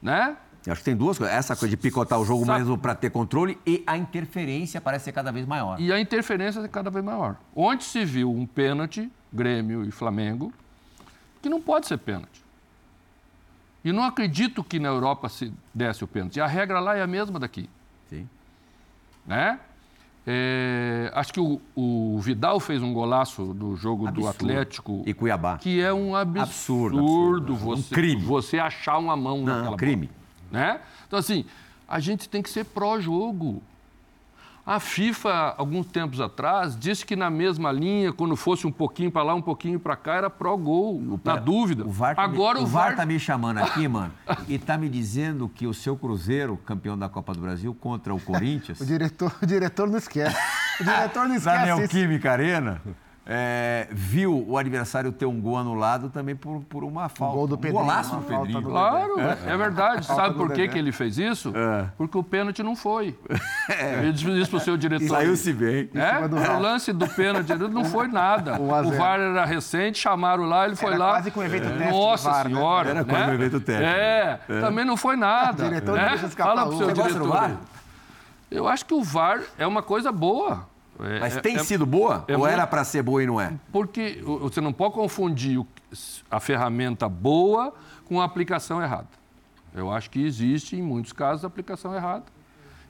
né? 0.00 0.36
Eu 0.66 0.72
acho 0.72 0.80
que 0.80 0.84
tem 0.84 0.96
duas 0.96 1.18
coisas. 1.18 1.34
Essa 1.34 1.56
coisa 1.56 1.70
de 1.70 1.76
picotar 1.76 2.20
o 2.20 2.24
jogo 2.24 2.44
Sabe... 2.44 2.60
mesmo 2.60 2.78
para 2.78 2.94
ter 2.94 3.10
controle 3.10 3.58
e 3.66 3.82
a 3.86 3.96
interferência 3.96 4.80
parece 4.80 5.06
ser 5.06 5.12
cada 5.12 5.32
vez 5.32 5.46
maior. 5.46 5.80
E 5.80 5.92
a 5.92 6.00
interferência 6.00 6.60
é 6.60 6.68
cada 6.68 6.90
vez 6.90 7.04
maior. 7.04 7.36
Onde 7.54 7.84
se 7.84 8.04
viu 8.04 8.30
um 8.30 8.46
pênalti, 8.46 9.10
Grêmio 9.32 9.84
e 9.84 9.90
Flamengo, 9.90 10.52
que 11.40 11.48
não 11.48 11.60
pode 11.60 11.86
ser 11.88 11.98
pênalti. 11.98 12.41
E 13.84 13.92
não 13.92 14.04
acredito 14.04 14.62
que 14.62 14.78
na 14.78 14.88
Europa 14.88 15.28
se 15.28 15.52
desse 15.74 16.04
o 16.04 16.06
pênalti. 16.06 16.40
A 16.40 16.46
regra 16.46 16.78
lá 16.78 16.96
é 16.96 17.02
a 17.02 17.06
mesma 17.06 17.38
daqui. 17.38 17.68
Sim. 18.08 18.28
Né? 19.26 19.58
É, 20.24 21.10
acho 21.14 21.32
que 21.32 21.40
o, 21.40 21.60
o, 21.74 22.18
Vidal 22.20 22.60
fez 22.60 22.80
um 22.80 22.92
golaço 22.92 23.52
do 23.52 23.74
jogo 23.74 24.06
absurdo. 24.06 24.22
do 24.22 24.28
Atlético. 24.28 25.02
E 25.04 25.12
Cuiabá. 25.12 25.58
Que 25.58 25.80
é 25.80 25.92
um 25.92 26.14
absurdo, 26.14 26.98
absurdo, 26.98 27.52
absurdo 27.52 27.56
você, 27.56 27.80
um 27.80 27.96
crime. 27.96 28.22
você 28.22 28.58
achar 28.58 28.98
uma 28.98 29.16
mão 29.16 29.42
Não, 29.42 29.56
naquela 29.56 29.76
crime. 29.76 30.08
Bola, 30.50 30.64
né? 30.64 30.80
Então, 31.08 31.18
assim, 31.18 31.44
a 31.88 31.98
gente 31.98 32.28
tem 32.28 32.40
que 32.40 32.50
ser 32.50 32.64
pró-jogo. 32.64 33.60
A 34.64 34.78
FIFA, 34.78 35.56
alguns 35.58 35.86
tempos 35.86 36.20
atrás, 36.20 36.78
disse 36.78 37.04
que 37.04 37.16
na 37.16 37.28
mesma 37.28 37.72
linha, 37.72 38.12
quando 38.12 38.36
fosse 38.36 38.64
um 38.64 38.70
pouquinho 38.70 39.10
para 39.10 39.24
lá, 39.24 39.34
um 39.34 39.42
pouquinho 39.42 39.80
para 39.80 39.96
cá, 39.96 40.14
era 40.14 40.30
pró-gol, 40.30 41.02
na 41.24 41.34
dúvida. 41.34 41.84
O 41.84 41.90
VAR 41.90 42.14
tá 42.14 42.22
Agora 42.22 42.60
me, 42.60 42.64
o, 42.64 42.68
VAR... 42.68 42.92
está 42.92 43.04
me 43.04 43.18
chamando 43.18 43.58
aqui, 43.58 43.88
mano, 43.88 44.12
e 44.46 44.54
está 44.54 44.78
me 44.78 44.88
dizendo 44.88 45.48
que 45.48 45.66
o 45.66 45.74
seu 45.74 45.96
Cruzeiro, 45.96 46.56
campeão 46.58 46.96
da 46.96 47.08
Copa 47.08 47.34
do 47.34 47.40
Brasil, 47.40 47.74
contra 47.74 48.14
o 48.14 48.20
Corinthians... 48.22 48.80
o, 48.80 48.86
diretor, 48.86 49.34
o 49.42 49.46
diretor 49.46 49.88
não 49.88 49.98
esquece. 49.98 50.36
O 50.80 50.84
diretor 50.84 51.26
não 51.26 51.34
esquece 51.36 51.56
Na 51.56 51.76
Neoquímica 51.76 52.30
Arena 52.30 52.80
é, 53.24 53.86
viu 53.90 54.44
o 54.48 54.58
adversário 54.58 55.12
ter 55.12 55.26
um 55.26 55.40
gol 55.40 55.56
anulado 55.56 56.10
também 56.10 56.34
por, 56.34 56.60
por 56.62 56.82
uma 56.82 57.08
falta. 57.08 57.34
O 57.34 57.38
gol 57.38 57.46
do 57.46 57.56
Pedrinho. 57.56 57.80
Um 57.80 57.86
golaço 57.86 58.16
do 58.16 58.22
Pedrinho. 58.22 58.62
Claro, 58.62 59.20
é, 59.20 59.52
é 59.52 59.56
verdade. 59.56 60.06
Sabe 60.06 60.34
por 60.34 60.52
que, 60.52 60.66
que 60.66 60.76
ele 60.76 60.90
fez 60.90 61.18
isso? 61.18 61.52
É. 61.54 61.86
Porque 61.96 62.18
o 62.18 62.22
pênalti 62.22 62.62
não 62.62 62.74
foi. 62.74 63.16
É. 63.68 64.00
Ele 64.00 64.12
disse 64.12 64.28
isso 64.40 64.50
para 64.50 64.56
o 64.56 64.60
seu 64.60 64.76
diretor. 64.76 65.08
Saiu-se 65.08 65.52
bem. 65.52 65.88
É? 65.94 66.18
O 66.52 66.60
lance 66.60 66.92
do 66.92 67.06
pênalti 67.08 67.54
não 67.54 67.84
foi 67.84 68.08
nada. 68.08 68.60
O 68.60 68.90
VAR 68.92 69.20
era 69.20 69.44
recente, 69.44 69.98
chamaram 69.98 70.44
lá, 70.44 70.66
ele 70.66 70.74
foi 70.74 70.90
era 70.90 70.98
lá. 70.98 71.10
quase 71.12 71.30
com 71.30 71.40
o 71.40 71.44
evento 71.44 71.68
é. 71.68 71.76
teste 71.76 71.92
Nossa 71.92 72.30
VAR, 72.30 72.48
né? 72.48 72.54
senhora. 72.54 72.84
Né? 72.84 72.90
Era 72.90 73.04
né? 73.04 73.12
quase 73.14 73.30
um 73.30 73.34
evento 73.34 73.60
teste. 73.60 73.84
É, 73.84 74.40
também 74.60 74.84
não 74.84 74.96
foi 74.96 75.16
nada. 75.16 75.64
O 75.64 75.68
diretor 75.68 75.96
né? 75.96 76.08
deixa 76.08 76.26
escapar 76.26 76.56
Fala 76.56 76.66
para 76.66 76.74
o 76.74 76.78
seu 76.78 76.88
Você 76.88 77.02
diretor. 77.02 77.28
VAR? 77.28 77.56
Eu 78.50 78.68
acho 78.68 78.84
que 78.84 78.94
o 78.94 79.02
VAR 79.02 79.40
é 79.56 79.66
uma 79.66 79.82
coisa 79.82 80.10
boa. 80.10 80.71
É, 81.04 81.20
Mas 81.20 81.36
tem 81.40 81.56
é, 81.56 81.64
sido 81.64 81.84
boa? 81.84 82.24
É 82.28 82.36
ou 82.36 82.46
era 82.46 82.66
para 82.66 82.84
ser 82.84 83.02
boa 83.02 83.22
e 83.22 83.26
não 83.26 83.40
é? 83.40 83.52
Porque 83.70 84.22
você 84.22 84.60
não 84.60 84.72
pode 84.72 84.94
confundir 84.94 85.64
a 86.30 86.40
ferramenta 86.40 87.08
boa 87.08 87.74
com 88.04 88.20
a 88.20 88.24
aplicação 88.24 88.82
errada. 88.82 89.08
Eu 89.74 89.90
acho 89.90 90.10
que 90.10 90.24
existe, 90.24 90.76
em 90.76 90.82
muitos 90.82 91.12
casos, 91.12 91.44
aplicação 91.44 91.94
errada. 91.94 92.24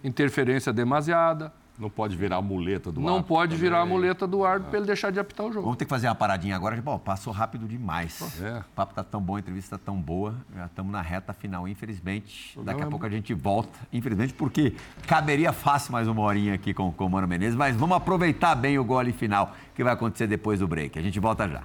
Interferência 0.02 0.72
demasiada, 0.72 1.52
não 1.78 1.90
pode 1.90 2.16
virar 2.16 2.36
a 2.36 2.42
muleta 2.42 2.92
do 2.92 3.00
Não 3.00 3.14
árbitro 3.14 3.28
pode 3.28 3.50
também. 3.54 3.60
virar 3.62 3.80
a 3.80 3.86
muleta 3.86 4.26
do 4.26 4.44
árbitro 4.44 4.70
para 4.70 4.78
ele 4.78 4.86
deixar 4.86 5.10
de 5.10 5.18
apitar 5.18 5.46
o 5.46 5.52
jogo. 5.52 5.64
Vamos 5.64 5.78
ter 5.78 5.84
que 5.84 5.88
fazer 5.90 6.06
uma 6.08 6.14
paradinha 6.14 6.54
agora. 6.54 6.80
Bom, 6.80 6.98
passou 6.98 7.32
rápido 7.32 7.66
demais. 7.66 8.40
É. 8.40 8.58
O 8.58 8.64
papo 8.74 8.94
tá 8.94 9.02
tão 9.02 9.20
bom, 9.20 9.36
a 9.36 9.40
entrevista 9.40 9.78
tá 9.78 9.84
tão 9.86 9.96
boa. 10.00 10.34
Já 10.54 10.66
estamos 10.66 10.92
na 10.92 11.00
reta 11.00 11.32
final, 11.32 11.66
infelizmente. 11.66 12.58
Daqui 12.62 12.82
a 12.82 12.86
pouco 12.86 13.04
a 13.06 13.10
gente 13.10 13.34
volta. 13.34 13.78
Infelizmente, 13.92 14.32
porque 14.34 14.74
caberia 15.06 15.52
fácil 15.52 15.92
mais 15.92 16.06
uma 16.06 16.22
horinha 16.22 16.54
aqui 16.54 16.72
com, 16.74 16.92
com 16.92 17.06
o 17.06 17.10
Mano 17.10 17.26
Menezes. 17.26 17.56
Mas 17.56 17.74
vamos 17.74 17.96
aproveitar 17.96 18.54
bem 18.54 18.78
o 18.78 18.84
gole 18.84 19.12
final 19.12 19.54
que 19.74 19.82
vai 19.82 19.92
acontecer 19.94 20.26
depois 20.26 20.60
do 20.60 20.68
break. 20.68 20.98
A 20.98 21.02
gente 21.02 21.18
volta 21.18 21.48
já. 21.48 21.62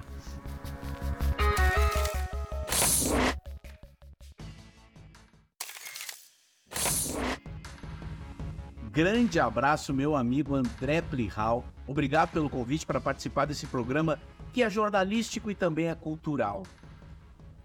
Grande 8.88 9.38
abraço, 9.38 9.92
meu 9.92 10.16
amigo 10.16 10.54
André 10.54 11.02
Plihal. 11.02 11.64
Obrigado 11.86 12.30
pelo 12.30 12.48
convite 12.48 12.86
para 12.86 13.00
participar 13.00 13.44
desse 13.44 13.66
programa 13.66 14.18
que 14.52 14.62
é 14.62 14.70
jornalístico 14.70 15.50
e 15.50 15.54
também 15.54 15.88
é 15.88 15.94
cultural. 15.94 16.62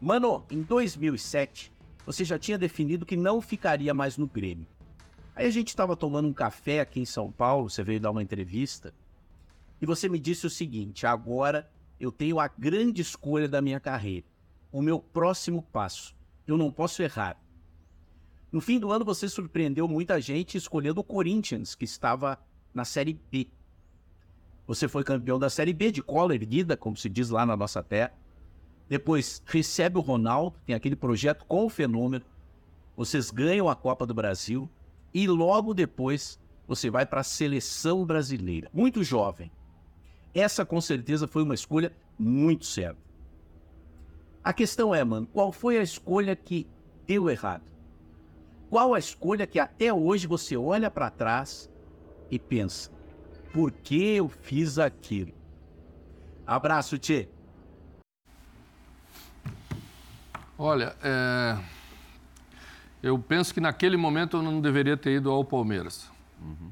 Mano, 0.01 0.43
em 0.51 0.61
2007, 0.61 1.71
você 2.05 2.25
já 2.25 2.37
tinha 2.37 2.57
definido 2.57 3.05
que 3.05 3.15
não 3.15 3.41
ficaria 3.41 3.93
mais 3.93 4.17
no 4.17 4.27
Grêmio. 4.27 4.67
Aí 5.35 5.47
a 5.47 5.51
gente 5.51 5.69
estava 5.69 5.95
tomando 5.95 6.27
um 6.27 6.33
café 6.33 6.81
aqui 6.81 6.99
em 6.99 7.05
São 7.05 7.31
Paulo, 7.31 7.69
você 7.69 7.83
veio 7.83 8.01
dar 8.01 8.11
uma 8.11 8.21
entrevista, 8.21 8.93
e 9.81 9.85
você 9.85 10.09
me 10.09 10.19
disse 10.19 10.45
o 10.45 10.49
seguinte: 10.49 11.07
agora 11.07 11.69
eu 11.99 12.11
tenho 12.11 12.39
a 12.39 12.47
grande 12.47 13.01
escolha 13.01 13.47
da 13.47 13.61
minha 13.61 13.79
carreira, 13.79 14.25
o 14.71 14.81
meu 14.81 14.99
próximo 14.99 15.61
passo. 15.61 16.13
Eu 16.45 16.57
não 16.57 16.69
posso 16.69 17.01
errar. 17.01 17.41
No 18.53 18.61
fim 18.61 18.79
do 18.79 18.91
ano, 18.91 19.03
você 19.03 19.27
surpreendeu 19.27 19.87
muita 19.87 20.21
gente 20.21 20.59
escolhendo 20.59 21.01
o 21.01 21.03
Corinthians, 21.03 21.73
que 21.73 21.85
estava 21.85 22.37
na 22.71 22.85
Série 22.85 23.19
B. 23.31 23.47
Você 24.67 24.87
foi 24.87 25.03
campeão 25.03 25.39
da 25.39 25.49
Série 25.49 25.73
B 25.73 25.91
de 25.91 26.03
cola 26.03 26.35
erguida, 26.35 26.77
como 26.77 26.95
se 26.95 27.09
diz 27.09 27.31
lá 27.31 27.47
na 27.47 27.57
nossa 27.57 27.81
terra. 27.81 28.13
Depois 28.87 29.41
recebe 29.47 29.97
o 29.97 30.01
Ronaldo, 30.01 30.55
tem 30.67 30.75
aquele 30.75 30.95
projeto 30.95 31.45
com 31.45 31.65
o 31.65 31.69
fenômeno. 31.69 32.23
Vocês 32.95 33.31
ganham 33.31 33.67
a 33.67 33.75
Copa 33.75 34.05
do 34.05 34.13
Brasil 34.13 34.69
e 35.11 35.27
logo 35.27 35.73
depois 35.73 36.39
você 36.67 36.91
vai 36.91 37.07
para 37.07 37.21
a 37.21 37.23
seleção 37.23 38.05
brasileira. 38.05 38.69
Muito 38.71 39.03
jovem. 39.03 39.51
Essa 40.31 40.63
com 40.63 40.79
certeza 40.79 41.27
foi 41.27 41.41
uma 41.41 41.55
escolha 41.55 41.91
muito 42.19 42.67
certa. 42.67 43.01
A 44.43 44.53
questão 44.53 44.93
é, 44.93 45.03
mano, 45.03 45.25
qual 45.25 45.51
foi 45.51 45.79
a 45.79 45.81
escolha 45.81 46.35
que 46.35 46.67
deu 47.07 47.31
errado? 47.31 47.72
Qual 48.73 48.95
a 48.95 48.97
escolha 48.97 49.45
que 49.45 49.59
até 49.59 49.93
hoje 49.93 50.25
você 50.25 50.57
olha 50.57 50.89
para 50.89 51.07
trás 51.11 51.69
e 52.31 52.39
pensa: 52.39 52.89
por 53.53 53.69
que 53.69 54.15
eu 54.15 54.27
fiz 54.27 54.79
aquilo? 54.79 55.31
Abraço, 56.43 56.97
Tchê. 56.97 57.29
Olha, 60.57 60.95
é... 61.03 61.55
eu 63.03 63.19
penso 63.19 63.53
que 63.53 63.61
naquele 63.61 63.95
momento 63.95 64.37
eu 64.37 64.41
não 64.41 64.59
deveria 64.59 64.97
ter 64.97 65.17
ido 65.17 65.29
ao 65.29 65.45
Palmeiras. 65.45 66.09
Uhum. 66.41 66.71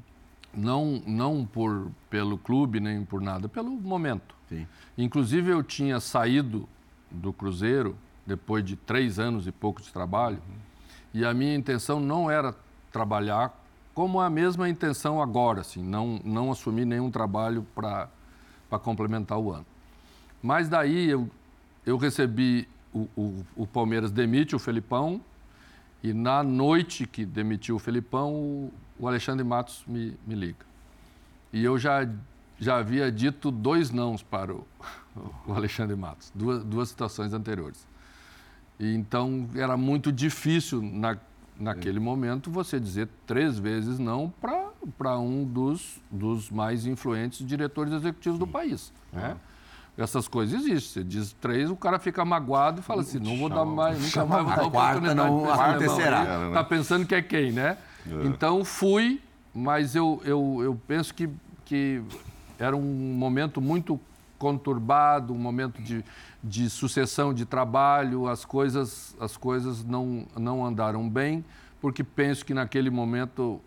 Não, 0.52 1.02
não 1.06 1.46
por, 1.46 1.88
pelo 2.10 2.36
clube 2.36 2.80
nem 2.80 3.04
por 3.04 3.20
nada, 3.20 3.48
pelo 3.48 3.70
momento. 3.70 4.34
Sim. 4.48 4.66
Inclusive, 4.98 5.52
eu 5.52 5.62
tinha 5.62 6.00
saído 6.00 6.68
do 7.08 7.32
Cruzeiro 7.32 7.96
depois 8.26 8.64
de 8.64 8.74
três 8.74 9.20
anos 9.20 9.46
e 9.46 9.52
pouco 9.52 9.80
de 9.80 9.92
trabalho 9.92 10.42
uhum. 10.48 10.71
E 11.14 11.24
a 11.24 11.34
minha 11.34 11.54
intenção 11.54 12.00
não 12.00 12.30
era 12.30 12.54
trabalhar 12.90 13.58
como 13.94 14.20
a 14.20 14.30
mesma 14.30 14.68
intenção 14.68 15.20
agora, 15.20 15.60
assim, 15.60 15.82
não, 15.82 16.20
não 16.24 16.50
assumir 16.50 16.84
nenhum 16.84 17.10
trabalho 17.10 17.66
para 17.74 18.08
complementar 18.80 19.38
o 19.38 19.52
ano. 19.52 19.66
Mas 20.42 20.68
daí 20.68 21.10
eu, 21.10 21.30
eu 21.84 21.96
recebi 21.96 22.66
o, 22.92 23.08
o, 23.16 23.46
o, 23.56 23.66
Palmeiras 23.66 24.10
demite 24.10 24.56
o 24.56 24.58
Felipão 24.58 25.20
e 26.02 26.12
na 26.12 26.42
noite 26.42 27.06
que 27.06 27.24
demitiu 27.24 27.76
o 27.76 27.78
Felipão, 27.78 28.34
o, 28.34 28.72
o 28.98 29.06
Alexandre 29.06 29.44
Matos 29.44 29.84
me, 29.86 30.16
me 30.26 30.34
liga. 30.34 30.66
E 31.52 31.62
eu 31.62 31.78
já, 31.78 32.08
já 32.58 32.78
havia 32.78 33.12
dito 33.12 33.50
dois 33.50 33.90
nãos 33.90 34.22
para 34.22 34.54
o, 34.54 34.66
o 35.46 35.52
Alexandre 35.52 35.94
Matos, 35.94 36.32
duas, 36.34 36.64
duas 36.64 36.88
situações 36.88 37.32
anteriores. 37.34 37.86
E 38.82 38.96
então 38.96 39.48
era 39.54 39.76
muito 39.76 40.10
difícil 40.10 40.82
na, 40.82 41.16
naquele 41.58 42.00
momento 42.00 42.50
você 42.50 42.80
dizer 42.80 43.08
três 43.24 43.56
vezes 43.56 44.00
não 44.00 44.28
para 44.92 45.18
um 45.20 45.44
dos, 45.44 46.00
dos 46.10 46.50
mais 46.50 46.84
influentes 46.84 47.46
diretores 47.46 47.92
executivos 47.92 48.40
do 48.40 48.46
país. 48.46 48.92
Né? 49.12 49.36
essas 49.96 50.26
coisas 50.26 50.54
existem. 50.54 50.80
Você 50.80 51.04
diz 51.04 51.32
três, 51.34 51.70
o 51.70 51.76
cara 51.76 51.98
fica 51.98 52.24
magoado 52.24 52.80
e 52.80 52.82
fala 52.82 53.02
assim, 53.02 53.20
não 53.20 53.36
vou 53.36 53.48
dar 53.48 53.64
mais, 53.64 54.02
nunca 54.02 54.24
mais 54.24 54.44
vou 54.44 54.56
dar 54.56 54.64
oportunidade. 54.64 55.14
Não 55.14 55.52
acontecerá. 55.52 56.48
Está 56.48 56.64
pensando 56.64 57.06
que 57.06 57.14
é 57.14 57.22
quem, 57.22 57.52
né? 57.52 57.76
É. 58.10 58.26
Então 58.26 58.64
fui, 58.64 59.20
mas 59.54 59.94
eu, 59.94 60.20
eu, 60.24 60.58
eu 60.60 60.80
penso 60.88 61.14
que, 61.14 61.28
que 61.64 62.02
era 62.58 62.74
um 62.74 63.14
momento 63.14 63.60
muito 63.60 64.00
conturbado, 64.42 65.32
um 65.32 65.38
momento 65.38 65.80
de, 65.80 66.04
de 66.42 66.68
sucessão 66.68 67.32
de 67.32 67.46
trabalho, 67.46 68.26
as 68.26 68.44
coisas, 68.44 69.14
as 69.20 69.36
coisas 69.36 69.84
não, 69.84 70.26
não 70.36 70.66
andaram 70.66 71.08
bem, 71.08 71.44
porque 71.80 72.02
penso 72.02 72.44
que 72.44 72.52
naquele 72.52 72.90
momento 72.90 73.60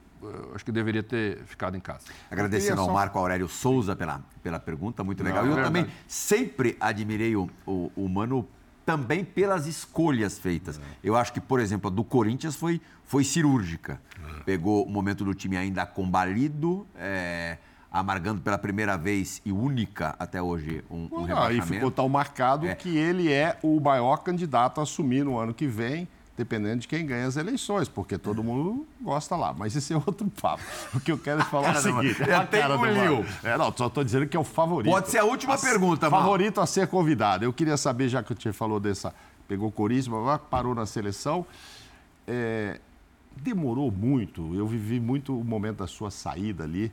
acho 0.54 0.66
que 0.66 0.74
deveria 0.74 1.02
ter 1.02 1.38
ficado 1.46 1.78
em 1.78 1.80
casa. 1.80 2.08
Agradecendo 2.30 2.82
ao 2.82 2.92
Marco 2.92 3.18
Aurélio 3.18 3.48
Souza 3.48 3.96
pela, 3.96 4.22
pela 4.44 4.60
pergunta, 4.60 5.02
muito 5.02 5.24
legal. 5.24 5.46
Não, 5.46 5.58
eu 5.58 5.64
também 5.64 5.88
sempre 6.10 6.76
admirei 6.78 7.38
o, 7.38 7.50
o, 7.66 7.90
o, 7.96 8.10
Mano 8.10 8.46
também 8.86 9.24
pelas 9.24 9.68
escolhas 9.68 10.38
feitas. 10.38 10.78
É. 10.78 10.82
Eu 11.02 11.16
acho 11.16 11.32
que, 11.32 11.40
por 11.40 11.62
exemplo, 11.62 11.90
a 11.90 11.94
do 11.94 12.04
Corinthians 12.04 12.58
foi, 12.58 12.82
foi 13.06 13.24
cirúrgica. 13.24 14.02
É. 14.40 14.44
Pegou 14.44 14.86
o 14.86 14.90
momento 14.90 15.24
do 15.24 15.34
time 15.34 15.56
ainda 15.56 15.86
combalido, 15.86 16.86
é, 16.98 17.60
amargando 17.96 18.42
pela 18.42 18.58
primeira 18.58 18.98
vez 18.98 19.42
e 19.46 19.54
única 19.54 20.16
até 20.20 20.42
hoje 20.42 20.84
um, 20.92 21.08
um 21.10 21.26
ah, 21.34 21.54
E 21.54 21.62
ficou 21.62 21.90
tão 21.90 22.10
marcado 22.10 22.68
é. 22.68 22.76
que 22.76 22.98
ele 22.98 23.32
é 23.32 23.58
o 23.64 23.80
maior 23.80 24.18
candidato 24.18 24.82
a 24.82 24.84
assumir 24.84 25.24
no 25.24 25.40
ano 25.40 25.54
que 25.54 25.66
vem 25.66 26.06
dependendo 26.38 26.82
de 26.82 26.88
quem 26.90 27.06
ganha 27.06 27.26
as 27.26 27.38
eleições, 27.38 27.88
porque 27.88 28.18
todo 28.18 28.44
mundo 28.44 28.86
gosta 29.00 29.38
lá. 29.38 29.54
Mas 29.54 29.74
esse 29.74 29.94
é 29.94 29.96
outro 29.96 30.30
papo. 30.42 30.62
O 30.94 31.00
que 31.00 31.10
eu 31.10 31.18
quero 31.18 31.42
falar 31.46 31.76
é 31.76 31.78
o 31.78 31.82
seguinte... 31.82 32.22
É 32.24 32.36
até 32.36 32.66
engoliu. 32.66 33.26
É, 33.42 33.58
não, 33.58 33.74
só 33.74 33.88
estou 33.88 34.04
dizendo 34.04 34.28
que 34.28 34.36
é 34.36 34.40
o 34.40 34.44
favorito. 34.44 34.92
Pode 34.92 35.10
ser 35.10 35.20
a 35.20 35.24
última 35.24 35.54
a, 35.54 35.58
pergunta, 35.58 36.10
Favorito 36.10 36.60
a 36.60 36.66
ser 36.66 36.88
convidado. 36.88 37.46
Eu 37.46 37.54
queria 37.54 37.78
saber, 37.78 38.10
já 38.10 38.22
que 38.22 38.34
o 38.34 38.36
Tchê 38.36 38.52
falou 38.52 38.82
dessa... 38.82 39.16
Pegou 39.48 39.72
Corinthians, 39.72 40.14
parou 40.50 40.76
na 40.76 40.86
seleção. 40.86 41.46
É, 42.28 42.82
demorou 43.38 43.90
muito. 43.90 44.54
Eu 44.54 44.68
vivi 44.68 45.00
muito 45.00 45.40
o 45.40 45.42
momento 45.42 45.78
da 45.78 45.88
sua 45.88 46.12
saída 46.12 46.66
ali 46.66 46.92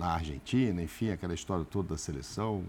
na 0.00 0.14
Argentina, 0.14 0.82
enfim, 0.82 1.10
aquela 1.10 1.34
história 1.34 1.62
toda 1.62 1.90
da 1.90 1.98
seleção 1.98 2.64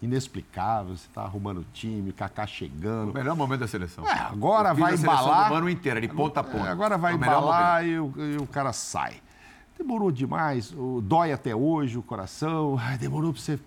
inexplicável. 0.00 0.96
Você 0.96 1.08
está 1.08 1.22
arrumando 1.22 1.58
o 1.58 1.66
time, 1.72 2.12
Kaká 2.12 2.46
chegando. 2.46 3.10
O 3.10 3.14
melhor 3.14 3.34
momento 3.34 3.60
da 3.60 3.68
seleção. 3.68 4.06
É, 4.06 4.12
agora 4.12 4.72
vai 4.72 4.94
embalar. 4.94 5.52
O 5.52 5.56
ano 5.56 5.68
inteiro, 5.68 6.00
de 6.00 6.08
ponta 6.08 6.38
a 6.38 6.44
ponta. 6.44 6.68
É, 6.68 6.70
agora 6.70 6.96
vai 6.96 7.12
é 7.12 7.16
embalar 7.16 7.84
e 7.84 7.98
o, 7.98 8.14
e 8.16 8.36
o, 8.36 8.46
cara 8.46 8.72
sai. 8.72 9.20
Demorou 9.76 10.12
demais, 10.12 10.72
dói 11.02 11.32
até 11.32 11.54
hoje 11.54 11.98
o 11.98 12.02
coração. 12.02 12.76
Ai, 12.78 12.96
demorou 12.96 13.32
para 13.32 13.42
você 13.42 13.58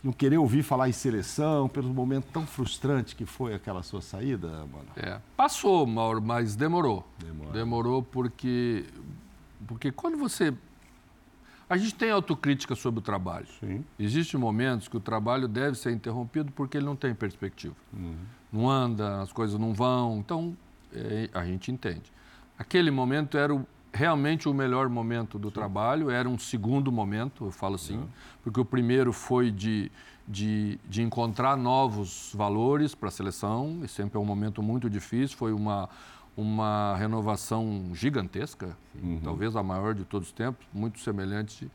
não 0.00 0.12
querer 0.12 0.38
ouvir 0.38 0.62
falar 0.62 0.88
em 0.88 0.92
seleção, 0.92 1.68
pelo 1.68 1.88
momento 1.88 2.26
tão 2.32 2.46
frustrante 2.46 3.16
que 3.16 3.24
foi 3.24 3.54
aquela 3.54 3.82
sua 3.82 4.00
saída, 4.00 4.48
mano. 4.48 4.86
É, 4.94 5.18
passou, 5.36 5.84
Mauro, 5.84 6.22
mas 6.22 6.54
demorou. 6.54 7.04
Demorou, 7.18 7.52
demorou 7.52 8.02
porque, 8.02 8.84
porque 9.66 9.90
quando 9.90 10.16
você 10.16 10.54
a 11.74 11.76
gente 11.76 11.94
tem 11.96 12.08
autocrítica 12.08 12.76
sobre 12.76 13.00
o 13.00 13.02
trabalho. 13.02 13.46
Sim. 13.58 13.84
Existem 13.98 14.38
momentos 14.38 14.86
que 14.86 14.96
o 14.96 15.00
trabalho 15.00 15.48
deve 15.48 15.76
ser 15.76 15.90
interrompido 15.90 16.52
porque 16.52 16.76
ele 16.76 16.86
não 16.86 16.94
tem 16.94 17.12
perspectiva. 17.12 17.74
Uhum. 17.92 18.14
Não 18.52 18.70
anda, 18.70 19.20
as 19.20 19.32
coisas 19.32 19.58
não 19.58 19.74
vão. 19.74 20.18
Então, 20.18 20.56
é, 20.92 21.28
a 21.34 21.44
gente 21.44 21.72
entende. 21.72 22.12
Aquele 22.56 22.92
momento 22.92 23.36
era 23.36 23.52
o, 23.52 23.66
realmente 23.92 24.48
o 24.48 24.54
melhor 24.54 24.88
momento 24.88 25.36
do 25.36 25.48
Sim. 25.48 25.54
trabalho, 25.54 26.10
era 26.10 26.28
um 26.28 26.38
segundo 26.38 26.92
momento, 26.92 27.46
eu 27.46 27.50
falo 27.50 27.74
assim, 27.74 27.96
uhum. 27.96 28.08
porque 28.44 28.60
o 28.60 28.64
primeiro 28.64 29.12
foi 29.12 29.50
de, 29.50 29.90
de, 30.28 30.78
de 30.88 31.02
encontrar 31.02 31.56
novos 31.56 32.30
valores 32.34 32.94
para 32.94 33.08
a 33.08 33.12
seleção, 33.12 33.80
e 33.82 33.88
sempre 33.88 34.16
é 34.16 34.20
um 34.20 34.24
momento 34.24 34.62
muito 34.62 34.88
difícil, 34.88 35.36
foi 35.36 35.52
uma 35.52 35.88
uma 36.36 36.96
renovação 36.96 37.90
gigantesca, 37.94 38.76
uhum. 39.00 39.20
talvez 39.22 39.54
a 39.54 39.62
maior 39.62 39.94
de 39.94 40.04
todos 40.04 40.28
os 40.28 40.34
tempos, 40.34 40.66
muito 40.72 40.98
semelhante 40.98 41.70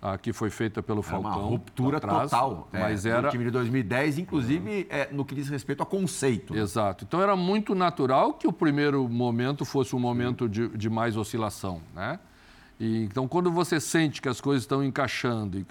à 0.00 0.18
que 0.18 0.32
foi 0.32 0.50
feita 0.50 0.82
pelo 0.82 1.00
era 1.00 1.08
Falcão. 1.08 1.30
Uma 1.30 1.48
ruptura 1.48 1.96
atrás, 1.96 2.30
total. 2.30 2.68
Mas 2.70 3.06
é, 3.06 3.10
era 3.10 3.28
o 3.28 3.30
time 3.30 3.44
de 3.44 3.50
2010, 3.50 4.18
inclusive 4.18 4.70
uhum. 4.70 4.86
é, 4.90 5.08
no 5.10 5.24
que 5.24 5.34
diz 5.34 5.48
respeito 5.48 5.82
a 5.82 5.86
conceito. 5.86 6.54
Exato. 6.54 7.04
Então 7.04 7.22
era 7.22 7.34
muito 7.34 7.74
natural 7.74 8.34
que 8.34 8.46
o 8.46 8.52
primeiro 8.52 9.08
momento 9.08 9.64
fosse 9.64 9.96
um 9.96 9.98
momento 9.98 10.48
de, 10.48 10.68
de 10.68 10.90
mais 10.90 11.16
oscilação, 11.16 11.80
né? 11.94 12.18
E, 12.78 13.04
então 13.04 13.26
quando 13.26 13.50
você 13.50 13.80
sente 13.80 14.20
que 14.20 14.28
as 14.28 14.40
coisas 14.40 14.64
estão 14.64 14.84
encaixando 14.84 15.58
e, 15.58 15.66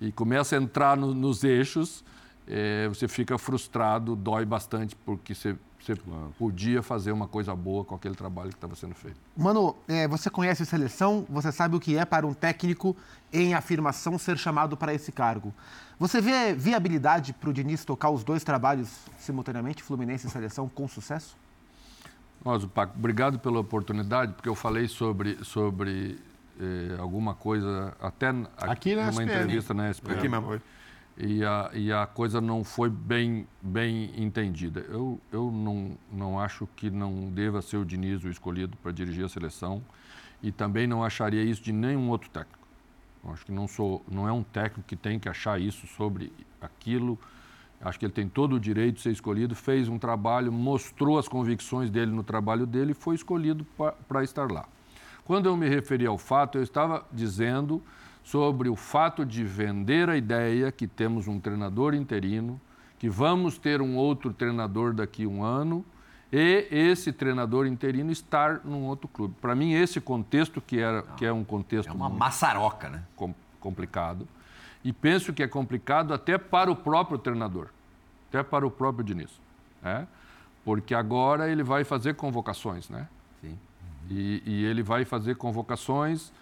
e 0.00 0.12
começa 0.12 0.56
a 0.56 0.62
entrar 0.62 0.96
no, 0.96 1.12
nos 1.12 1.42
eixos, 1.42 2.04
é, 2.46 2.86
você 2.88 3.08
fica 3.08 3.36
frustrado, 3.38 4.14
dói 4.14 4.44
bastante 4.44 4.94
porque 4.94 5.34
você 5.34 5.56
você 5.84 5.96
podia 6.38 6.82
fazer 6.82 7.10
uma 7.10 7.26
coisa 7.26 7.54
boa 7.56 7.84
com 7.84 7.94
aquele 7.94 8.14
trabalho 8.14 8.50
que 8.50 8.56
estava 8.56 8.76
sendo 8.76 8.94
feito. 8.94 9.16
Mano, 9.36 9.74
é, 9.88 10.06
você 10.06 10.30
conhece 10.30 10.62
a 10.62 10.66
seleção, 10.66 11.26
você 11.28 11.50
sabe 11.50 11.74
o 11.74 11.80
que 11.80 11.96
é 11.96 12.04
para 12.04 12.24
um 12.26 12.32
técnico 12.32 12.96
em 13.32 13.52
afirmação 13.52 14.16
ser 14.16 14.38
chamado 14.38 14.76
para 14.76 14.94
esse 14.94 15.10
cargo. 15.10 15.52
Você 15.98 16.20
vê 16.20 16.54
viabilidade 16.54 17.32
para 17.32 17.50
o 17.50 17.52
Diniz 17.52 17.84
tocar 17.84 18.10
os 18.10 18.22
dois 18.22 18.44
trabalhos 18.44 18.88
simultaneamente, 19.18 19.82
Fluminense 19.82 20.26
e 20.26 20.30
seleção, 20.30 20.68
com 20.68 20.86
sucesso? 20.86 21.36
Nossa, 22.44 22.66
Paco, 22.66 22.94
obrigado 22.96 23.38
pela 23.38 23.60
oportunidade, 23.60 24.32
porque 24.34 24.48
eu 24.48 24.54
falei 24.54 24.88
sobre, 24.88 25.38
sobre 25.44 26.18
eh, 26.60 26.96
alguma 26.98 27.34
coisa, 27.34 27.96
até 28.00 28.34
aqui 28.58 28.94
na 28.94 29.06
numa 29.06 29.22
SPN. 29.22 29.24
entrevista 29.24 29.74
na 29.74 29.90
SPN. 29.90 30.14
Aqui 30.18 30.28
mesmo. 30.28 30.60
E 31.16 31.44
a, 31.44 31.70
e 31.74 31.92
a 31.92 32.06
coisa 32.06 32.40
não 32.40 32.64
foi 32.64 32.88
bem, 32.88 33.46
bem 33.60 34.10
entendida. 34.16 34.80
Eu, 34.88 35.20
eu 35.30 35.50
não, 35.50 35.96
não 36.10 36.40
acho 36.40 36.66
que 36.74 36.90
não 36.90 37.30
deva 37.30 37.60
ser 37.60 37.76
o 37.76 37.84
Diniz 37.84 38.24
o 38.24 38.28
escolhido 38.28 38.76
para 38.78 38.92
dirigir 38.92 39.24
a 39.24 39.28
seleção 39.28 39.82
e 40.42 40.50
também 40.50 40.86
não 40.86 41.04
acharia 41.04 41.42
isso 41.42 41.62
de 41.62 41.72
nenhum 41.72 42.08
outro 42.08 42.30
técnico. 42.30 42.66
Eu 43.24 43.32
acho 43.32 43.44
que 43.44 43.52
não, 43.52 43.68
sou, 43.68 44.02
não 44.10 44.26
é 44.26 44.32
um 44.32 44.42
técnico 44.42 44.82
que 44.88 44.96
tem 44.96 45.18
que 45.18 45.28
achar 45.28 45.60
isso 45.60 45.86
sobre 45.86 46.32
aquilo. 46.60 47.18
Acho 47.80 47.98
que 47.98 48.06
ele 48.06 48.12
tem 48.12 48.28
todo 48.28 48.56
o 48.56 48.60
direito 48.60 48.96
de 48.96 49.02
ser 49.02 49.10
escolhido, 49.10 49.54
fez 49.54 49.88
um 49.88 49.98
trabalho, 49.98 50.50
mostrou 50.50 51.18
as 51.18 51.28
convicções 51.28 51.90
dele 51.90 52.10
no 52.10 52.22
trabalho 52.22 52.66
dele 52.66 52.92
e 52.92 52.94
foi 52.94 53.14
escolhido 53.14 53.66
para 54.08 54.24
estar 54.24 54.50
lá. 54.50 54.66
Quando 55.24 55.46
eu 55.46 55.56
me 55.56 55.68
referi 55.68 56.06
ao 56.06 56.18
fato, 56.18 56.58
eu 56.58 56.62
estava 56.62 57.06
dizendo 57.12 57.82
sobre 58.22 58.68
o 58.68 58.76
fato 58.76 59.24
de 59.24 59.44
vender 59.44 60.08
a 60.08 60.16
ideia 60.16 60.70
que 60.70 60.86
temos 60.86 61.26
um 61.26 61.40
treinador 61.40 61.94
interino, 61.94 62.60
que 62.98 63.08
vamos 63.08 63.58
ter 63.58 63.82
um 63.82 63.96
outro 63.96 64.32
treinador 64.32 64.94
daqui 64.94 65.24
a 65.24 65.28
um 65.28 65.42
ano 65.42 65.84
e 66.32 66.66
esse 66.70 67.12
treinador 67.12 67.66
interino 67.66 68.10
estar 68.10 68.60
num 68.64 68.84
outro 68.84 69.06
clube. 69.06 69.34
Para 69.40 69.54
mim, 69.54 69.72
esse 69.72 70.00
contexto, 70.00 70.60
que, 70.60 70.78
era, 70.78 71.02
que 71.02 71.26
é 71.26 71.32
um 71.32 71.44
contexto. 71.44 71.90
É 71.90 71.92
uma 71.92 72.08
maçaroca, 72.08 72.88
né? 72.88 73.02
Com, 73.14 73.34
complicado. 73.60 74.26
E 74.82 74.92
penso 74.92 75.32
que 75.32 75.42
é 75.42 75.48
complicado 75.48 76.14
até 76.14 76.38
para 76.38 76.70
o 76.70 76.76
próprio 76.76 77.18
treinador, 77.18 77.68
até 78.28 78.42
para 78.42 78.66
o 78.66 78.70
próprio 78.70 79.04
Diniz. 79.04 79.30
Né? 79.82 80.06
Porque 80.64 80.94
agora 80.94 81.50
ele 81.50 81.62
vai 81.62 81.84
fazer 81.84 82.14
convocações, 82.14 82.88
né? 82.88 83.08
Sim. 83.40 83.58
E, 84.08 84.42
e 84.44 84.64
ele 84.64 84.82
vai 84.82 85.04
fazer 85.04 85.36
convocações 85.36 86.32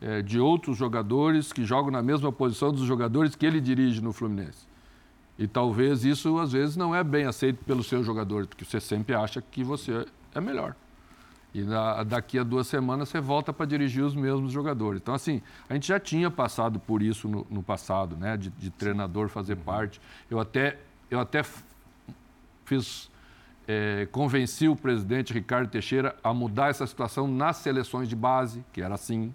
é, 0.00 0.22
de 0.22 0.38
outros 0.38 0.76
jogadores 0.76 1.52
que 1.52 1.64
jogam 1.64 1.90
na 1.90 2.02
mesma 2.02 2.32
posição 2.32 2.72
dos 2.72 2.82
jogadores 2.82 3.34
que 3.34 3.44
ele 3.44 3.60
dirige 3.60 4.00
no 4.00 4.12
Fluminense. 4.12 4.66
E 5.38 5.46
talvez 5.46 6.04
isso, 6.04 6.38
às 6.38 6.52
vezes, 6.52 6.76
não 6.76 6.94
é 6.94 7.04
bem 7.04 7.24
aceito 7.24 7.64
pelos 7.64 7.86
seus 7.86 8.04
jogadores, 8.04 8.48
porque 8.48 8.64
você 8.64 8.80
sempre 8.80 9.14
acha 9.14 9.40
que 9.40 9.62
você 9.62 10.04
é 10.34 10.40
melhor. 10.40 10.74
E 11.54 11.62
na, 11.62 12.02
daqui 12.02 12.38
a 12.38 12.42
duas 12.42 12.66
semanas 12.66 13.08
você 13.08 13.20
volta 13.20 13.52
para 13.52 13.64
dirigir 13.64 14.04
os 14.04 14.14
mesmos 14.14 14.52
jogadores. 14.52 15.00
Então, 15.00 15.14
assim, 15.14 15.40
a 15.68 15.74
gente 15.74 15.88
já 15.88 15.98
tinha 15.98 16.30
passado 16.30 16.78
por 16.78 17.02
isso 17.02 17.28
no, 17.28 17.46
no 17.48 17.62
passado, 17.62 18.16
né? 18.16 18.36
De, 18.36 18.50
de 18.50 18.70
treinador 18.70 19.28
fazer 19.28 19.56
uhum. 19.56 19.62
parte. 19.62 20.00
Eu 20.28 20.38
até, 20.40 20.78
eu 21.10 21.20
até 21.20 21.42
fiz, 22.64 23.10
é, 23.66 24.06
convenci 24.12 24.68
o 24.68 24.76
presidente 24.76 25.32
Ricardo 25.32 25.68
Teixeira 25.68 26.16
a 26.22 26.34
mudar 26.34 26.68
essa 26.68 26.86
situação 26.86 27.26
nas 27.26 27.56
seleções 27.56 28.08
de 28.08 28.16
base, 28.16 28.64
que 28.72 28.82
era 28.82 28.94
assim 28.94 29.32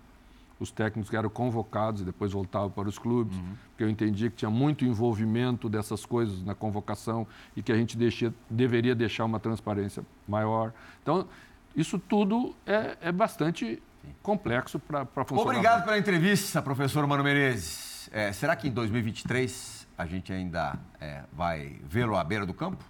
os 0.60 0.72
técnicos 0.72 1.10
que 1.10 1.16
eram 1.16 1.30
convocados 1.30 2.01
e 2.01 2.06
depois 2.06 2.32
voltavam 2.32 2.70
para 2.70 2.88
os 2.88 2.97
clubes, 2.97 3.36
uhum. 3.36 3.56
porque 3.70 3.84
eu 3.84 3.89
entendia 3.89 4.30
que 4.30 4.38
tinha 4.38 4.51
muito 4.51 4.86
envolvimento 4.86 5.68
dessas 5.68 6.06
coisas 6.06 6.43
na 6.43 6.56
convocação 6.56 7.28
e 7.56 7.62
que 7.62 7.72
a 7.72 7.76
gente 7.76 7.97
deixia, 7.97 8.34
deveria 8.49 8.95
deixar 8.95 9.26
uma 9.26 9.39
transparência 9.39 10.06
maior. 10.28 10.74
Então, 11.01 11.28
isso 11.76 11.97
tudo 11.99 12.56
é, 12.66 12.97
é 13.01 13.12
bastante 13.12 13.82
complexo 14.22 14.80
para 14.80 15.06
funcionar. 15.06 15.41
Obrigado 15.41 15.86
pela 15.86 15.97
entrevista, 15.97 16.62
professor 16.62 17.06
Mano 17.08 17.24
Menezes. 17.24 18.10
É, 18.12 18.32
será 18.32 18.56
que 18.56 18.68
em 18.68 18.72
2023 18.72 19.88
a 19.97 20.06
gente 20.06 20.32
ainda 20.32 20.78
é, 20.99 21.24
vai 21.32 21.78
vê-lo 21.84 22.16
à 22.16 22.24
beira 22.24 22.45
do 22.45 22.54
campo? 22.54 22.84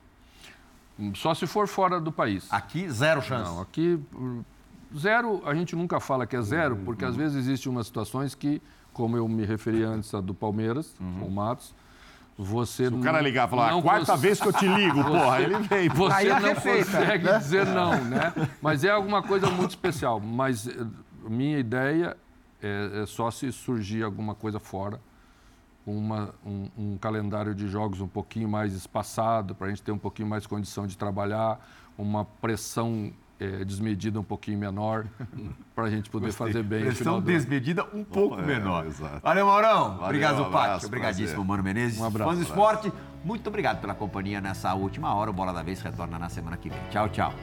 Só 1.15 1.33
se 1.33 1.47
for 1.47 1.67
fora 1.67 1.99
do 1.99 2.11
país. 2.11 2.51
Aqui, 2.51 2.89
zero 2.89 3.21
chance. 3.21 3.49
Não, 3.49 3.61
aqui 3.61 3.99
Zero, 4.97 5.41
a 5.45 5.53
gente 5.53 5.75
nunca 5.75 5.99
fala 5.99 6.25
que 6.25 6.35
é 6.35 6.41
zero, 6.41 6.75
uhum. 6.75 6.83
porque 6.85 7.05
às 7.05 7.15
vezes 7.15 7.37
existem 7.37 7.71
umas 7.71 7.87
situações 7.87 8.35
que, 8.35 8.61
como 8.91 9.17
eu 9.17 9.27
me 9.27 9.45
referi 9.45 9.83
antes 9.83 10.13
a 10.13 10.21
do 10.21 10.33
Palmeiras, 10.33 10.95
uhum. 10.99 11.19
com 11.19 11.25
o 11.27 11.31
Matos, 11.31 11.73
você 12.37 12.87
Se 12.87 12.93
o 12.93 12.99
cara 12.99 13.21
ligar 13.21 13.47
e 13.47 13.49
falar, 13.51 13.77
a 13.77 13.81
quarta 13.81 14.17
vez 14.17 14.39
que 14.39 14.47
eu 14.47 14.53
te 14.53 14.67
ligo, 14.67 15.01
você, 15.03 15.09
porra, 15.09 15.41
ele 15.41 15.57
vem. 15.59 15.89
Você 15.89 16.13
Aí 16.15 16.29
não 16.29 16.55
consegue 16.55 17.25
né? 17.25 17.37
dizer 17.37 17.65
não, 17.67 18.03
né? 18.05 18.33
Mas 18.61 18.83
é 18.83 18.89
alguma 18.89 19.21
coisa 19.21 19.49
muito 19.49 19.71
especial. 19.71 20.19
Mas 20.19 20.67
eh, 20.67 20.85
minha 21.29 21.59
ideia 21.59 22.17
é, 22.61 23.03
é 23.03 23.05
só 23.05 23.29
se 23.29 23.51
surgir 23.51 24.03
alguma 24.03 24.33
coisa 24.33 24.59
fora, 24.59 24.99
uma, 25.85 26.33
um, 26.45 26.69
um 26.77 26.97
calendário 26.97 27.53
de 27.53 27.67
jogos 27.67 28.01
um 28.01 28.07
pouquinho 28.07 28.49
mais 28.49 28.73
espaçado, 28.73 29.53
para 29.53 29.67
a 29.67 29.69
gente 29.69 29.83
ter 29.83 29.91
um 29.91 29.97
pouquinho 29.97 30.27
mais 30.27 30.47
condição 30.47 30.87
de 30.87 30.97
trabalhar, 30.97 31.59
uma 31.97 32.25
pressão 32.25 33.13
é, 33.43 33.65
desmedida 33.65 34.19
um 34.19 34.23
pouquinho 34.23 34.57
menor, 34.57 35.05
para 35.75 35.85
a 35.85 35.89
gente 35.89 36.09
poder 36.09 36.27
Gostei. 36.27 36.47
fazer 36.47 36.63
bem. 36.63 36.85
Pressão 36.85 37.21
desmedida 37.21 37.85
um 37.93 38.03
pouco 38.03 38.39
é, 38.39 38.41
menor. 38.41 38.85
Exato. 38.85 39.19
Valeu, 39.21 39.45
Maurão. 39.45 39.89
Valeu, 39.89 40.03
obrigado, 40.05 40.41
um 40.43 40.51
Paty. 40.51 40.85
Obrigadíssimo, 40.85 41.27
prazer. 41.27 41.47
Mano 41.47 41.63
Menezes. 41.63 41.99
Um 41.99 42.05
abraço. 42.05 42.29
Fãs 42.29 42.39
do 42.39 42.43
esporte, 42.43 42.93
muito 43.23 43.47
obrigado 43.47 43.81
pela 43.81 43.93
companhia 43.93 44.39
nessa 44.39 44.73
última 44.73 45.13
hora. 45.13 45.29
O 45.29 45.33
Bola 45.33 45.51
da 45.51 45.63
Vez 45.63 45.81
retorna 45.81 46.17
na 46.17 46.29
semana 46.29 46.57
que 46.57 46.69
vem. 46.69 46.79
Tchau, 46.89 47.09
tchau. 47.09 47.33